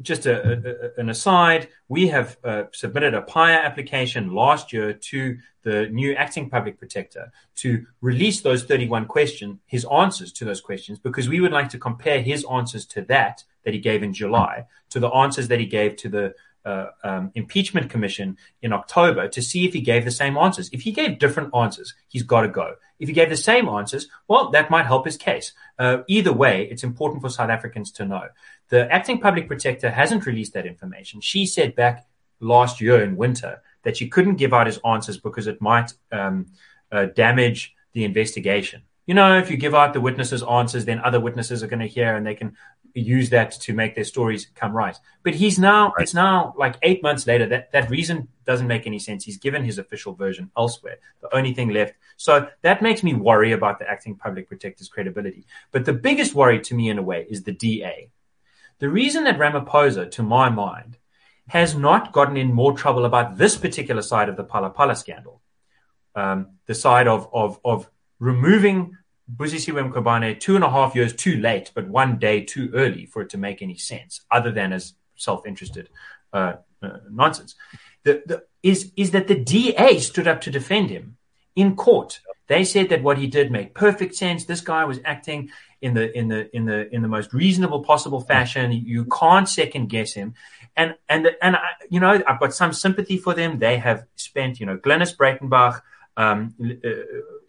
just 0.00 0.24
a, 0.24 0.94
a, 0.96 1.00
an 1.00 1.10
aside, 1.10 1.68
we 1.86 2.08
have 2.08 2.38
uh, 2.42 2.62
submitted 2.72 3.12
a 3.12 3.20
PIA 3.20 3.58
application 3.58 4.32
last 4.34 4.72
year 4.72 4.94
to 4.94 5.36
the 5.64 5.86
new 5.90 6.14
acting 6.14 6.48
public 6.48 6.78
protector 6.78 7.30
to 7.56 7.84
release 8.00 8.40
those 8.40 8.64
31 8.64 9.04
questions, 9.04 9.58
his 9.66 9.86
answers 9.92 10.32
to 10.32 10.46
those 10.46 10.62
questions, 10.62 10.98
because 10.98 11.28
we 11.28 11.40
would 11.40 11.52
like 11.52 11.68
to 11.68 11.78
compare 11.78 12.22
his 12.22 12.42
answers 12.50 12.86
to 12.86 13.02
that 13.02 13.44
that 13.64 13.74
he 13.74 13.80
gave 13.80 14.02
in 14.02 14.14
July 14.14 14.64
to 14.88 14.98
the 14.98 15.10
answers 15.10 15.48
that 15.48 15.60
he 15.60 15.66
gave 15.66 15.96
to 15.96 16.08
the 16.08 16.34
uh, 16.64 16.86
um, 17.04 17.30
impeachment 17.34 17.90
commission 17.90 18.36
in 18.62 18.72
October 18.72 19.28
to 19.28 19.42
see 19.42 19.66
if 19.66 19.72
he 19.72 19.80
gave 19.80 20.04
the 20.04 20.10
same 20.10 20.36
answers. 20.36 20.68
If 20.72 20.82
he 20.82 20.92
gave 20.92 21.18
different 21.18 21.54
answers, 21.54 21.94
he's 22.08 22.22
got 22.22 22.42
to 22.42 22.48
go. 22.48 22.74
If 22.98 23.08
he 23.08 23.14
gave 23.14 23.30
the 23.30 23.36
same 23.36 23.68
answers, 23.68 24.08
well, 24.28 24.50
that 24.50 24.70
might 24.70 24.86
help 24.86 25.06
his 25.06 25.16
case. 25.16 25.52
Uh, 25.78 25.98
either 26.06 26.32
way, 26.32 26.68
it's 26.70 26.84
important 26.84 27.22
for 27.22 27.30
South 27.30 27.50
Africans 27.50 27.90
to 27.92 28.04
know. 28.04 28.28
The 28.68 28.92
acting 28.92 29.20
public 29.20 29.48
protector 29.48 29.90
hasn't 29.90 30.26
released 30.26 30.52
that 30.52 30.66
information. 30.66 31.20
She 31.20 31.46
said 31.46 31.74
back 31.74 32.06
last 32.40 32.80
year 32.80 33.02
in 33.02 33.16
winter 33.16 33.62
that 33.82 33.96
she 33.96 34.08
couldn't 34.08 34.36
give 34.36 34.52
out 34.52 34.66
his 34.66 34.78
answers 34.84 35.18
because 35.18 35.46
it 35.46 35.60
might 35.60 35.92
um, 36.12 36.46
uh, 36.92 37.06
damage 37.06 37.74
the 37.92 38.04
investigation. 38.04 38.82
You 39.06 39.14
know, 39.14 39.38
if 39.38 39.50
you 39.50 39.56
give 39.56 39.74
out 39.74 39.92
the 39.92 40.00
witnesses' 40.00 40.42
answers, 40.42 40.84
then 40.84 41.00
other 41.00 41.18
witnesses 41.18 41.62
are 41.62 41.66
going 41.66 41.80
to 41.80 41.86
hear 41.86 42.14
and 42.14 42.24
they 42.24 42.34
can 42.34 42.56
use 42.94 43.30
that 43.30 43.52
to 43.52 43.72
make 43.72 43.94
their 43.94 44.04
stories 44.04 44.46
come 44.54 44.72
right. 44.72 44.96
But 45.22 45.34
he's 45.34 45.58
now, 45.58 45.86
right. 45.86 46.02
it's 46.02 46.14
now 46.14 46.54
like 46.56 46.76
eight 46.82 47.02
months 47.02 47.26
later. 47.26 47.46
That, 47.46 47.72
that 47.72 47.90
reason 47.90 48.28
doesn't 48.44 48.66
make 48.66 48.86
any 48.86 48.98
sense. 48.98 49.24
He's 49.24 49.38
given 49.38 49.64
his 49.64 49.78
official 49.78 50.14
version 50.14 50.50
elsewhere. 50.56 50.96
The 51.20 51.34
only 51.34 51.54
thing 51.54 51.70
left. 51.70 51.94
So 52.16 52.48
that 52.62 52.82
makes 52.82 53.02
me 53.02 53.14
worry 53.14 53.52
about 53.52 53.78
the 53.78 53.88
acting 53.88 54.16
public 54.16 54.48
protector's 54.48 54.88
credibility. 54.88 55.46
But 55.72 55.84
the 55.84 55.92
biggest 55.92 56.34
worry 56.34 56.60
to 56.60 56.74
me 56.74 56.88
in 56.90 56.98
a 56.98 57.02
way 57.02 57.26
is 57.28 57.42
the 57.42 57.52
DA. 57.52 58.10
The 58.78 58.88
reason 58.88 59.24
that 59.24 59.38
Ramaphosa, 59.38 60.10
to 60.12 60.22
my 60.22 60.48
mind, 60.48 60.96
has 61.48 61.74
not 61.74 62.12
gotten 62.12 62.36
in 62.36 62.52
more 62.52 62.76
trouble 62.76 63.04
about 63.04 63.36
this 63.36 63.56
particular 63.56 64.02
side 64.02 64.28
of 64.28 64.36
the 64.36 64.44
Phala 64.44 64.96
scandal, 64.96 65.42
um, 66.14 66.46
the 66.66 66.74
side 66.74 67.08
of, 67.08 67.28
of, 67.32 67.58
of 67.64 67.90
removing 68.20 68.96
Busisiwe 69.36 69.90
Mkhwebane 69.90 70.40
two 70.40 70.54
and 70.54 70.64
a 70.64 70.70
half 70.70 70.94
years 70.94 71.14
too 71.14 71.36
late, 71.36 71.70
but 71.74 71.88
one 71.88 72.18
day 72.18 72.42
too 72.42 72.70
early 72.74 73.06
for 73.06 73.22
it 73.22 73.30
to 73.30 73.38
make 73.38 73.62
any 73.62 73.76
sense, 73.76 74.22
other 74.30 74.50
than 74.50 74.72
as 74.72 74.94
self-interested 75.16 75.88
uh, 76.32 76.54
uh, 76.82 76.98
nonsense. 77.10 77.54
The, 78.04 78.22
the, 78.26 78.44
is 78.62 78.92
is 78.96 79.10
that 79.12 79.28
the 79.28 79.38
DA 79.38 79.98
stood 79.98 80.28
up 80.28 80.40
to 80.42 80.50
defend 80.50 80.90
him 80.90 81.16
in 81.56 81.76
court. 81.76 82.20
They 82.46 82.64
said 82.64 82.88
that 82.88 83.02
what 83.02 83.18
he 83.18 83.26
did 83.26 83.52
made 83.52 83.74
perfect 83.74 84.14
sense. 84.14 84.44
This 84.44 84.60
guy 84.60 84.84
was 84.84 84.98
acting 85.04 85.50
in 85.80 85.94
the 85.94 86.16
in 86.16 86.28
the 86.28 86.54
in 86.54 86.64
the 86.64 86.92
in 86.94 87.02
the 87.02 87.08
most 87.08 87.32
reasonable 87.32 87.82
possible 87.84 88.20
fashion. 88.20 88.72
You 88.72 89.04
can't 89.06 89.48
second 89.48 89.88
guess 89.88 90.12
him. 90.14 90.34
And 90.76 90.94
and 91.08 91.30
and 91.40 91.56
I, 91.56 91.70
you 91.88 92.00
know 92.00 92.22
I've 92.26 92.40
got 92.40 92.54
some 92.54 92.72
sympathy 92.72 93.18
for 93.18 93.34
them. 93.34 93.58
They 93.58 93.78
have 93.78 94.06
spent 94.16 94.60
you 94.60 94.66
know 94.66 94.76
Glynis 94.76 95.16
Breitenbach, 95.16 95.82
um, 96.16 96.54
uh, 96.60 96.88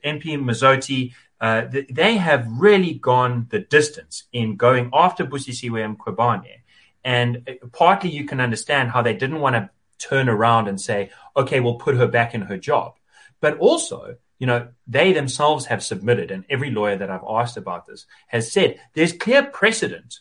MP 0.06 0.38
Mazzone, 0.38 1.14
uh, 1.42 1.66
they 1.90 2.18
have 2.18 2.48
really 2.48 2.94
gone 2.94 3.48
the 3.50 3.60
distance 3.60 4.26
in 4.32 4.56
going 4.56 4.92
after 4.94 5.26
Busisiwe 5.26 5.98
Mkhwebane. 5.98 6.62
And 7.04 7.50
uh, 7.50 7.68
partly 7.74 8.12
you 8.12 8.26
can 8.26 8.40
understand 8.40 8.92
how 8.92 9.02
they 9.02 9.16
didn't 9.16 9.40
want 9.40 9.56
to 9.56 9.72
turn 9.98 10.30
around 10.30 10.68
and 10.68 10.80
say, 10.80 11.10
okay, 11.36 11.60
we'll 11.60 11.76
put 11.76 11.96
her 11.96 12.08
back 12.08 12.36
in 12.36 12.44
her 12.44 12.58
job. 12.58 12.94
But 13.40 13.58
also, 13.58 14.18
you 14.38 14.46
know, 14.46 14.68
they 14.88 15.14
themselves 15.14 15.66
have 15.66 15.84
submitted, 15.84 16.30
and 16.30 16.46
every 16.48 16.70
lawyer 16.70 16.96
that 16.98 17.10
I've 17.10 17.26
asked 17.28 17.58
about 17.58 17.88
this 17.88 18.06
has 18.28 18.52
said 18.52 18.80
there's 18.94 19.14
clear 19.14 19.44
precedent 19.44 20.20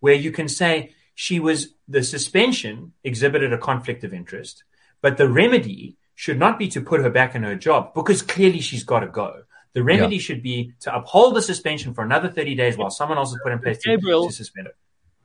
where 0.00 0.14
you 0.14 0.32
can 0.32 0.48
say 0.48 0.94
she 1.14 1.38
was 1.38 1.74
the 1.86 2.02
suspension 2.02 2.92
exhibited 3.04 3.52
a 3.52 3.58
conflict 3.58 4.02
of 4.02 4.12
interest, 4.12 4.64
but 5.00 5.16
the 5.16 5.28
remedy 5.28 5.96
should 6.16 6.38
not 6.38 6.58
be 6.58 6.68
to 6.68 6.80
put 6.80 7.00
her 7.00 7.10
back 7.10 7.34
in 7.34 7.42
her 7.44 7.54
job 7.54 7.94
because 7.94 8.22
clearly 8.22 8.60
she's 8.60 8.84
got 8.84 9.00
to 9.00 9.06
go. 9.06 9.42
The 9.76 9.84
remedy 9.84 10.16
yeah. 10.16 10.22
should 10.22 10.42
be 10.42 10.72
to 10.80 10.96
uphold 10.96 11.36
the 11.36 11.42
suspension 11.42 11.92
for 11.92 12.02
another 12.02 12.30
30 12.30 12.54
days 12.54 12.78
while 12.78 12.88
someone 12.88 13.18
else 13.18 13.32
is 13.32 13.40
put 13.42 13.52
in 13.52 13.58
place 13.58 13.76
to, 13.80 13.90
Gabriel, 13.90 14.26
to 14.26 14.32
suspend 14.32 14.68
it. 14.68 14.76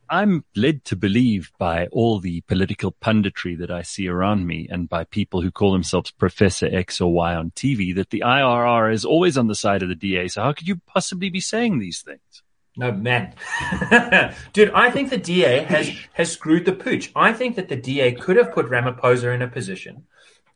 I'm 0.10 0.44
led 0.58 0.84
to 0.86 0.98
believe 0.98 1.54
by 1.58 1.88
all 1.88 2.20
the 2.20 2.42
political 2.42 2.92
punditry 2.92 3.58
that 3.60 3.72
I 3.72 3.82
see 3.82 4.10
around 4.10 4.46
me 4.46 4.68
and 4.70 4.90
by 4.90 5.06
people 5.06 5.42
who 5.42 5.52
call 5.52 5.72
themselves 5.72 6.12
Professor 6.12 6.68
X 6.70 7.00
or 7.00 7.14
Y 7.14 7.34
on 7.34 7.52
TV 7.52 7.96
that 7.96 8.10
the 8.10 8.24
IRR 8.26 8.94
is 8.94 9.06
always 9.06 9.38
on 9.38 9.48
the 9.48 9.56
side 9.56 9.84
of 9.84 9.88
the 9.88 9.96
DA. 9.96 10.28
So 10.28 10.42
how 10.42 10.52
could 10.52 10.68
you 10.68 10.82
possibly 10.86 11.30
be 11.30 11.40
saying 11.40 11.80
these 11.80 12.02
things? 12.02 12.44
No, 12.76 12.92
man. 12.92 13.34
Dude, 14.52 14.72
I 14.72 14.92
think 14.92 15.12
the 15.12 15.18
DA 15.18 15.64
has, 15.64 15.94
has 16.12 16.30
screwed 16.30 16.66
the 16.66 16.74
pooch. 16.74 17.10
I 17.16 17.32
think 17.32 17.56
that 17.56 17.70
the 17.70 17.78
DA 17.78 18.12
could 18.12 18.36
have 18.36 18.52
put 18.52 18.66
Ramaphosa 18.66 19.34
in 19.34 19.42
a 19.42 19.48
position 19.48 20.08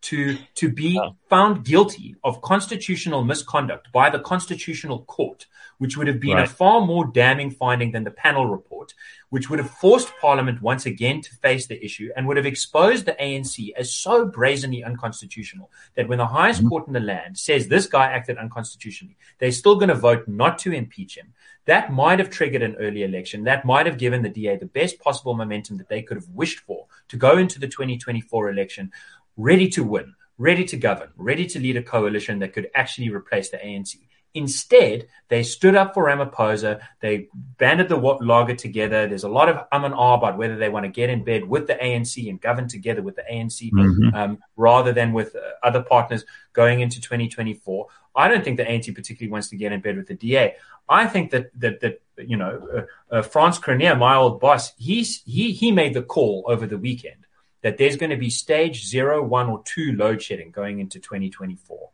to 0.05 0.37
to 0.53 0.69
be 0.69 1.01
found 1.29 1.65
guilty 1.65 2.15
of 2.23 2.39
constitutional 2.41 3.23
misconduct 3.23 3.91
by 3.91 4.07
the 4.11 4.19
constitutional 4.19 4.99
court, 5.05 5.47
which 5.79 5.97
would 5.97 6.05
have 6.05 6.19
been 6.19 6.37
right. 6.37 6.47
a 6.47 6.49
far 6.49 6.85
more 6.85 7.05
damning 7.07 7.49
finding 7.49 7.91
than 7.91 8.03
the 8.03 8.11
panel 8.11 8.45
report, 8.45 8.93
which 9.29 9.49
would 9.49 9.57
have 9.57 9.71
forced 9.71 10.13
Parliament 10.21 10.61
once 10.61 10.85
again 10.85 11.21
to 11.21 11.35
face 11.37 11.65
the 11.65 11.83
issue 11.83 12.11
and 12.15 12.27
would 12.27 12.37
have 12.37 12.45
exposed 12.45 13.05
the 13.05 13.13
ANC 13.13 13.73
as 13.75 13.95
so 13.95 14.27
brazenly 14.27 14.83
unconstitutional 14.83 15.71
that 15.95 16.07
when 16.07 16.19
the 16.19 16.27
highest 16.27 16.59
mm-hmm. 16.59 16.69
court 16.69 16.87
in 16.87 16.93
the 16.93 16.99
land 16.99 17.35
says 17.35 17.67
this 17.67 17.87
guy 17.87 18.05
acted 18.05 18.37
unconstitutionally, 18.37 19.17
they're 19.39 19.51
still 19.51 19.75
going 19.75 19.89
to 19.89 19.95
vote 19.95 20.27
not 20.27 20.59
to 20.59 20.71
impeach 20.71 21.17
him. 21.17 21.33
That 21.65 21.91
might 21.91 22.19
have 22.19 22.29
triggered 22.29 22.61
an 22.61 22.75
early 22.75 23.01
election. 23.01 23.43
That 23.45 23.65
might 23.65 23.87
have 23.87 23.97
given 23.97 24.21
the 24.21 24.29
DA 24.29 24.55
the 24.55 24.67
best 24.67 24.99
possible 24.99 25.33
momentum 25.33 25.77
that 25.77 25.89
they 25.89 26.03
could 26.03 26.17
have 26.17 26.29
wished 26.29 26.59
for 26.59 26.85
to 27.07 27.17
go 27.17 27.39
into 27.39 27.59
the 27.59 27.67
2024 27.67 28.51
election 28.51 28.91
ready 29.37 29.69
to 29.69 29.83
win, 29.83 30.15
ready 30.37 30.65
to 30.65 30.77
govern, 30.77 31.09
ready 31.15 31.45
to 31.47 31.59
lead 31.59 31.77
a 31.77 31.83
coalition 31.83 32.39
that 32.39 32.53
could 32.53 32.69
actually 32.75 33.09
replace 33.09 33.49
the 33.49 33.57
ANC. 33.57 33.95
Instead, 34.33 35.07
they 35.29 35.43
stood 35.43 35.75
up 35.75 35.93
for 35.93 36.07
Ramaphosa. 36.07 36.81
They 36.99 37.29
banded 37.57 37.87
the 37.87 37.95
laager 37.95 38.53
together. 38.53 39.07
There's 39.07 39.23
a 39.23 39.29
lot 39.29 39.47
of 39.47 39.65
um 39.71 39.85
and 39.85 39.93
ah 39.93 40.15
about 40.15 40.37
whether 40.37 40.57
they 40.57 40.67
want 40.67 40.83
to 40.83 40.89
get 40.89 41.09
in 41.09 41.23
bed 41.23 41.47
with 41.47 41.67
the 41.67 41.75
ANC 41.75 42.29
and 42.29 42.39
govern 42.39 42.67
together 42.67 43.01
with 43.01 43.15
the 43.15 43.23
ANC 43.31 43.71
mm-hmm. 43.71 44.13
um, 44.13 44.39
rather 44.57 44.91
than 44.91 45.13
with 45.13 45.33
uh, 45.37 45.39
other 45.63 45.81
partners 45.81 46.25
going 46.51 46.81
into 46.81 46.99
2024. 46.99 47.87
I 48.13 48.27
don't 48.27 48.43
think 48.43 48.57
the 48.57 48.65
ANC 48.65 48.93
particularly 48.93 49.31
wants 49.31 49.47
to 49.49 49.55
get 49.55 49.71
in 49.71 49.79
bed 49.79 49.95
with 49.95 50.07
the 50.07 50.15
DA. 50.15 50.55
I 50.89 51.07
think 51.07 51.31
that 51.31 51.57
that 51.61 51.79
that 51.79 52.01
you 52.17 52.35
know 52.35 52.85
uh, 53.11 53.15
uh, 53.15 53.21
Frans 53.21 53.57
Cronje, 53.57 53.97
my 53.97 54.15
old 54.15 54.41
boss, 54.41 54.73
he's 54.77 55.23
he 55.23 55.53
he 55.53 55.71
made 55.71 55.93
the 55.93 56.03
call 56.03 56.43
over 56.45 56.67
the 56.67 56.77
weekend 56.77 57.24
that 57.65 57.79
there's 57.79 57.95
going 57.95 58.11
to 58.11 58.15
be 58.15 58.29
stage 58.29 58.85
zero, 58.85 59.23
one, 59.23 59.49
or 59.49 59.63
two 59.63 59.93
load 59.93 60.21
shedding 60.21 60.51
going 60.51 60.77
into 60.77 60.99
2024. 60.99 61.89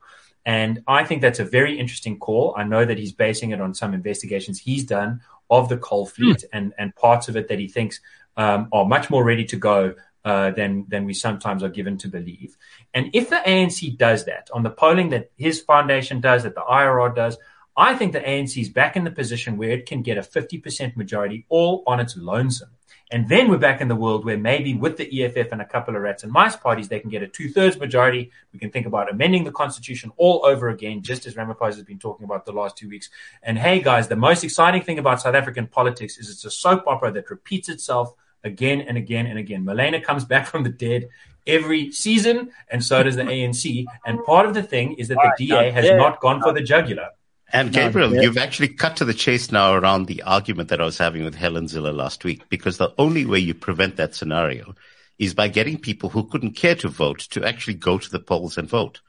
And 0.45 0.83
I 0.85 1.05
think 1.05 1.21
that's 1.21 1.39
a 1.39 1.45
very 1.45 1.79
interesting 1.79 2.19
call. 2.19 2.53
I 2.57 2.65
know 2.65 2.83
that 2.83 2.97
he's 2.97 3.13
basing 3.13 3.51
it 3.51 3.61
on 3.61 3.73
some 3.73 3.93
investigations 3.93 4.59
he's 4.59 4.83
done 4.83 5.21
of 5.49 5.69
the 5.69 5.77
coal 5.77 6.05
fleet 6.05 6.39
mm. 6.39 6.45
and, 6.51 6.73
and 6.77 6.93
parts 6.97 7.29
of 7.29 7.37
it 7.37 7.47
that 7.47 7.57
he 7.57 7.69
thinks 7.69 8.01
um, 8.35 8.67
are 8.73 8.83
much 8.83 9.09
more 9.09 9.23
ready 9.23 9.45
to 9.45 9.55
go 9.55 9.95
uh, 10.25 10.51
than 10.51 10.87
than 10.89 11.05
we 11.05 11.13
sometimes 11.13 11.63
are 11.63 11.69
given 11.69 11.97
to 11.99 12.09
believe. 12.09 12.57
And 12.93 13.09
if 13.13 13.29
the 13.29 13.37
ANC 13.37 13.97
does 13.97 14.25
that 14.25 14.49
on 14.53 14.63
the 14.63 14.71
polling 14.71 15.11
that 15.11 15.31
his 15.37 15.61
foundation 15.61 16.19
does, 16.19 16.43
that 16.43 16.53
the 16.53 16.65
IRR 16.69 17.15
does, 17.15 17.37
I 17.77 17.95
think 17.95 18.11
the 18.11 18.19
ANC 18.19 18.59
is 18.59 18.67
back 18.67 18.97
in 18.97 19.05
the 19.05 19.11
position 19.11 19.55
where 19.55 19.71
it 19.71 19.85
can 19.85 20.01
get 20.01 20.17
a 20.17 20.21
50% 20.21 20.97
majority 20.97 21.45
all 21.47 21.83
on 21.87 22.01
its 22.01 22.17
lonesome. 22.17 22.71
And 23.11 23.27
then 23.27 23.49
we're 23.49 23.57
back 23.57 23.81
in 23.81 23.89
the 23.89 23.95
world 23.95 24.23
where 24.23 24.37
maybe 24.37 24.73
with 24.73 24.95
the 24.95 25.23
EFF 25.23 25.51
and 25.51 25.61
a 25.61 25.65
couple 25.65 25.97
of 25.97 26.01
rats 26.01 26.23
and 26.23 26.31
mice 26.31 26.55
parties, 26.55 26.87
they 26.87 27.01
can 27.01 27.09
get 27.09 27.21
a 27.21 27.27
two 27.27 27.49
thirds 27.49 27.77
majority. 27.77 28.31
We 28.53 28.59
can 28.59 28.71
think 28.71 28.85
about 28.85 29.11
amending 29.11 29.43
the 29.43 29.51
constitution 29.51 30.13
all 30.15 30.45
over 30.45 30.69
again, 30.69 31.01
just 31.01 31.25
as 31.25 31.35
Ramaphosa 31.35 31.75
has 31.75 31.83
been 31.83 31.99
talking 31.99 32.23
about 32.23 32.45
the 32.45 32.53
last 32.53 32.77
two 32.77 32.87
weeks. 32.87 33.09
And 33.43 33.57
hey, 33.57 33.81
guys, 33.81 34.07
the 34.07 34.15
most 34.15 34.45
exciting 34.45 34.81
thing 34.81 34.97
about 34.97 35.19
South 35.19 35.35
African 35.35 35.67
politics 35.67 36.17
is 36.17 36.29
it's 36.29 36.45
a 36.45 36.51
soap 36.51 36.85
opera 36.87 37.11
that 37.11 37.29
repeats 37.29 37.67
itself 37.67 38.13
again 38.45 38.79
and 38.79 38.97
again 38.97 39.25
and 39.25 39.37
again. 39.37 39.65
Malema 39.65 40.01
comes 40.01 40.23
back 40.23 40.47
from 40.47 40.63
the 40.63 40.69
dead 40.69 41.09
every 41.45 41.91
season, 41.91 42.51
and 42.69 42.81
so 42.81 43.03
does 43.03 43.17
the 43.17 43.23
ANC. 43.23 43.85
And 44.05 44.23
part 44.23 44.45
of 44.45 44.53
the 44.53 44.63
thing 44.63 44.93
is 44.93 45.09
that 45.09 45.17
the 45.17 45.47
DA 45.47 45.69
has 45.71 45.91
not 45.97 46.21
gone 46.21 46.41
for 46.41 46.53
the 46.53 46.61
jugular. 46.61 47.09
And 47.53 47.73
Gabriel, 47.73 48.15
you've 48.15 48.37
actually 48.37 48.69
cut 48.69 48.95
to 48.97 49.05
the 49.05 49.13
chase 49.13 49.51
now 49.51 49.73
around 49.73 50.05
the 50.05 50.23
argument 50.23 50.69
that 50.69 50.81
I 50.81 50.85
was 50.85 50.97
having 50.97 51.23
with 51.23 51.35
Helen 51.35 51.65
Zille 51.65 51.93
last 51.93 52.23
week, 52.23 52.47
because 52.49 52.77
the 52.77 52.93
only 52.97 53.25
way 53.25 53.39
you 53.39 53.53
prevent 53.53 53.97
that 53.97 54.15
scenario 54.15 54.75
is 55.19 55.33
by 55.33 55.47
getting 55.47 55.77
people 55.77 56.09
who 56.09 56.27
couldn't 56.27 56.55
care 56.55 56.75
to 56.75 56.87
vote 56.87 57.19
to 57.31 57.43
actually 57.43 57.75
go 57.75 57.97
to 57.97 58.09
the 58.09 58.19
polls 58.19 58.57
and 58.57 58.69
vote. 58.69 59.01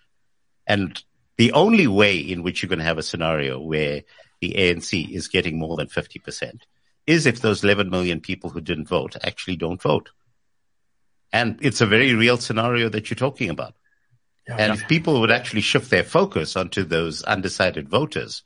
And 0.67 1.03
the 1.37 1.53
only 1.53 1.87
way 1.87 2.19
in 2.19 2.43
which 2.43 2.63
you're 2.63 2.69
going 2.69 2.81
to 2.81 2.85
have 2.85 2.99
a 2.99 3.03
scenario 3.03 3.61
where 3.61 4.03
the 4.41 4.55
ANC 4.59 5.09
is 5.09 5.29
getting 5.29 5.59
more 5.59 5.77
than 5.77 5.87
50% 5.87 6.61
is 7.07 7.27
if 7.27 7.41
those 7.41 7.65
11 7.65 7.91
million 7.91 8.21
people 8.21 8.51
who 8.51 8.61
didn't 8.61 8.89
vote 8.89 9.17
actually 9.23 9.57
don't 9.57 9.81
vote. 9.81 10.11
And 11.33 11.59
it's 11.63 11.81
a 11.81 11.87
very 11.87 12.15
real 12.15 12.37
scenario 12.37 12.89
that 12.91 13.09
you're 13.09 13.17
talking 13.17 13.51
about. 13.51 13.75
And 14.49 14.73
if 14.73 14.89
people 14.89 15.21
would 15.21 15.31
actually 15.31 15.61
shift 15.61 15.91
their 15.91 16.03
focus 16.03 16.57
onto 16.57 16.85
those 16.85 17.23
undecided 17.23 17.89
voters, 17.89 18.43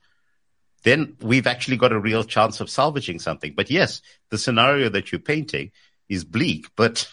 then 0.84 1.16
we've 1.20 1.46
actually 1.46 1.78
got 1.78 1.92
a 1.92 1.98
real 1.98 2.22
chance 2.22 2.60
of 2.60 2.70
salvaging 2.70 3.18
something. 3.18 3.54
But 3.56 3.70
yes, 3.70 4.02
the 4.30 4.38
scenario 4.38 4.88
that 4.90 5.10
you're 5.10 5.20
painting 5.20 5.72
is 6.08 6.24
bleak, 6.24 6.68
but 6.76 7.10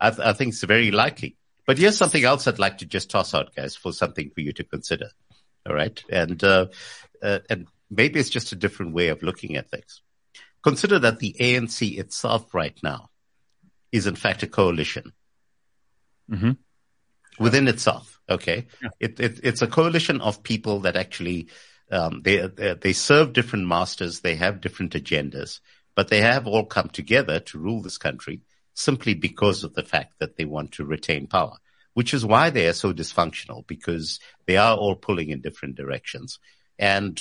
I, 0.00 0.10
th- 0.10 0.26
I, 0.26 0.32
think 0.32 0.50
it's 0.50 0.62
very 0.62 0.90
likely. 0.90 1.36
But 1.66 1.78
here's 1.78 1.96
something 1.96 2.22
else 2.22 2.46
I'd 2.46 2.58
like 2.58 2.78
to 2.78 2.86
just 2.86 3.10
toss 3.10 3.34
out, 3.34 3.54
guys, 3.56 3.74
for 3.74 3.92
something 3.92 4.30
for 4.30 4.40
you 4.42 4.52
to 4.52 4.64
consider. 4.64 5.08
All 5.66 5.74
right. 5.74 6.00
And, 6.08 6.42
uh, 6.44 6.66
uh, 7.22 7.40
and 7.50 7.66
maybe 7.90 8.20
it's 8.20 8.30
just 8.30 8.52
a 8.52 8.56
different 8.56 8.94
way 8.94 9.08
of 9.08 9.22
looking 9.22 9.56
at 9.56 9.70
things. 9.70 10.02
Consider 10.62 10.98
that 11.00 11.18
the 11.18 11.34
ANC 11.40 11.98
itself 11.98 12.54
right 12.54 12.78
now 12.82 13.08
is 13.90 14.06
in 14.06 14.14
fact 14.14 14.42
a 14.42 14.46
coalition. 14.46 15.12
Mm-hmm 16.30 16.52
within 17.38 17.68
itself. 17.68 18.15
Okay, 18.28 18.66
yeah. 18.82 18.88
it, 18.98 19.20
it, 19.20 19.40
it's 19.44 19.62
a 19.62 19.66
coalition 19.68 20.20
of 20.20 20.42
people 20.42 20.80
that 20.80 20.96
actually 20.96 21.48
um, 21.90 22.22
they, 22.22 22.46
they 22.46 22.74
they 22.74 22.92
serve 22.92 23.32
different 23.32 23.66
masters, 23.66 24.20
they 24.20 24.34
have 24.34 24.60
different 24.60 24.92
agendas, 24.94 25.60
but 25.94 26.08
they 26.08 26.20
have 26.20 26.46
all 26.46 26.64
come 26.64 26.88
together 26.88 27.38
to 27.40 27.58
rule 27.58 27.82
this 27.82 27.98
country 27.98 28.40
simply 28.74 29.14
because 29.14 29.64
of 29.64 29.74
the 29.74 29.82
fact 29.82 30.14
that 30.18 30.36
they 30.36 30.44
want 30.44 30.72
to 30.72 30.84
retain 30.84 31.26
power. 31.26 31.56
Which 31.94 32.12
is 32.12 32.26
why 32.26 32.50
they 32.50 32.68
are 32.68 32.74
so 32.74 32.92
dysfunctional 32.92 33.66
because 33.66 34.20
they 34.46 34.58
are 34.58 34.76
all 34.76 34.96
pulling 34.96 35.30
in 35.30 35.40
different 35.40 35.76
directions. 35.76 36.38
And 36.78 37.18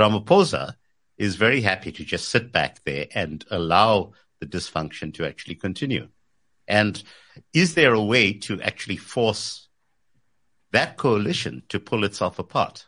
Ramaphosa 0.00 0.74
is 1.16 1.36
very 1.36 1.60
happy 1.60 1.92
to 1.92 2.04
just 2.04 2.28
sit 2.28 2.50
back 2.50 2.82
there 2.84 3.06
and 3.14 3.44
allow 3.52 4.12
the 4.40 4.46
dysfunction 4.46 5.14
to 5.14 5.26
actually 5.26 5.54
continue. 5.54 6.08
And 6.66 7.00
is 7.54 7.74
there 7.74 7.94
a 7.94 8.02
way 8.02 8.32
to 8.32 8.60
actually 8.60 8.96
force 8.96 9.65
that 10.72 10.96
coalition 10.96 11.62
to 11.68 11.80
pull 11.80 12.04
itself 12.04 12.38
apart? 12.38 12.86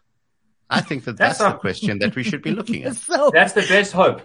I 0.71 0.83
think 0.83 1.05
that 1.05 1.17
that's, 1.17 1.39
that's 1.39 1.55
the 1.55 1.59
question 1.59 1.99
that 2.01 2.15
we 2.15 2.23
should 2.23 2.43
be 2.43 2.51
looking 2.51 2.85
at. 2.85 2.97
so, 2.97 3.31
that's 3.33 3.55
the 3.55 3.63
best 3.63 3.93
hope. 3.93 4.21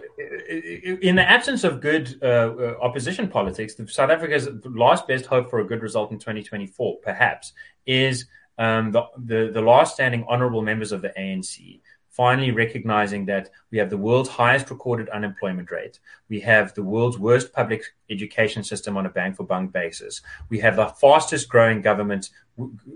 In 1.00 1.16
the 1.16 1.26
absence 1.26 1.64
of 1.64 1.80
good 1.80 2.18
uh, 2.22 2.26
uh, 2.26 2.74
opposition 2.82 3.28
politics, 3.28 3.74
the 3.74 3.88
South 3.88 4.10
Africa's 4.10 4.48
last 4.64 5.08
best 5.08 5.24
hope 5.24 5.48
for 5.48 5.60
a 5.60 5.66
good 5.66 5.82
result 5.82 6.12
in 6.12 6.18
2024, 6.18 6.98
perhaps, 7.02 7.54
is 7.86 8.26
um, 8.58 8.92
the, 8.92 9.04
the, 9.16 9.50
the 9.52 9.62
last 9.62 9.94
standing 9.94 10.24
honourable 10.28 10.60
members 10.60 10.92
of 10.92 11.00
the 11.00 11.12
ANC 11.18 11.80
finally 12.16 12.52
recognizing 12.52 13.26
that 13.26 13.50
we 13.72 13.78
have 13.78 13.90
the 13.90 13.96
world's 13.96 14.28
highest 14.28 14.70
recorded 14.70 15.08
unemployment 15.08 15.70
rate. 15.72 15.98
We 16.28 16.38
have 16.40 16.72
the 16.74 16.82
world's 16.82 17.18
worst 17.18 17.52
public 17.52 17.82
education 18.08 18.62
system 18.62 18.96
on 18.96 19.06
a 19.06 19.08
bang 19.08 19.34
for 19.34 19.42
buck 19.42 19.72
basis. 19.72 20.22
We 20.48 20.60
have 20.60 20.76
the 20.76 20.86
fastest 20.86 21.48
growing 21.48 21.82
government 21.82 22.30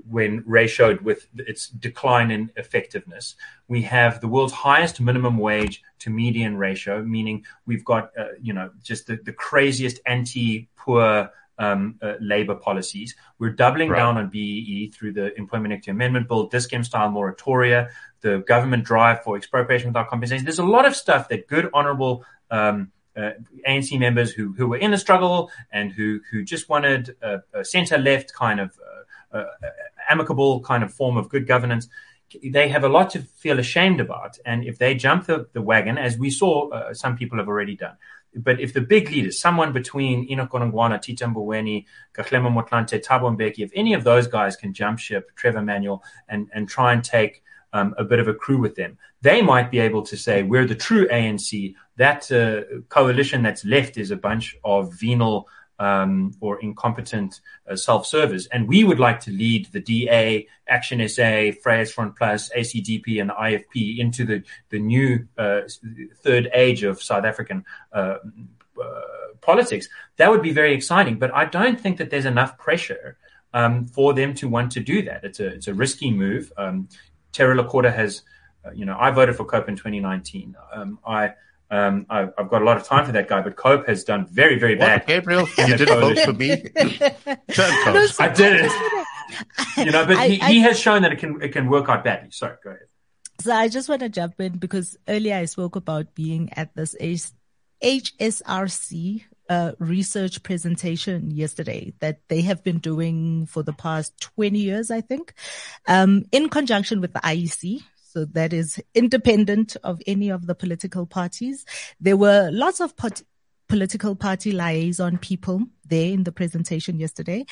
when 0.09 0.45
ratioed 0.45 1.03
with 1.03 1.27
its 1.37 1.69
decline 1.69 2.31
in 2.31 2.53
effectiveness. 2.55 3.35
We 3.67 3.83
have 3.83 4.21
the 4.21 4.29
world's 4.29 4.53
highest 4.53 5.01
minimum 5.01 5.37
wage 5.37 5.83
to 5.99 6.11
median 6.11 6.57
ratio, 6.57 7.03
meaning 7.03 7.45
we've 7.67 7.85
got, 7.85 8.13
uh, 8.17 8.29
you 8.41 8.53
know, 8.53 8.71
just 8.85 9.09
the, 9.09 9.17
the 9.25 9.33
craziest 9.33 9.99
anti 10.07 10.69
poor 10.77 11.33
um, 11.59 11.97
uh, 12.03 12.15
labor 12.21 12.55
policies. 12.55 13.15
We're 13.39 13.51
doubling 13.51 13.91
right. 13.91 13.99
down 13.99 14.17
on 14.17 14.29
BEE 14.29 14.93
through 14.95 15.13
the 15.13 15.37
Employment 15.37 15.73
Equity 15.73 15.91
Amendment 15.91 16.29
Bill, 16.29 16.47
Dis-Chem 16.47 16.85
style 16.85 17.11
moratoria, 17.11 17.91
the 18.21 18.39
government 18.39 18.85
drive 18.85 19.23
for 19.23 19.37
expropriation 19.37 19.89
without 19.89 20.09
compensation. 20.09 20.45
There's 20.45 20.59
a 20.59 20.65
lot 20.65 20.87
of 20.87 20.97
stuff 20.97 21.29
that 21.29 21.47
good, 21.49 21.71
honorable 21.73 22.25
um, 22.51 22.93
uh, 23.17 23.31
ANC 23.67 23.99
members 23.99 24.33
who, 24.33 24.53
who 24.53 24.69
were 24.69 24.77
in 24.77 24.91
the 24.91 24.99
struggle 24.99 25.51
and 25.73 25.93
who, 25.93 26.21
who 26.31 26.45
just 26.45 26.69
wanted 26.69 27.17
a, 27.23 27.39
a 27.53 27.65
center 27.65 27.99
left 27.99 28.33
kind 28.33 28.61
of 28.61 28.79
uh, 29.33 29.39
uh, 29.39 29.45
amicable 30.09 30.61
kind 30.61 30.83
of 30.83 30.93
form 30.93 31.17
of 31.17 31.29
good 31.29 31.47
governance. 31.47 31.89
They 32.43 32.69
have 32.69 32.85
a 32.85 32.89
lot 32.89 33.11
to 33.11 33.21
feel 33.23 33.59
ashamed 33.59 34.01
about. 34.01 34.39
And 34.45 34.65
if 34.65 34.79
they 34.79 34.95
jump 34.95 35.27
the, 35.27 35.49
the 35.53 35.63
wagon, 35.63 35.99
as 35.99 36.19
we 36.19 36.31
saw 36.31 36.69
uh, 36.71 36.95
some 36.95 37.17
people 37.17 37.39
have 37.39 37.49
already 37.49 37.77
done, 37.77 37.97
but 38.35 38.61
if 38.61 38.73
the 38.73 38.81
big 38.81 39.11
leaders, 39.11 39.41
someone 39.41 39.73
between 39.73 40.31
Enoch 40.31 40.51
Godongwana, 40.51 41.01
Tito 41.01 41.27
Mboweni, 41.27 41.87
Kgalema 42.15 42.53
Motlanthe, 42.53 43.03
Thabo 43.03 43.35
Mbeki, 43.35 43.61
if 43.61 43.71
any 43.75 43.95
of 43.95 44.05
those 44.05 44.27
guys 44.27 44.55
can 44.55 44.73
jump 44.75 44.99
ship, 44.99 45.35
Trevor 45.35 45.63
Manuel, 45.63 46.03
and, 46.29 46.49
and 46.53 46.69
try 46.69 46.93
and 46.93 47.03
take 47.03 47.43
um, 47.73 47.95
a 47.99 48.05
bit 48.05 48.19
of 48.19 48.29
a 48.29 48.35
crew 48.35 48.59
with 48.59 48.75
them, 48.75 48.99
they 49.23 49.43
might 49.43 49.71
be 49.71 49.79
able 49.79 50.03
to 50.03 50.17
say, 50.17 50.43
we're 50.43 50.67
the 50.67 50.75
true 50.75 51.09
ANC. 51.09 51.75
That 51.97 52.31
uh, 52.31 52.81
coalition 52.89 53.43
that's 53.43 53.65
left 53.65 53.97
is 53.97 54.11
a 54.11 54.17
bunch 54.17 54.57
of 54.65 54.95
venal 54.95 55.49
um, 55.79 56.35
or 56.41 56.61
incompetent 56.61 57.41
uh, 57.69 57.77
self-servers. 57.77 58.47
And 58.47 58.69
we 58.69 58.85
would 58.85 58.99
like 58.99 59.21
to 59.21 59.31
lead 59.31 59.69
the 59.73 59.81
DA, 59.81 60.47
Action 60.69 61.07
SA, 61.09 61.53
Vryheidsfront 61.65 62.17
Plus, 62.17 62.51
ACDP, 62.57 63.21
and 63.21 63.31
IFP 63.31 63.99
into 63.99 64.25
the, 64.25 64.43
the 64.71 64.79
new 64.79 65.27
uh, 65.37 65.63
third 66.23 66.51
age 66.53 66.83
of 66.83 67.03
South 67.03 67.25
African 67.25 67.65
uh, 67.93 68.17
uh, 68.81 69.01
politics. 69.41 69.89
That 70.17 70.31
would 70.31 70.43
be 70.43 70.53
very 70.53 70.75
exciting. 70.75 71.19
But 71.19 71.33
I 71.35 71.45
don't 71.45 71.81
think 71.81 71.99
that 71.99 72.11
there's 72.11 72.27
enough 72.27 72.59
pressure 72.59 73.17
um, 73.55 73.87
for 73.87 74.13
them 74.15 74.35
to 74.35 74.49
want 74.49 74.73
to 74.73 74.81
do 74.81 75.03
that. 75.03 75.25
It's 75.25 75.41
a, 75.41 75.47
it's 75.47 75.69
a 75.69 75.75
risky 75.75 76.11
move. 76.11 76.53
Um, 76.57 76.89
Terror 77.33 77.57
Lekota 77.57 77.95
has, 77.95 78.23
uh, 78.65 78.71
you 78.71 78.85
know, 78.85 78.97
I 78.99 79.11
voted 79.11 79.37
for 79.37 79.45
Cope 79.45 79.69
in 79.69 79.77
2019. 79.77 80.57
Um, 80.73 80.99
I 81.07 81.35
um, 81.71 82.07
I, 82.09 82.21
have 82.39 82.49
got 82.49 82.63
a 82.63 82.65
lot 82.65 82.79
of 82.79 82.85
time 82.85 83.05
for 83.05 83.13
that 83.13 83.29
guy, 83.29 83.43
but 83.43 83.57
Cope 83.57 83.87
has 83.89 84.03
done 84.05 84.27
very, 84.27 84.59
very 84.59 84.75
bad. 84.75 85.01
What, 85.01 85.07
Gabriel, 85.07 85.49
you 85.59 85.77
didn't 85.77 86.01
vote 86.01 86.19
for 86.21 86.33
me. 86.33 86.57
Turn 87.53 88.09
I 88.19 88.33
did 88.35 88.65
it. 88.65 88.73
You 89.77 89.91
know, 89.93 90.07
but 90.07 90.17
I, 90.17 90.29
he, 90.29 90.41
I, 90.41 90.49
he 90.49 90.61
has 90.61 90.81
shown 90.81 91.03
that 91.03 91.13
it 91.13 91.19
can 91.19 91.43
it 91.43 91.51
can 91.53 91.69
work 91.69 91.91
out 91.91 92.03
badly. 92.03 92.31
Sorry, 92.31 92.57
go 92.65 92.71
ahead. 92.71 92.87
So 93.41 93.53
I 93.53 93.69
just 93.69 93.87
want 93.89 94.01
to 94.01 94.09
jump 94.09 94.41
in 94.41 94.57
because 94.57 94.97
earlier 95.07 95.37
I 95.37 95.45
spoke 95.45 95.77
about 95.77 96.15
being 96.15 96.51
at 96.55 96.75
this 96.75 96.97
HSRC 97.83 99.25
uh, 99.49 99.73
research 99.79 100.43
presentation 100.43 101.31
yesterday 101.31 101.93
that 102.01 102.21
they 102.29 102.43
have 102.43 102.63
been 102.63 102.79
doing 102.79 103.47
for 103.47 103.63
the 103.63 103.73
past 103.73 104.21
20 104.21 104.59
years, 104.59 104.91
I 104.91 105.01
think, 105.01 105.35
um, 105.87 106.25
in 106.33 106.49
conjunction 106.49 107.01
with 107.01 107.13
the 107.13 107.21
IEC. 107.21 107.83
So 108.13 108.25
that 108.25 108.53
is 108.53 108.81
independent 108.95 109.77
of 109.85 110.01
any 110.07 110.31
of 110.31 110.47
the 110.47 110.55
political 110.55 111.07
parties. 111.07 111.65
There 112.01 112.17
were 112.17 112.51
lots 112.53 112.81
of 112.81 112.97
pot- 112.97 113.23
political 113.69 114.17
party 114.17 114.53
liaison 114.53 115.19
people 115.19 115.63
there 115.85 116.13
in 116.13 116.25
the 116.25 116.33
presentation 116.33 116.99
yesterday. 116.99 117.45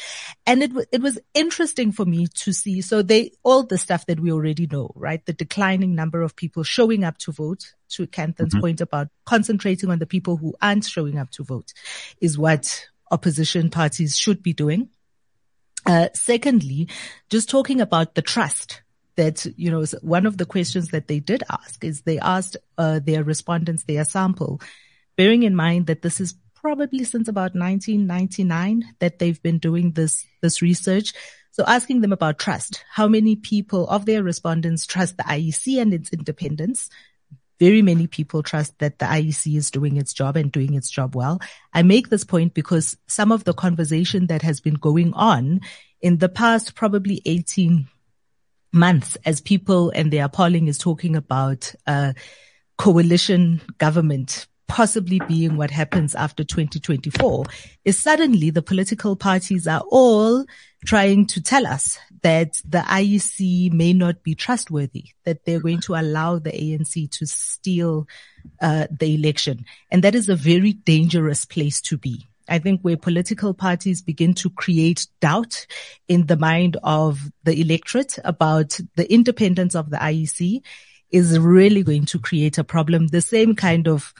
And 0.46 0.62
it, 0.62 0.68
w- 0.68 0.86
it 0.92 1.00
was 1.00 1.18
interesting 1.34 1.92
for 1.92 2.04
me 2.04 2.26
to 2.26 2.52
see. 2.52 2.80
So 2.80 3.02
they, 3.02 3.32
all 3.42 3.62
the 3.62 3.78
stuff 3.78 4.06
that 4.06 4.20
we 4.20 4.32
already 4.32 4.66
know, 4.66 4.92
right? 4.94 5.24
The 5.24 5.32
declining 5.32 5.94
number 5.94 6.22
of 6.22 6.36
people 6.36 6.62
showing 6.62 7.04
up 7.04 7.18
to 7.18 7.32
vote 7.32 7.74
to 7.90 8.06
Kanthan's 8.06 8.54
mm-hmm. 8.54 8.60
point 8.60 8.80
about 8.80 9.08
concentrating 9.24 9.90
on 9.90 9.98
the 9.98 10.06
people 10.06 10.36
who 10.36 10.54
aren't 10.60 10.84
showing 10.84 11.18
up 11.18 11.30
to 11.32 11.44
vote 11.44 11.72
is 12.20 12.38
what 12.38 12.86
opposition 13.10 13.70
parties 13.70 14.16
should 14.16 14.42
be 14.42 14.52
doing. 14.52 14.88
Uh, 15.84 16.08
secondly, 16.14 16.88
just 17.30 17.48
talking 17.48 17.80
about 17.80 18.14
the 18.14 18.22
trust 18.22 18.82
that, 19.14 19.46
you 19.56 19.70
know, 19.70 19.84
one 20.02 20.26
of 20.26 20.36
the 20.36 20.44
questions 20.44 20.88
that 20.88 21.08
they 21.08 21.20
did 21.20 21.42
ask 21.50 21.84
is 21.84 22.02
they 22.02 22.18
asked 22.18 22.56
uh, 22.76 22.98
their 22.98 23.24
respondents, 23.24 23.84
their 23.84 24.04
sample, 24.04 24.60
bearing 25.16 25.42
in 25.42 25.54
mind 25.54 25.86
that 25.86 26.02
this 26.02 26.20
is 26.20 26.34
probably 26.54 27.04
since 27.04 27.28
about 27.28 27.54
1999 27.54 28.84
that 28.98 29.18
they've 29.18 29.42
been 29.42 29.58
doing 29.58 29.92
this, 29.92 30.26
this 30.42 30.60
research. 30.62 31.12
So 31.52 31.64
asking 31.66 32.00
them 32.00 32.12
about 32.12 32.38
trust, 32.38 32.84
how 32.90 33.08
many 33.08 33.36
people 33.36 33.88
of 33.88 34.04
their 34.04 34.22
respondents 34.22 34.84
trust 34.84 35.16
the 35.16 35.22
IEC 35.22 35.80
and 35.80 35.94
its 35.94 36.10
independence? 36.10 36.90
Very 37.58 37.82
many 37.82 38.06
people 38.06 38.42
trust 38.42 38.78
that 38.80 38.98
the 38.98 39.06
IEC 39.06 39.56
is 39.56 39.70
doing 39.70 39.96
its 39.96 40.12
job 40.12 40.36
and 40.36 40.52
doing 40.52 40.74
its 40.74 40.90
job 40.90 41.14
well. 41.14 41.40
I 41.72 41.82
make 41.82 42.10
this 42.10 42.24
point 42.24 42.52
because 42.52 42.96
some 43.06 43.32
of 43.32 43.44
the 43.44 43.54
conversation 43.54 44.26
that 44.26 44.42
has 44.42 44.60
been 44.60 44.74
going 44.74 45.14
on 45.14 45.60
in 46.00 46.18
the 46.18 46.28
past 46.28 46.74
probably 46.74 47.22
18 47.24 47.86
months 48.72 49.16
as 49.24 49.40
people 49.40 49.90
and 49.90 50.12
their 50.12 50.28
polling 50.28 50.66
is 50.66 50.78
talking 50.78 51.16
about 51.16 51.74
uh, 51.86 52.12
coalition 52.76 53.62
government 53.78 54.46
possibly 54.68 55.20
being 55.28 55.56
what 55.56 55.70
happens 55.70 56.14
after 56.14 56.44
2024 56.44 57.44
is 57.84 57.98
suddenly 57.98 58.50
the 58.50 58.62
political 58.62 59.16
parties 59.16 59.66
are 59.66 59.84
all 59.90 60.44
trying 60.84 61.26
to 61.26 61.42
tell 61.42 61.66
us 61.66 61.98
that 62.22 62.60
the 62.68 62.78
IEC 62.78 63.72
may 63.72 63.92
not 63.92 64.22
be 64.22 64.34
trustworthy, 64.34 65.06
that 65.24 65.44
they're 65.44 65.60
going 65.60 65.80
to 65.80 65.94
allow 65.94 66.38
the 66.38 66.50
ANC 66.50 67.10
to 67.10 67.26
steal 67.26 68.06
uh, 68.60 68.86
the 68.90 69.14
election. 69.14 69.64
And 69.90 70.02
that 70.02 70.14
is 70.14 70.28
a 70.28 70.36
very 70.36 70.72
dangerous 70.72 71.44
place 71.44 71.80
to 71.82 71.96
be. 71.96 72.26
I 72.48 72.58
think 72.58 72.80
where 72.82 72.96
political 72.96 73.54
parties 73.54 74.02
begin 74.02 74.34
to 74.34 74.50
create 74.50 75.06
doubt 75.20 75.66
in 76.08 76.26
the 76.26 76.36
mind 76.36 76.76
of 76.82 77.20
the 77.44 77.60
electorate 77.60 78.18
about 78.24 78.78
the 78.94 79.12
independence 79.12 79.74
of 79.74 79.90
the 79.90 79.96
IEC 79.96 80.62
is 81.10 81.38
really 81.38 81.82
going 81.82 82.06
to 82.06 82.18
create 82.18 82.58
a 82.58 82.64
problem. 82.64 83.08
The 83.08 83.20
same 83.20 83.54
kind 83.54 83.88
of 83.88 84.14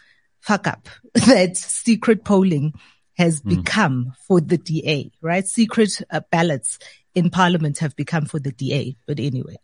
fuck 0.47 0.67
up 0.67 0.89
that 1.15 1.57
secret 1.57 2.25
polling 2.25 2.73
has 3.17 3.41
mm. 3.41 3.57
become 3.57 4.13
for 4.27 4.41
the 4.41 4.59
DA, 4.59 5.11
right? 5.21 5.47
Secret 5.47 6.01
uh, 6.11 6.21
ballots 6.31 6.79
in 7.15 7.31
parliament 7.31 7.79
have 7.79 7.97
become 7.97 8.27
for 8.27 8.39
the 8.39 8.53
DA. 8.53 8.97
But 9.07 9.19
anyway, 9.19 9.57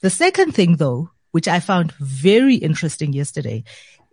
the 0.00 0.10
second 0.10 0.52
thing 0.52 0.76
though, 0.76 1.10
which 1.30 1.48
I 1.48 1.60
found 1.60 1.92
very 1.92 2.56
interesting 2.56 3.12
yesterday 3.12 3.64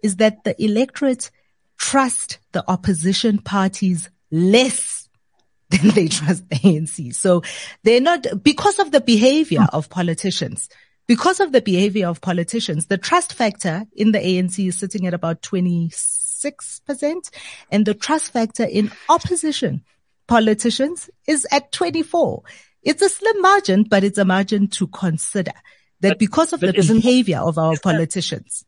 is 0.04 0.18
that 0.18 0.44
the 0.44 0.62
electorate 0.64 1.32
trust 1.78 2.40
the 2.54 2.64
opposition 2.70 3.40
parties 3.40 4.10
less 4.32 5.10
than 5.70 5.90
they 5.90 6.08
trust 6.08 6.48
the 6.48 6.56
ANC. 6.58 7.14
So 7.16 7.42
they're 7.84 8.00
not, 8.00 8.44
because 8.44 8.78
of 8.80 8.92
the 8.92 9.02
behavior 9.02 9.66
of 9.74 9.90
politicians, 9.90 10.70
because 11.08 11.40
of 11.40 11.52
the 11.52 11.62
behavior 11.62 12.08
of 12.08 12.22
politicians, 12.22 12.88
the 12.88 12.98
trust 12.98 13.34
factor 13.34 13.86
in 13.96 14.12
the 14.12 14.20
ANC 14.20 14.68
is 14.68 14.80
sitting 14.80 15.06
at 15.08 15.14
about 15.14 15.42
26% 15.42 17.32
and 17.72 17.86
the 17.86 17.94
trust 17.94 18.32
factor 18.32 18.64
in 18.64 18.92
opposition 19.10 19.84
politicians 20.28 21.10
is 21.28 21.48
at 21.52 21.72
24. 21.72 22.44
It's 22.84 23.02
a 23.02 23.10
slim 23.10 23.42
margin, 23.42 23.84
but 23.84 24.04
it's 24.04 24.18
a 24.18 24.26
margin 24.26 24.68
to 24.70 24.88
consider 24.88 25.54
that 26.02 26.10
but, 26.10 26.20
because 26.20 26.54
of 26.54 26.60
the 26.60 26.72
behavior 26.72 27.40
of 27.40 27.58
our 27.58 27.78
politicians. 27.78 28.66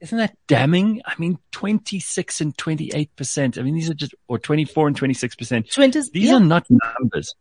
Isn't 0.00 0.18
that 0.18 0.36
damning? 0.46 1.02
I 1.06 1.14
mean, 1.18 1.38
26 1.52 2.40
and 2.40 2.56
28%. 2.56 3.58
I 3.58 3.62
mean, 3.62 3.74
these 3.74 3.90
are 3.90 3.94
just, 3.94 4.14
or 4.28 4.38
24 4.38 4.88
and 4.88 5.00
26%. 5.00 5.72
20, 5.72 6.00
these 6.12 6.28
yeah. 6.28 6.34
are 6.34 6.40
not 6.40 6.66
numbers. 6.70 7.34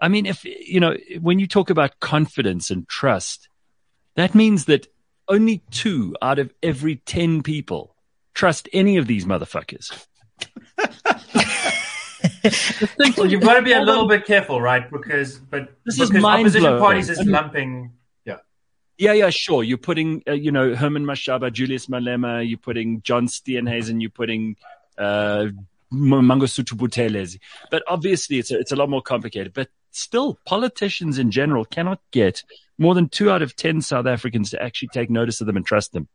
I 0.00 0.08
mean, 0.08 0.26
if, 0.26 0.44
you 0.44 0.80
know, 0.80 0.96
when 1.20 1.38
you 1.38 1.46
talk 1.46 1.70
about 1.70 2.00
confidence 2.00 2.70
and 2.70 2.88
trust, 2.88 3.48
that 4.14 4.34
means 4.34 4.66
that 4.66 4.86
only 5.28 5.62
two 5.70 6.16
out 6.22 6.38
of 6.38 6.52
every 6.62 6.96
10 6.96 7.42
people 7.42 7.94
trust 8.34 8.68
any 8.72 8.96
of 8.96 9.06
these 9.06 9.24
motherfuckers. 9.26 10.06
well, 13.16 13.26
you've 13.26 13.42
got 13.42 13.54
to 13.54 13.62
be 13.62 13.72
a 13.72 13.80
little 13.80 14.06
bit 14.06 14.24
careful, 14.24 14.60
right? 14.60 14.90
Because, 14.90 15.38
but 15.38 15.68
this 15.84 15.98
because 15.98 16.14
is 16.14 16.24
opposition 16.24 16.78
parties 16.78 17.10
is 17.10 17.26
lumping 17.26 17.92
yeah, 18.98 19.12
yeah, 19.12 19.24
yeah, 19.24 19.30
sure. 19.30 19.62
You're 19.62 19.78
putting, 19.78 20.22
uh, 20.26 20.32
you 20.32 20.50
know, 20.50 20.74
Herman 20.74 21.04
Mashaba, 21.04 21.52
Julius 21.52 21.86
Malema, 21.86 22.46
you're 22.46 22.58
putting 22.58 23.00
John 23.02 23.28
Steenhuisen, 23.28 24.00
you're 24.00 24.10
putting 24.10 24.56
uh, 24.98 25.46
Mangosuthu 25.92 26.72
Buthelezi. 26.72 27.38
But 27.70 27.84
obviously, 27.86 28.38
it's 28.38 28.50
a, 28.50 28.58
it's 28.58 28.72
a 28.72 28.76
lot 28.76 28.90
more 28.90 29.00
complicated. 29.00 29.52
But 29.52 29.68
still, 29.90 30.38
politicians 30.44 31.18
in 31.18 31.30
general 31.30 31.64
cannot 31.64 32.00
get 32.10 32.42
more 32.78 32.94
than 32.94 33.08
two 33.08 33.30
out 33.30 33.42
of 33.42 33.56
10 33.56 33.82
South 33.82 34.06
Africans 34.06 34.50
to 34.50 34.62
actually 34.62 34.88
take 34.88 35.10
notice 35.10 35.40
of 35.40 35.46
them 35.46 35.56
and 35.56 35.66
trust 35.66 35.92
them. 35.92 36.08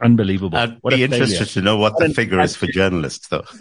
Unbelievable. 0.00 0.58
I'd 0.58 0.78
what 0.80 0.94
be 0.94 1.04
interested 1.04 1.46
to 1.48 1.62
know 1.62 1.76
what 1.76 1.96
the 1.96 2.08
figure 2.08 2.40
is 2.40 2.56
for 2.56 2.66
journalists, 2.66 3.28
though. 3.28 3.44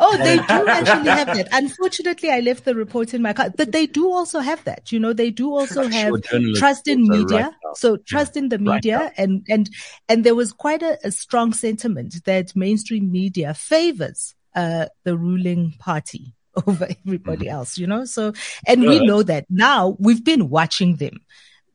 oh, 0.00 0.16
they 0.16 0.36
do 0.36 0.68
actually 0.68 1.10
have 1.10 1.26
that. 1.26 1.48
Unfortunately, 1.52 2.30
I 2.30 2.40
left 2.40 2.64
the 2.64 2.74
report 2.74 3.12
in 3.12 3.20
my 3.20 3.34
car, 3.34 3.50
but 3.54 3.72
they 3.72 3.86
do 3.86 4.10
also 4.10 4.38
have 4.38 4.64
that. 4.64 4.90
You 4.90 5.00
know, 5.00 5.12
they 5.12 5.30
do 5.30 5.52
also 5.52 5.86
have 5.88 6.14
trust 6.54 6.88
in 6.88 7.02
media. 7.02 7.36
Right 7.36 7.76
so 7.76 7.96
trust 7.96 8.36
yeah. 8.36 8.42
in 8.42 8.48
the 8.48 8.58
media 8.58 8.98
right 8.98 9.12
and, 9.16 9.46
and, 9.48 9.70
and 10.08 10.24
there 10.24 10.34
was 10.34 10.52
quite 10.52 10.82
a, 10.82 10.98
a 11.04 11.10
strong 11.10 11.52
sentiment 11.52 12.24
that 12.24 12.54
mainstream 12.54 13.10
media 13.10 13.54
favors, 13.54 14.34
uh, 14.54 14.86
the 15.04 15.16
ruling 15.16 15.74
party 15.78 16.34
over 16.66 16.88
everybody 17.06 17.46
mm-hmm. 17.46 17.54
else, 17.54 17.78
you 17.78 17.86
know? 17.86 18.04
So, 18.04 18.32
and 18.66 18.82
yeah. 18.82 18.88
we 18.88 19.06
know 19.06 19.22
that 19.22 19.46
now 19.48 19.96
we've 19.98 20.24
been 20.24 20.48
watching 20.48 20.96
them 20.96 21.20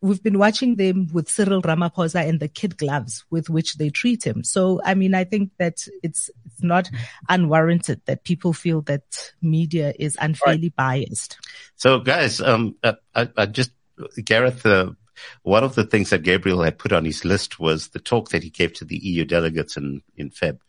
we've 0.01 0.21
been 0.21 0.37
watching 0.37 0.75
them 0.75 1.07
with 1.11 1.29
Cyril 1.29 1.61
Ramaphosa 1.61 2.27
and 2.27 2.39
the 2.39 2.47
kid 2.47 2.77
gloves 2.77 3.25
with 3.29 3.49
which 3.49 3.75
they 3.75 3.89
treat 3.89 4.25
him. 4.25 4.43
So, 4.43 4.81
I 4.83 4.93
mean, 4.93 5.13
I 5.13 5.23
think 5.23 5.51
that 5.57 5.87
it's, 6.03 6.29
it's 6.45 6.61
not 6.61 6.89
unwarranted 7.29 8.01
that 8.05 8.23
people 8.23 8.53
feel 8.53 8.81
that 8.81 9.33
media 9.41 9.93
is 9.97 10.17
unfairly 10.19 10.73
right. 10.77 11.05
biased. 11.07 11.37
So 11.75 11.99
guys, 11.99 12.41
um, 12.41 12.75
I, 12.83 13.29
I 13.35 13.45
just, 13.47 13.71
Gareth, 14.23 14.65
uh, 14.65 14.91
one 15.41 15.63
of 15.63 15.73
the 15.73 15.83
things 15.83 16.11
that 16.11 16.23
Gabriel 16.23 16.61
had 16.61 16.77
put 16.77 16.93
on 16.93 17.03
his 17.03 17.25
list 17.25 17.59
was 17.59 17.89
the 17.89 17.99
talk 17.99 18.29
that 18.29 18.43
he 18.43 18.51
gave 18.51 18.73
to 18.73 18.85
the 18.85 18.97
EU 18.97 19.25
delegates 19.25 19.75
in, 19.75 20.03
in 20.15 20.29
Feb, 20.29 20.59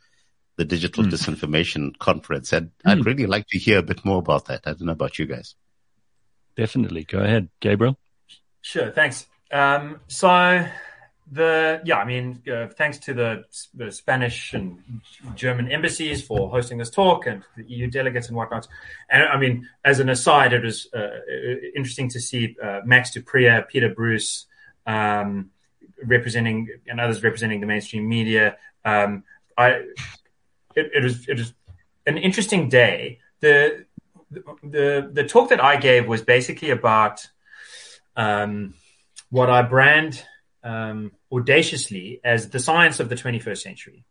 the 0.59 0.65
Digital 0.65 1.05
mm. 1.05 1.11
Disinformation 1.11 1.97
Conference. 1.99 2.53
And 2.53 2.71
mm. 2.85 2.91
I'd 2.91 3.07
really 3.07 3.27
like 3.27 3.47
to 3.49 3.59
hear 3.59 3.79
a 3.79 3.83
bit 3.83 4.05
more 4.05 4.19
about 4.19 4.47
that. 4.47 4.63
I 4.67 4.73
don't 4.73 4.83
know 4.83 4.93
about 4.93 5.19
you 5.19 5.25
guys. 5.25 5.55
Definitely. 6.57 7.05
Go 7.05 7.21
ahead, 7.21 7.49
Gabriel. 7.61 7.97
Sure, 8.61 8.91
thanks. 8.91 9.27
Um, 9.53 10.01
so 10.09 10.67
the 11.31 11.81
yeah, 11.85 11.99
I 11.99 12.05
mean, 12.05 12.43
uh, 12.53 12.67
thanks 12.67 12.99
to 12.99 13.15
the 13.15 13.45
the 13.73 13.93
Spanish 13.93 14.53
and 14.53 14.83
German 15.37 15.71
embassies 15.71 16.23
for 16.27 16.51
hosting 16.51 16.79
this 16.79 16.91
talk 16.91 17.27
and 17.27 17.45
the 17.57 17.65
EU 17.65 17.87
delegates 17.87 18.27
and 18.27 18.37
whatnot. 18.37 18.67
And 19.09 19.23
I 19.23 19.39
mean, 19.39 19.69
as 19.85 20.01
an 20.01 20.09
aside, 20.09 20.53
it 20.53 20.65
was 20.65 20.89
uh, 20.93 21.21
interesting 21.77 22.09
to 22.11 22.21
see 22.21 22.57
uh, 22.61 22.81
Max 22.85 23.13
du 23.13 23.23
Preez, 23.23 23.69
Peter 23.69 23.91
Bruce, 23.91 24.47
um, 24.87 25.51
representing 26.05 26.69
and 26.89 27.01
others 27.01 27.23
representing 27.23 27.61
the 27.61 27.67
mainstream 27.67 28.09
media. 28.09 28.57
Um, 28.85 29.23
I 29.57 29.83
it, 30.79 30.91
it 30.95 31.03
was 31.03 31.29
it 31.29 31.39
was 31.39 31.53
an 32.07 32.19
interesting 32.19 32.69
day. 32.69 33.19
The 33.41 33.85
the 34.63 35.11
the 35.13 35.25
talk 35.25 35.51
that 35.51 35.63
I 35.63 35.77
gave 35.77 36.07
was 36.07 36.23
basically 36.23 36.71
about 36.71 37.27
um, 38.17 38.75
what 39.31 39.51
I 39.51 39.63
brand 39.63 40.25
um, 40.63 41.13
audaciously 41.33 42.21
as 42.25 42.51
the 42.51 42.59
science 42.59 43.01
of 43.01 43.09
the 43.09 43.15
21st 43.15 43.59
century. 43.59 44.05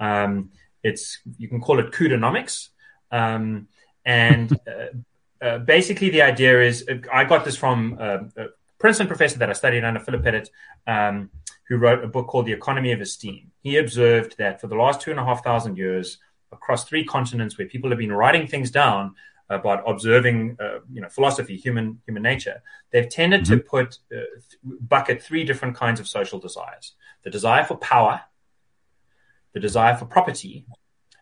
Um, 0.00 0.50
it's 0.82 1.20
you 1.38 1.48
can 1.48 1.60
call 1.60 1.78
it 1.78 1.92
Kudonomics, 1.92 2.68
um, 3.10 3.68
and 4.04 4.52
uh, 4.66 5.44
uh, 5.44 5.58
basically 5.58 6.10
the 6.10 6.22
idea 6.22 6.62
is 6.62 6.84
uh, 6.88 6.94
I 7.12 7.24
got 7.24 7.44
this 7.44 7.56
from 7.56 7.98
a, 8.00 8.14
a, 8.36 8.46
Princeton 8.82 9.06
professor 9.06 9.38
that 9.38 9.48
I 9.48 9.52
studied 9.52 9.84
under 9.84 10.00
Philip 10.00 10.24
Pettit, 10.24 10.50
um, 10.88 11.30
who 11.68 11.76
wrote 11.76 12.02
a 12.04 12.08
book 12.08 12.26
called 12.26 12.46
The 12.46 12.52
Economy 12.52 12.90
of 12.90 13.00
Esteem. 13.00 13.52
He 13.60 13.76
observed 13.76 14.36
that 14.38 14.60
for 14.60 14.66
the 14.66 14.74
last 14.74 15.00
two 15.00 15.12
and 15.12 15.20
a 15.20 15.24
half 15.24 15.44
thousand 15.44 15.78
years, 15.78 16.18
across 16.50 16.84
three 16.84 17.04
continents 17.04 17.56
where 17.56 17.68
people 17.68 17.90
have 17.90 18.00
been 18.00 18.12
writing 18.12 18.48
things 18.48 18.72
down, 18.72 19.14
about 19.48 19.84
observing, 19.86 20.56
uh, 20.60 20.78
you 20.92 21.00
know, 21.00 21.08
philosophy, 21.08 21.56
human 21.56 22.00
human 22.06 22.22
nature, 22.22 22.62
they've 22.90 23.08
tended 23.08 23.42
mm-hmm. 23.42 23.54
to 23.54 23.60
put 23.60 23.98
uh, 24.12 24.20
bucket 24.64 25.22
three 25.22 25.44
different 25.44 25.76
kinds 25.76 26.00
of 26.00 26.08
social 26.08 26.40
desires: 26.40 26.94
the 27.22 27.30
desire 27.30 27.64
for 27.64 27.76
power, 27.76 28.22
the 29.52 29.60
desire 29.60 29.96
for 29.96 30.06
property, 30.06 30.66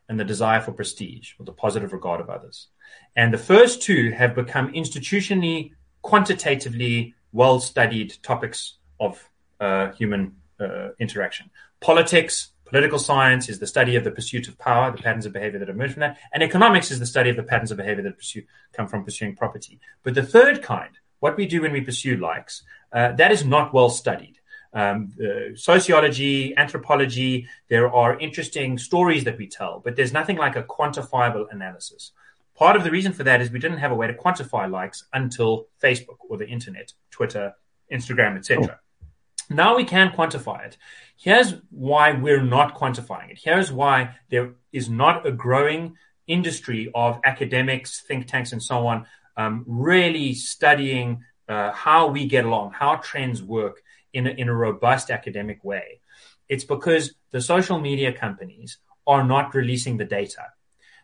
and 0.08 0.18
the 0.18 0.24
desire 0.24 0.60
for 0.60 0.72
prestige 0.72 1.32
or 1.38 1.44
the 1.44 1.52
positive 1.52 1.92
regard 1.92 2.20
of 2.20 2.30
others. 2.30 2.68
And 3.16 3.34
the 3.34 3.38
first 3.52 3.82
two 3.82 4.12
have 4.12 4.34
become 4.34 4.72
institutionally, 4.72 5.72
quantitatively 6.02 7.14
well 7.32 7.60
studied 7.60 8.16
topics 8.22 8.76
of 8.98 9.28
uh, 9.60 9.92
human 9.92 10.36
uh, 10.60 10.88
interaction. 10.98 11.50
Politics, 11.80 12.52
political 12.64 12.98
science 12.98 13.48
is 13.48 13.58
the 13.58 13.66
study 13.66 13.96
of 13.96 14.04
the 14.04 14.10
pursuit 14.10 14.48
of 14.48 14.58
power, 14.58 14.90
the 14.90 15.02
patterns 15.02 15.26
of 15.26 15.32
behavior 15.32 15.58
that 15.58 15.68
emerge 15.68 15.92
from 15.92 16.00
that. 16.00 16.18
And 16.32 16.42
economics 16.42 16.90
is 16.90 16.98
the 16.98 17.06
study 17.06 17.30
of 17.30 17.36
the 17.36 17.42
patterns 17.42 17.70
of 17.70 17.76
behavior 17.76 18.02
that 18.04 18.16
pursue, 18.16 18.42
come 18.72 18.88
from 18.88 19.04
pursuing 19.04 19.36
property. 19.36 19.80
But 20.02 20.14
the 20.14 20.22
third 20.22 20.62
kind, 20.62 20.90
what 21.20 21.36
we 21.36 21.46
do 21.46 21.62
when 21.62 21.72
we 21.72 21.80
pursue 21.80 22.16
likes, 22.16 22.62
uh, 22.92 23.12
that 23.12 23.32
is 23.32 23.44
not 23.44 23.72
well 23.72 23.90
studied. 23.90 24.36
Um, 24.72 25.12
uh, 25.20 25.56
sociology, 25.56 26.56
anthropology, 26.56 27.48
there 27.68 27.92
are 27.92 28.18
interesting 28.18 28.78
stories 28.78 29.24
that 29.24 29.36
we 29.36 29.48
tell, 29.48 29.80
but 29.84 29.96
there's 29.96 30.12
nothing 30.12 30.36
like 30.36 30.54
a 30.54 30.62
quantifiable 30.62 31.46
analysis. 31.50 32.12
Part 32.60 32.76
of 32.76 32.84
the 32.84 32.90
reason 32.90 33.14
for 33.14 33.24
that 33.24 33.40
is 33.40 33.50
we 33.50 33.58
didn't 33.58 33.78
have 33.78 33.90
a 33.90 33.94
way 33.94 34.06
to 34.06 34.12
quantify 34.12 34.70
likes 34.70 35.06
until 35.14 35.68
Facebook 35.82 36.18
or 36.28 36.36
the 36.36 36.46
internet, 36.46 36.92
Twitter, 37.10 37.54
Instagram, 37.90 38.36
etc. 38.36 38.78
Oh. 38.78 39.06
Now 39.48 39.76
we 39.78 39.84
can 39.84 40.10
quantify 40.10 40.66
it. 40.66 40.76
Here's 41.16 41.54
why 41.70 42.12
we're 42.12 42.42
not 42.42 42.76
quantifying 42.76 43.30
it. 43.30 43.40
Here's 43.42 43.72
why 43.72 44.16
there 44.28 44.52
is 44.74 44.90
not 44.90 45.26
a 45.26 45.32
growing 45.32 45.96
industry 46.26 46.90
of 46.94 47.18
academics, 47.24 48.02
think 48.02 48.26
tanks, 48.26 48.52
and 48.52 48.62
so 48.62 48.86
on, 48.86 49.06
um, 49.38 49.64
really 49.66 50.34
studying 50.34 51.24
uh, 51.48 51.72
how 51.72 52.08
we 52.08 52.26
get 52.26 52.44
along, 52.44 52.72
how 52.72 52.96
trends 52.96 53.42
work 53.42 53.82
in 54.12 54.26
a, 54.26 54.30
in 54.32 54.50
a 54.50 54.54
robust 54.54 55.10
academic 55.10 55.64
way. 55.64 56.00
It's 56.46 56.64
because 56.64 57.14
the 57.30 57.40
social 57.40 57.80
media 57.80 58.12
companies 58.12 58.76
are 59.06 59.24
not 59.24 59.54
releasing 59.54 59.96
the 59.96 60.04
data. 60.04 60.42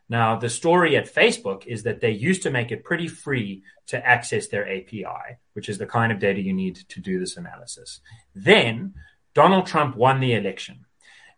Now, 0.09 0.37
the 0.37 0.49
story 0.49 0.97
at 0.97 1.13
Facebook 1.13 1.67
is 1.67 1.83
that 1.83 2.01
they 2.01 2.13
used 2.13 2.43
to 2.43 2.51
make 2.51 2.71
it 2.71 2.85
pretty 2.85 3.09
free 3.09 3.63
to 3.89 4.07
access 4.07 4.47
their 4.47 4.69
API, 4.69 5.39
which 5.55 5.69
is 5.69 5.79
the 5.79 5.87
kind 5.87 6.13
of 6.13 6.21
data 6.21 6.41
you 6.41 6.53
need 6.53 6.77
to 6.89 7.01
do 7.01 7.19
this 7.19 7.37
analysis. 7.37 8.01
Then 8.35 8.95
Donald 9.35 9.67
Trump 9.67 9.97
won 9.97 10.21
the 10.21 10.35
election. 10.35 10.87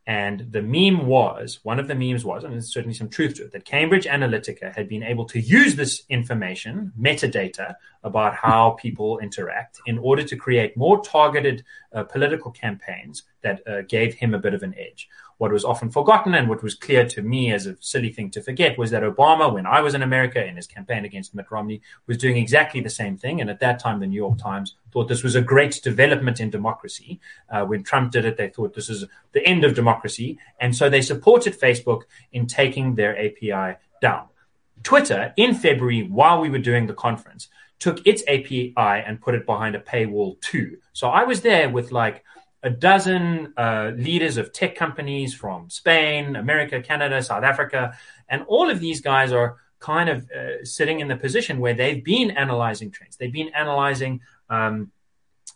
And 0.07 0.53
the 0.53 0.63
meme 0.63 1.07
was, 1.07 1.61
one 1.65 1.79
of 1.79 1.87
the 1.87 1.95
memes 1.95 2.25
was, 2.25 2.43
and 2.43 2.55
there's 2.55 2.73
certainly 2.73 2.95
some 2.95 3.11
truth 3.11 3.35
to 3.35 3.45
it, 3.45 3.53
that 3.53 3.67
Cambridge 3.67 4.07
Analytica 4.07 4.75
had 4.75 4.89
been 4.89 5.03
able 5.03 5.27
to 5.27 5.39
use 5.39 5.75
this 5.75 6.03
information, 6.09 6.93
metadata, 6.99 7.75
about 8.03 8.35
how 8.35 8.71
people 8.81 9.19
interact 9.19 9.81
in 9.85 9.99
order 9.99 10.23
to 10.23 10.35
create 10.35 10.79
more 10.79 11.03
targeted 11.03 11.63
uh, 11.93 12.05
political 12.05 12.51
campaigns 12.51 13.25
that 13.43 13.61
uh, 13.69 13.83
gave 13.83 14.15
him 14.15 14.33
a 14.33 14.39
bit 14.39 14.55
of 14.55 14.63
an 14.63 14.75
edge. 14.79 15.11
What 15.39 15.53
was 15.53 15.65
often 15.65 15.91
forgotten 15.91 16.35
and 16.35 16.49
what 16.49 16.65
was 16.65 16.75
clear 16.75 17.07
to 17.07 17.23
me 17.23 17.53
as 17.53 17.67
a 17.67 17.77
silly 17.81 18.13
thing 18.13 18.31
to 18.33 18.43
forget 18.43 18.77
was 18.77 18.91
that 18.91 19.05
Obama, 19.05 19.53
when 19.53 19.67
I 19.67 19.81
was 19.81 19.95
in 19.95 20.03
America 20.03 20.45
in 20.45 20.57
his 20.57 20.67
campaign 20.67 21.05
against 21.05 21.35
Mitt 21.35 21.51
Romney, 21.51 21.81
was 22.07 22.19
doing 22.19 22.37
exactly 22.37 22.81
the 22.81 22.91
same 22.91 23.17
thing. 23.17 23.41
And 23.41 23.49
at 23.49 23.61
that 23.61 23.79
time, 23.79 24.01
the 24.01 24.07
New 24.07 24.17
York 24.17 24.39
Times 24.39 24.75
thought 24.93 25.09
this 25.09 25.23
was 25.23 25.37
a 25.37 25.41
great 25.41 25.81
development 25.83 26.41
in 26.41 26.51
democracy. 26.51 27.21
Uh, 27.49 27.65
when 27.65 27.85
Trump 27.85 28.11
did 28.11 28.25
it, 28.25 28.37
they 28.37 28.49
thought 28.49 28.75
this 28.75 28.91
is 28.91 29.05
the 29.33 29.47
end 29.47 29.65
of 29.65 29.75
democracy. 29.75 30.39
And 30.61 30.75
so 30.75 30.91
they 30.91 31.03
supported 31.03 31.59
Facebook 31.59 32.03
in 32.33 32.47
taking 32.47 32.97
their 32.97 33.17
API 33.17 33.79
down. 34.03 34.27
Twitter, 34.83 35.33
in 35.37 35.55
February, 35.55 36.03
while 36.03 36.41
we 36.41 36.51
were 36.51 36.59
doing 36.59 36.87
the 36.87 36.95
conference, 36.95 37.49
took 37.79 38.05
its 38.05 38.23
API 38.27 38.75
and 38.77 39.21
put 39.21 39.35
it 39.35 39.47
behind 39.47 39.77
a 39.77 39.81
paywall 39.81 40.41
too. 40.41 40.79
So 40.93 41.09
I 41.09 41.25
was 41.25 41.43
there 41.43 41.69
with 41.69 41.93
like 41.93 42.25
a 42.63 42.71
dozen 42.71 43.53
uh, 43.57 43.93
leaders 43.95 44.37
of 44.37 44.53
tech 44.53 44.75
companies 44.75 45.35
from 45.35 45.71
Spain, 45.71 46.37
America, 46.37 46.83
Canada, 46.83 47.23
South 47.23 47.45
Africa, 47.45 47.97
and 48.29 48.43
all 48.49 48.69
of 48.71 48.81
these 48.81 49.01
guys 49.01 49.33
are 49.33 49.59
kind 49.81 50.09
of 50.09 50.29
uh, 50.31 50.65
sitting 50.65 51.01
in 51.01 51.09
the 51.09 51.17
position 51.17 51.61
where 51.61 51.75
they've 51.75 52.05
been 52.05 52.33
analyzing 52.33 52.91
trends. 52.91 53.17
They've 53.17 53.33
been 53.33 53.51
analyzing 53.55 54.21
um, 54.51 54.91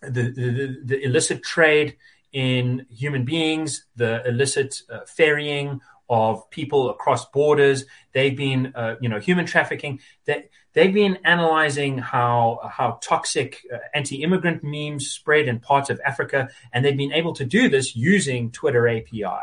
the, 0.00 0.30
the, 0.30 0.80
the, 0.84 1.04
illicit 1.04 1.42
trade 1.42 1.96
in 2.32 2.86
human 2.88 3.24
beings, 3.24 3.86
the 3.96 4.26
illicit 4.26 4.82
uh, 4.90 5.00
ferrying 5.06 5.80
of 6.12 6.50
people 6.50 6.90
across 6.90 7.24
borders. 7.30 7.86
They've 8.12 8.36
been, 8.36 8.74
uh, 8.74 8.96
you 9.00 9.08
know, 9.08 9.18
human 9.18 9.46
trafficking. 9.46 10.00
They, 10.26 10.44
they've 10.74 10.92
been 10.92 11.18
analyzing 11.24 11.96
how 11.96 12.60
how 12.70 12.98
toxic 13.02 13.62
uh, 13.72 13.78
anti-immigrant 13.94 14.62
memes 14.62 15.08
spread 15.08 15.48
in 15.48 15.58
parts 15.58 15.88
of 15.88 15.98
Africa, 16.04 16.50
and 16.70 16.84
they've 16.84 16.96
been 16.96 17.14
able 17.14 17.32
to 17.36 17.46
do 17.46 17.70
this 17.70 17.96
using 17.96 18.50
Twitter 18.50 18.86
API. 18.86 19.42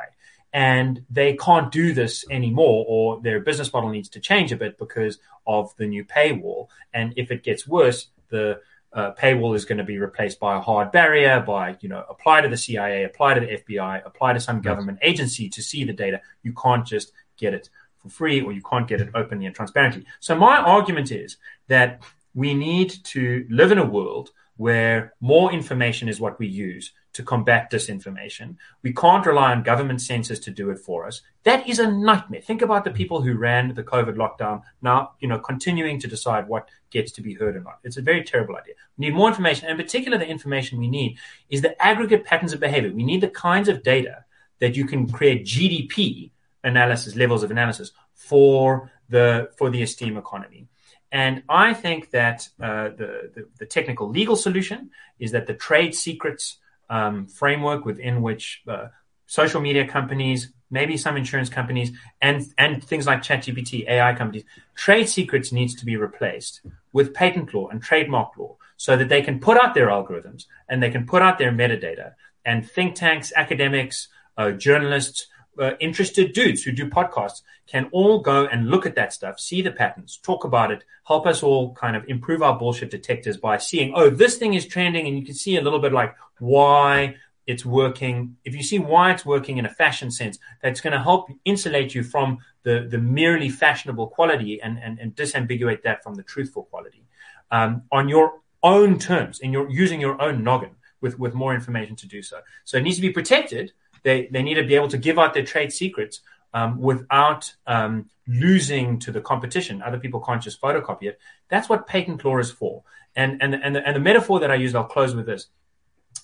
And 0.54 1.04
they 1.10 1.34
can't 1.34 1.72
do 1.72 1.92
this 1.94 2.24
anymore, 2.30 2.86
or 2.88 3.20
their 3.22 3.40
business 3.40 3.74
model 3.74 3.90
needs 3.90 4.10
to 4.10 4.20
change 4.20 4.52
a 4.52 4.56
bit 4.56 4.78
because 4.78 5.18
of 5.48 5.76
the 5.78 5.88
new 5.88 6.06
paywall. 6.06 6.68
And 6.94 7.14
if 7.18 7.32
it 7.32 7.44
gets 7.44 7.68
worse, 7.68 8.10
the 8.30 8.62
uh, 8.94 9.12
paywall 9.14 9.56
is 9.56 9.66
going 9.66 9.78
to 9.78 9.84
be 9.84 10.00
replaced 10.00 10.40
by 10.40 10.58
a 10.58 10.62
hard 10.62 10.92
barrier, 10.92 11.42
by 11.42 11.78
you 11.82 11.90
know, 11.90 12.04
apply 12.10 12.42
to 12.42 12.50
the 12.50 12.58
CIA, 12.58 13.04
apply 13.04 13.36
to 13.36 13.42
the 13.42 13.58
FBI, 13.58 14.06
apply 14.06 14.34
to 14.34 14.40
some 14.40 14.62
government 14.62 15.00
agency 15.02 15.48
to 15.50 15.62
see 15.62 15.84
the 15.84 15.94
data. 15.94 16.22
You 16.44 16.54
can't 16.54 16.86
just 16.86 17.12
get 17.38 17.54
it 17.54 17.70
for 18.02 18.10
free 18.10 18.42
or 18.42 18.52
you 18.52 18.62
can't 18.62 18.88
get 18.88 19.02
it 19.02 19.10
openly 19.14 19.46
and 19.46 19.56
transparently. 19.56 20.06
So 20.20 20.36
my 20.36 20.58
argument 20.58 21.12
is 21.12 21.38
that 21.68 22.02
we 22.34 22.54
need 22.54 22.94
to 23.04 23.46
live 23.50 23.72
in 23.72 23.78
a 23.78 23.86
world 23.86 24.32
where 24.58 25.14
more 25.22 25.52
information 25.52 26.10
is 26.10 26.20
what 26.20 26.40
we 26.40 26.48
use 26.48 26.92
to 27.14 27.24
combat 27.24 27.72
disinformation. 27.72 28.56
We 28.84 28.94
can't 28.94 29.26
rely 29.26 29.52
on 29.52 29.64
government 29.64 30.02
censors 30.02 30.40
to 30.42 30.52
do 30.52 30.70
it 30.70 30.80
for 30.80 31.08
us. 31.08 31.22
That 31.44 31.68
is 31.68 31.80
a 31.80 31.90
nightmare. 31.90 32.42
Think 32.42 32.62
about 32.62 32.84
the 32.84 32.92
people 32.92 33.22
who 33.22 33.34
ran 33.34 33.74
the 33.74 33.84
COVID 33.84 34.16
lockdown 34.16 34.62
now, 34.82 35.12
you 35.20 35.28
know, 35.28 35.40
continuing 35.40 36.00
to 36.00 36.08
decide 36.08 36.48
what 36.48 36.70
gets 36.92 37.12
to 37.14 37.22
be 37.22 37.34
heard 37.34 37.56
or 37.56 37.62
not. 37.62 37.80
It's 37.84 37.98
a 37.98 38.02
very 38.02 38.24
terrible 38.24 38.56
idea. 38.56 38.76
We 38.98 39.08
need 39.08 39.16
more 39.16 39.30
information. 39.30 39.68
And 39.68 39.80
in 39.80 39.86
particular, 39.86 40.18
the 40.18 40.28
information 40.28 40.80
we 40.80 40.88
need 40.88 41.18
is 41.50 41.62
the 41.62 41.82
aggregate 41.82 42.26
patterns 42.26 42.54
of 42.54 42.60
behavior. 42.60 42.94
We 42.94 43.04
need 43.04 43.22
the 43.22 43.30
kinds 43.30 43.70
of 43.70 43.84
data 43.84 44.26
that 44.60 44.76
you 44.76 44.86
can 44.86 45.10
create 45.10 45.46
GDP 45.46 46.32
analysis, 46.64 47.16
levels 47.16 47.44
of 47.44 47.52
analysis 47.52 47.92
for 48.14 48.92
the, 49.10 49.50
for 49.58 49.70
the 49.70 49.82
esteem 49.82 50.18
economy. 50.18 50.68
And 51.12 51.44
I 51.50 51.74
think 51.74 52.12
that 52.12 52.48
uh, 52.62 52.90
the, 52.90 53.32
the, 53.34 53.48
the, 53.58 53.66
technical 53.66 54.10
legal 54.10 54.36
solution 54.36 54.92
is 55.18 55.32
that 55.32 55.48
the 55.48 55.56
trade 55.56 55.96
secrets 55.96 56.58
um, 56.90 57.28
framework 57.28 57.86
within 57.86 58.22
which 58.22 58.62
uh, 58.68 58.88
social 59.26 59.62
media 59.62 59.88
companies, 59.88 60.52
maybe 60.72 60.98
some 60.98 61.18
insurance 61.18 61.50
companies, 61.50 61.92
and 62.22 62.46
and 62.58 62.84
things 62.84 63.06
like 63.06 63.22
ChatGPT, 63.22 63.88
AI 63.88 64.14
companies, 64.16 64.44
trade 64.76 65.08
secrets 65.08 65.52
needs 65.52 65.76
to 65.76 65.86
be 65.86 65.96
replaced 65.96 66.62
with 66.92 67.14
patent 67.14 67.54
law 67.54 67.68
and 67.68 67.82
trademark 67.82 68.38
law, 68.38 68.56
so 68.78 68.98
that 68.98 69.10
they 69.10 69.22
can 69.22 69.40
put 69.40 69.58
out 69.58 69.74
their 69.74 69.88
algorithms 69.88 70.46
and 70.68 70.82
they 70.82 70.90
can 70.90 71.06
put 71.06 71.22
out 71.22 71.38
their 71.38 71.52
metadata, 71.52 72.14
and 72.46 72.70
think 72.70 72.96
tanks, 72.96 73.32
academics, 73.36 74.08
uh, 74.38 74.52
journalists. 74.52 75.28
Uh, 75.60 75.76
interested 75.80 76.32
dudes 76.32 76.64
who 76.64 76.72
do 76.72 76.90
podcasts 76.90 77.42
can 77.68 77.90
all 77.92 78.20
go 78.20 78.48
and 78.48 78.70
look 78.70 78.86
at 78.86 78.96
that 78.96 79.12
stuff, 79.12 79.40
see 79.40 79.62
the 79.62 79.72
patterns, 79.72 80.18
talk 80.24 80.46
about 80.46 80.72
it, 80.72 80.86
help 81.06 81.28
us 81.28 81.44
all 81.44 81.74
kind 81.74 81.96
of 81.98 82.04
improve 82.08 82.42
our 82.42 82.58
bullshit 82.58 82.90
detectors 82.90 83.38
by 83.38 83.58
seeing, 83.58 83.92
oh, 83.94 84.10
this 84.10 84.38
thing 84.38 84.54
is 84.54 84.66
trending, 84.66 85.06
and 85.08 85.18
you 85.20 85.26
can 85.26 85.36
see 85.36 85.58
a 85.58 85.62
little 85.62 85.80
bit 85.80 85.92
like 85.92 86.16
why 86.40 87.16
it's 87.46 87.66
working. 87.66 88.38
If 88.46 88.56
you 88.56 88.64
see 88.64 88.80
why 88.80 89.12
it's 89.12 89.26
working 89.26 89.58
in 89.58 89.66
a 89.66 89.70
fashion 89.70 90.12
sense, 90.12 90.40
that's 90.62 90.82
going 90.82 90.94
to 90.94 91.02
help 91.02 91.30
insulate 91.46 91.94
you 91.96 92.04
from 92.04 92.38
the, 92.64 92.88
the 92.90 92.98
merely 92.98 93.50
fashionable 93.50 94.08
quality 94.08 94.62
and, 94.62 94.80
and, 94.82 95.00
and 95.00 95.16
disambiguate 95.16 95.82
that 95.82 96.04
from 96.04 96.16
the 96.16 96.24
truthful 96.24 96.64
quality 96.64 97.04
um, 97.52 97.84
on 97.92 98.08
your 98.08 98.42
own 98.62 99.00
terms, 99.00 99.40
in 99.40 99.52
your 99.52 99.70
using 99.70 100.00
your 100.00 100.22
own 100.22 100.44
noggin 100.44 100.76
with, 101.02 101.18
with 101.18 101.34
more 101.34 101.54
information 101.54 101.96
to 101.96 102.08
do 102.08 102.22
so. 102.22 102.40
So 102.66 102.78
it 102.78 102.84
needs 102.84 102.98
to 102.98 103.02
be 103.02 103.12
protected. 103.12 103.72
They, 104.04 104.28
they 104.32 104.44
need 104.44 104.56
to 104.56 104.64
be 104.64 104.76
able 104.76 104.90
to 104.90 104.98
give 104.98 105.20
out 105.20 105.34
their 105.34 105.46
trade 105.46 105.72
secrets 105.72 106.22
um, 106.54 106.80
without 106.80 107.54
um, 107.68 108.10
losing 108.28 109.00
to 109.00 109.12
the 109.12 109.22
competition. 109.22 109.82
Other 109.82 110.00
people 110.00 110.20
can't 110.20 110.42
just 110.42 110.62
photocopy 110.62 111.04
it. 111.04 111.20
That's 111.50 111.70
what 111.70 111.88
patent 111.88 112.24
law 112.24 112.38
is 112.38 112.52
for. 112.52 112.84
And, 113.16 113.42
and, 113.42 113.56
and, 113.56 113.76
the, 113.76 113.86
and 113.86 113.96
the 113.96 114.00
metaphor 114.00 114.40
that 114.40 114.52
I 114.52 114.56
use, 114.56 114.76
I'll 114.76 114.84
close 114.84 115.16
with 115.16 115.26
this 115.26 115.48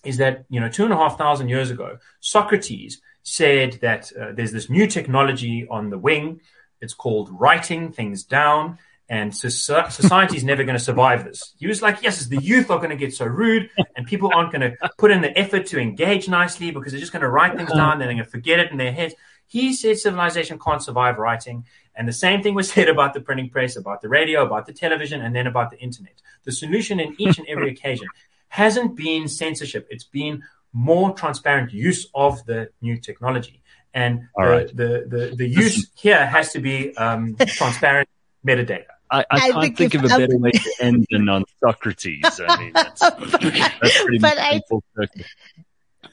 is 0.03 0.17
that, 0.17 0.45
you 0.49 0.59
know, 0.59 0.69
two 0.69 0.83
and 0.83 0.93
a 0.93 0.97
half 0.97 1.17
thousand 1.17 1.49
years 1.49 1.71
ago, 1.71 1.97
Socrates 2.19 3.01
said 3.23 3.79
that 3.81 4.11
uh, 4.19 4.31
there's 4.33 4.51
this 4.51 4.69
new 4.69 4.87
technology 4.87 5.67
on 5.69 5.89
the 5.89 5.97
wing. 5.97 6.41
It's 6.79 6.93
called 6.93 7.29
writing 7.31 7.91
things 7.91 8.23
down. 8.23 8.77
And 9.07 9.35
society 9.35 10.35
is 10.35 10.43
never 10.43 10.63
going 10.63 10.77
to 10.77 10.83
survive 10.83 11.25
this. 11.25 11.53
He 11.59 11.67
was 11.67 11.81
like, 11.81 12.01
yes, 12.01 12.25
the 12.25 12.41
youth 12.41 12.71
are 12.71 12.77
going 12.77 12.89
to 12.89 12.95
get 12.95 13.13
so 13.13 13.25
rude 13.25 13.69
and 13.95 14.07
people 14.07 14.31
aren't 14.33 14.51
going 14.51 14.61
to 14.61 14.75
put 14.97 15.11
in 15.11 15.21
the 15.21 15.37
effort 15.37 15.67
to 15.67 15.79
engage 15.79 16.27
nicely 16.27 16.71
because 16.71 16.91
they're 16.91 16.99
just 16.99 17.11
going 17.11 17.21
to 17.21 17.29
write 17.29 17.55
things 17.55 17.71
down. 17.71 17.99
Then 17.99 18.07
they're 18.07 18.15
going 18.15 18.25
to 18.25 18.31
forget 18.31 18.59
it 18.59 18.71
in 18.71 18.77
their 18.77 18.91
heads. 18.91 19.13
He 19.47 19.73
said 19.73 19.99
civilization 19.99 20.57
can't 20.57 20.81
survive 20.81 21.19
writing. 21.19 21.65
And 21.95 22.07
the 22.07 22.13
same 22.13 22.41
thing 22.41 22.55
was 22.55 22.71
said 22.73 22.89
about 22.89 23.13
the 23.13 23.21
printing 23.21 23.49
press, 23.49 23.75
about 23.75 24.01
the 24.01 24.09
radio, 24.09 24.43
about 24.43 24.65
the 24.65 24.73
television, 24.73 25.21
and 25.21 25.35
then 25.35 25.45
about 25.45 25.69
the 25.69 25.77
internet. 25.77 26.15
The 26.43 26.51
solution 26.51 26.99
in 26.99 27.15
each 27.19 27.37
and 27.37 27.47
every 27.47 27.69
occasion 27.75 28.07
hasn't 28.47 28.95
been 28.95 29.27
censorship. 29.27 29.87
It's 29.91 30.03
been 30.03 30.43
more 30.73 31.13
transparent 31.13 31.71
use 31.71 32.07
of 32.13 32.43
the 32.45 32.69
new 32.81 32.97
technology. 32.97 33.61
And 33.93 34.27
the, 34.35 34.43
right. 34.43 34.67
the, 34.67 35.05
the, 35.07 35.35
the, 35.37 35.47
use 35.47 35.89
here 35.95 36.25
has 36.25 36.51
to 36.51 36.59
be 36.59 36.95
um, 36.97 37.37
transparent 37.37 38.09
metadata. 38.45 38.94
I, 39.11 39.19
I, 39.19 39.25
I 39.29 39.39
can't 39.39 39.61
think, 39.61 39.77
think 39.77 39.93
of 39.95 40.05
a 40.05 40.07
better 40.07 40.37
way 40.37 40.51
to 40.51 40.73
end 40.79 41.05
than 41.11 41.29
on 41.29 41.45
Socrates. 41.59 42.41
I 42.47 42.57
mean, 42.57 42.71
that's, 42.73 42.99
that's 42.99 44.01
pretty 44.01 44.17
but 44.19 44.37
I, 44.37 44.61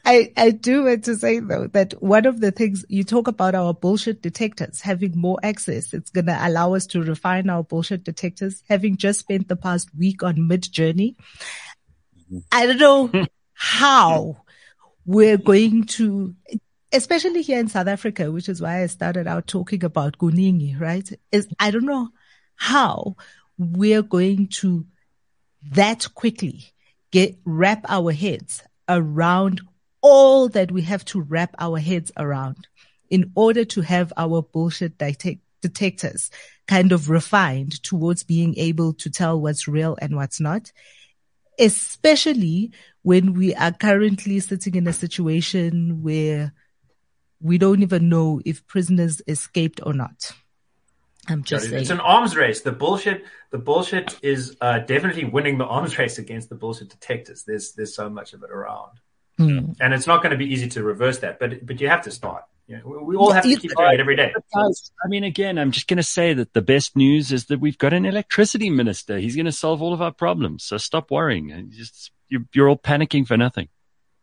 I, 0.05 0.31
I 0.35 0.51
do 0.51 0.83
want 0.83 1.05
to 1.05 1.15
say 1.15 1.39
though 1.39 1.67
that 1.67 2.01
one 2.01 2.25
of 2.25 2.39
the 2.39 2.51
things 2.51 2.85
you 2.89 3.03
talk 3.03 3.27
about 3.27 3.55
our 3.55 3.73
bullshit 3.73 4.21
detectors 4.21 4.81
having 4.81 5.17
more 5.17 5.39
access, 5.41 5.93
it's 5.93 6.11
going 6.11 6.25
to 6.25 6.37
allow 6.47 6.73
us 6.73 6.85
to 6.87 7.01
refine 7.01 7.49
our 7.49 7.63
bullshit 7.63 8.03
detectors. 8.03 8.63
Having 8.69 8.97
just 8.97 9.21
spent 9.21 9.47
the 9.47 9.55
past 9.55 9.89
week 9.97 10.21
on 10.21 10.35
Midjourney, 10.35 11.15
mm-hmm. 11.15 12.39
I 12.51 12.65
don't 12.67 12.79
know 12.79 13.07
hmm. 13.07 13.23
how 13.53 14.37
we're 15.05 15.37
going 15.37 15.85
to, 15.85 16.35
especially 16.91 17.41
here 17.41 17.59
in 17.59 17.69
South 17.69 17.87
Africa, 17.87 18.31
which 18.31 18.49
is 18.49 18.61
why 18.61 18.83
I 18.83 18.87
started 18.87 19.25
out 19.25 19.47
talking 19.47 19.83
about 19.83 20.17
Guningi, 20.17 20.79
right? 20.79 21.09
Is 21.31 21.47
I 21.59 21.71
don't 21.71 21.85
know 21.85 22.09
how 22.55 23.15
we're 23.57 24.01
going 24.01 24.47
to 24.47 24.85
that 25.71 26.07
quickly 26.13 26.65
get 27.11 27.37
wrap 27.45 27.85
our 27.87 28.11
heads 28.11 28.63
around 28.89 29.61
all 30.01 30.49
that 30.49 30.71
we 30.71 30.81
have 30.81 31.05
to 31.05 31.21
wrap 31.21 31.55
our 31.59 31.79
heads 31.79 32.11
around 32.17 32.67
in 33.09 33.31
order 33.35 33.63
to 33.63 33.81
have 33.81 34.11
our 34.17 34.41
bullshit 34.41 34.97
detect- 34.97 35.41
detectors 35.61 36.29
kind 36.67 36.91
of 36.91 37.09
refined 37.09 37.81
towards 37.83 38.23
being 38.23 38.57
able 38.57 38.93
to 38.93 39.09
tell 39.09 39.39
what's 39.39 39.67
real 39.67 39.97
and 40.01 40.15
what's 40.15 40.39
not 40.39 40.71
especially 41.59 42.71
when 43.01 43.33
we 43.33 43.53
are 43.55 43.71
currently 43.71 44.39
sitting 44.39 44.75
in 44.75 44.87
a 44.87 44.93
situation 44.93 46.01
where 46.01 46.53
we 47.39 47.57
don't 47.57 47.81
even 47.81 48.09
know 48.09 48.41
if 48.45 48.65
prisoners 48.67 49.21
escaped 49.27 49.81
or 49.85 49.93
not. 49.93 50.31
I'm 51.27 51.43
just 51.43 51.69
saying. 51.69 51.81
It's 51.81 51.89
an 51.89 51.99
arms 51.99 52.35
race. 52.35 52.61
The 52.61 52.71
bullshit, 52.71 53.25
the 53.51 53.57
bullshit 53.57 54.19
is 54.21 54.57
uh, 54.59 54.79
definitely 54.79 55.25
winning 55.25 55.57
the 55.57 55.65
arms 55.65 55.97
race 55.99 56.17
against 56.17 56.49
the 56.49 56.55
bullshit 56.55 56.89
detectors. 56.89 57.43
There's 57.43 57.73
there's 57.73 57.95
so 57.95 58.09
much 58.09 58.33
of 58.33 58.43
it 58.43 58.51
around, 58.51 58.91
mm. 59.39 59.75
and 59.79 59.93
it's 59.93 60.07
not 60.07 60.21
going 60.21 60.31
to 60.31 60.37
be 60.37 60.51
easy 60.51 60.69
to 60.69 60.83
reverse 60.83 61.19
that. 61.19 61.39
But 61.39 61.65
but 61.65 61.79
you 61.79 61.89
have 61.89 62.03
to 62.03 62.11
start. 62.11 62.43
You 62.67 62.77
know, 62.77 63.03
we 63.03 63.17
all 63.17 63.31
have 63.31 63.43
to 63.43 63.55
keep 63.57 63.75
doing 63.75 63.93
it 63.93 63.99
every 63.99 64.15
day. 64.15 64.33
I 64.55 65.07
mean, 65.07 65.25
again, 65.25 65.57
I'm 65.57 65.71
just 65.71 65.87
going 65.87 65.97
to 65.97 66.03
say 66.03 66.33
that 66.33 66.53
the 66.53 66.61
best 66.61 66.95
news 66.95 67.31
is 67.33 67.45
that 67.47 67.59
we've 67.59 67.77
got 67.77 67.91
an 67.91 68.05
electricity 68.05 68.69
minister. 68.69 69.17
He's 69.17 69.35
going 69.35 69.47
to 69.47 69.51
solve 69.51 69.81
all 69.81 69.93
of 69.93 70.01
our 70.01 70.13
problems. 70.13 70.63
So 70.63 70.77
stop 70.77 71.11
worrying. 71.11 71.69
Just 71.71 72.11
you're, 72.29 72.45
you're 72.53 72.69
all 72.69 72.77
panicking 72.77 73.27
for 73.27 73.35
nothing. 73.35 73.67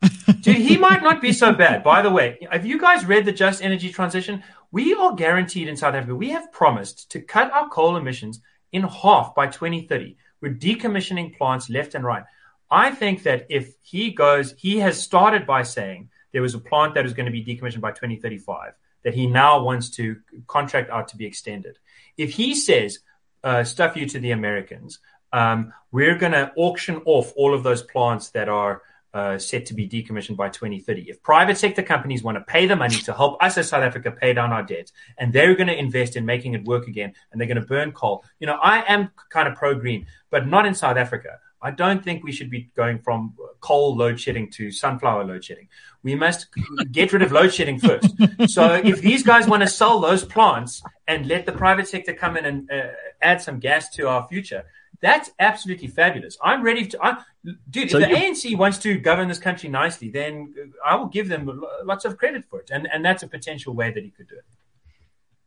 Dude, 0.41 0.57
he 0.57 0.77
might 0.77 1.03
not 1.03 1.21
be 1.21 1.33
so 1.33 1.53
bad. 1.53 1.83
By 1.83 2.03
the 2.03 2.11
way, 2.11 2.39
have 2.51 2.65
you 2.65 2.79
guys 2.79 3.05
read 3.05 3.25
the 3.25 3.33
Just 3.33 3.63
Energy 3.63 3.91
Transition? 3.91 4.43
We 4.71 4.95
are 4.95 5.15
guaranteed 5.15 5.69
in 5.69 5.77
South 5.77 5.95
Africa. 5.95 6.15
We 6.15 6.31
have 6.31 6.53
promised 6.53 7.11
to 7.13 7.21
cut 7.21 7.53
our 7.53 7.69
coal 7.69 7.97
emissions 7.97 8.41
in 8.73 8.83
half 8.83 9.35
by 9.35 9.47
2030. 9.47 10.17
We're 10.41 10.55
decommissioning 10.55 11.37
plants 11.37 11.69
left 11.69 11.95
and 11.95 12.05
right. 12.05 12.25
I 12.71 12.93
think 12.93 13.25
that 13.25 13.47
if 13.51 13.75
he 13.83 14.13
goes, 14.13 14.55
he 14.57 14.79
has 14.79 15.01
started 15.01 15.47
by 15.47 15.65
saying 15.65 16.09
there 16.33 16.43
was 16.43 16.55
a 16.55 16.61
plant 16.61 16.95
that 16.95 17.05
was 17.05 17.13
going 17.13 17.27
to 17.27 17.33
be 17.33 17.45
decommissioned 17.45 17.81
by 17.81 17.91
2035 17.91 18.73
that 19.03 19.15
he 19.15 19.27
now 19.27 19.63
wants 19.63 19.91
to 19.91 20.17
contract 20.47 20.91
out 20.91 21.09
to 21.09 21.17
be 21.17 21.27
extended. 21.27 21.79
If 22.17 22.33
he 22.33 22.55
says, 22.55 23.01
uh, 23.43 23.65
stuff 23.65 23.97
you 23.97 24.07
to 24.07 24.19
the 24.19 24.33
Americans, 24.33 24.99
um, 25.33 25.73
we're 25.91 26.17
going 26.17 26.33
to 26.33 26.53
auction 26.57 27.01
off 27.07 27.33
all 27.37 27.55
of 27.55 27.63
those 27.63 27.83
plants 27.83 28.31
that 28.31 28.49
are 28.49 28.83
uh, 29.13 29.39
set 29.39 29.67
to 29.67 29.75
be 29.75 29.89
decommissioned 29.89 30.37
by 30.37 30.49
2030. 30.49 31.11
If 31.11 31.23
private 31.23 31.59
sector 31.59 31.83
companies 31.83 32.23
want 32.23 32.37
to 32.37 32.45
pay 32.45 32.67
the 32.67 32.77
money 32.77 32.97
to 32.97 33.13
help 33.13 33.43
us 33.43 33.59
as 33.59 33.69
South 33.69 33.83
Africa 33.83 34.11
pay 34.11 34.33
down 34.33 34.53
our 34.53 34.63
debt, 34.63 34.91
and 35.19 35.33
they're 35.33 35.55
going 35.55 35.67
to 35.67 35.77
invest 35.77 36.17
in 36.17 36.25
making 36.25 36.55
it 36.55 36.65
work 36.65 36.87
again, 36.87 37.13
and 37.31 37.41
they're 37.41 37.49
going 37.49 37.61
to 37.61 37.67
burn 37.67 37.93
coal, 37.93 38.25
you 38.39 38.47
know, 38.47 38.59
I 38.63 38.85
am 38.93 39.11
kind 39.31 39.49
of 39.49 39.55
pro 39.55 39.75
green, 39.75 40.07
but 40.31 40.47
not 40.47 40.67
in 40.67 40.75
South 40.75 40.97
Africa. 40.97 41.39
I 41.63 41.71
don't 41.71 42.03
think 42.03 42.25
we 42.25 42.33
should 42.33 42.51
be 42.51 42.71
going 42.75 43.01
from 43.01 43.35
coal 43.61 43.95
load 43.95 44.19
shedding 44.19 44.51
to 44.53 44.71
sunflower 44.71 45.25
load 45.25 45.45
shedding. 45.45 45.69
We 46.03 46.15
must 46.15 46.47
get 46.93 47.13
rid 47.13 47.23
of 47.23 47.33
load 47.33 47.53
shedding 47.53 47.79
first. 47.79 48.09
So 48.49 48.75
if 48.75 49.03
these 49.03 49.23
guys 49.23 49.47
want 49.47 49.63
to 49.63 49.69
sell 49.69 50.01
those 50.01 50.25
plants 50.25 50.83
and 51.07 51.27
let 51.27 51.45
the 51.45 51.53
private 51.53 51.87
sector 51.87 52.15
come 52.15 52.39
in 52.39 52.47
and 52.47 52.71
uh, 52.71 52.89
add 53.21 53.43
some 53.43 53.59
gas 53.59 53.91
to 53.97 54.09
our 54.09 54.27
future, 54.29 54.65
that's 55.01 55.31
absolutely 55.39 55.89
fabulous. 55.89 56.37
I'm 56.43 56.63
ready 56.63 56.87
to, 56.87 56.99
I, 57.03 57.23
dude. 57.69 57.91
So 57.91 57.99
if 57.99 58.09
the 58.09 58.15
ANC 58.15 58.57
wants 58.57 58.79
to 58.79 58.99
govern 58.99 59.29
this 59.29 59.39
country 59.39 59.69
nicely, 59.69 60.11
then 60.11 60.55
I 60.85 60.97
will 60.97 61.07
give 61.07 61.29
them 61.29 61.63
lots 61.85 62.05
of 62.05 62.19
credit 62.19 62.45
for 62.45 62.61
it, 62.61 62.71
and 62.71 62.89
and 62.93 63.05
that's 63.05 63.23
a 63.23 63.29
potential 63.29 63.75
way 63.75 63.91
that 63.91 64.03
he 64.03 64.11
could 64.11 64.29
do 64.29 64.37
it. 64.37 64.45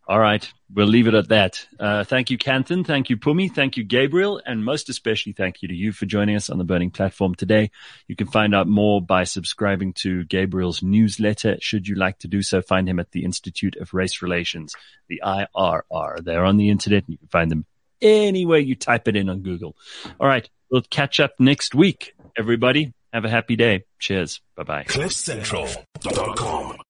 All 0.05 0.19
right. 0.19 0.51
We'll 0.73 0.87
leave 0.87 1.07
it 1.07 1.13
at 1.13 1.29
that. 1.29 1.65
Uh, 1.79 2.03
thank 2.03 2.29
you, 2.29 2.37
Kanthan. 2.37 2.85
Thank 2.85 3.09
you, 3.09 3.15
Pumi. 3.15 3.49
Thank 3.49 3.77
you, 3.77 3.85
Gabriel. 3.85 4.41
And 4.45 4.65
most 4.65 4.89
especially, 4.89 5.31
thank 5.31 5.61
you 5.61 5.69
to 5.69 5.73
you 5.73 5.93
for 5.93 6.05
joining 6.05 6.35
us 6.35 6.49
on 6.49 6.57
the 6.57 6.65
Burning 6.65 6.91
Platform 6.91 7.35
today. 7.35 7.71
You 8.09 8.17
can 8.17 8.27
find 8.27 8.53
out 8.53 8.67
more 8.67 9.01
by 9.01 9.23
subscribing 9.23 9.93
to 9.99 10.25
Gabriel's 10.25 10.83
newsletter. 10.83 11.55
Should 11.61 11.87
you 11.87 11.95
like 11.95 12.19
to 12.19 12.27
do 12.27 12.41
so, 12.41 12.61
find 12.61 12.89
him 12.89 12.99
at 12.99 13.11
the 13.11 13.23
Institute 13.23 13.77
of 13.77 13.93
Race 13.93 14.21
Relations, 14.21 14.75
the 15.07 15.21
IRR. 15.23 16.21
They're 16.21 16.43
on 16.43 16.57
the 16.57 16.69
internet 16.69 17.05
and 17.05 17.13
you 17.13 17.17
can 17.17 17.29
find 17.29 17.49
them 17.49 17.65
anywhere 18.03 18.59
you 18.59 18.75
type 18.75 19.07
it 19.07 19.15
in 19.15 19.29
on 19.29 19.39
Google. 19.39 19.75
All 20.19 20.27
right. 20.27 20.47
We'll 20.69 20.83
catch 20.83 21.19
up 21.19 21.39
next 21.39 21.73
week. 21.75 22.15
Everybody, 22.37 22.93
have 23.11 23.25
a 23.25 23.29
happy 23.29 23.55
day. 23.55 23.85
Cheers. 23.99 24.41
Bye 24.55 24.63
bye. 24.63 24.83
CliffCentral.com 24.85 26.82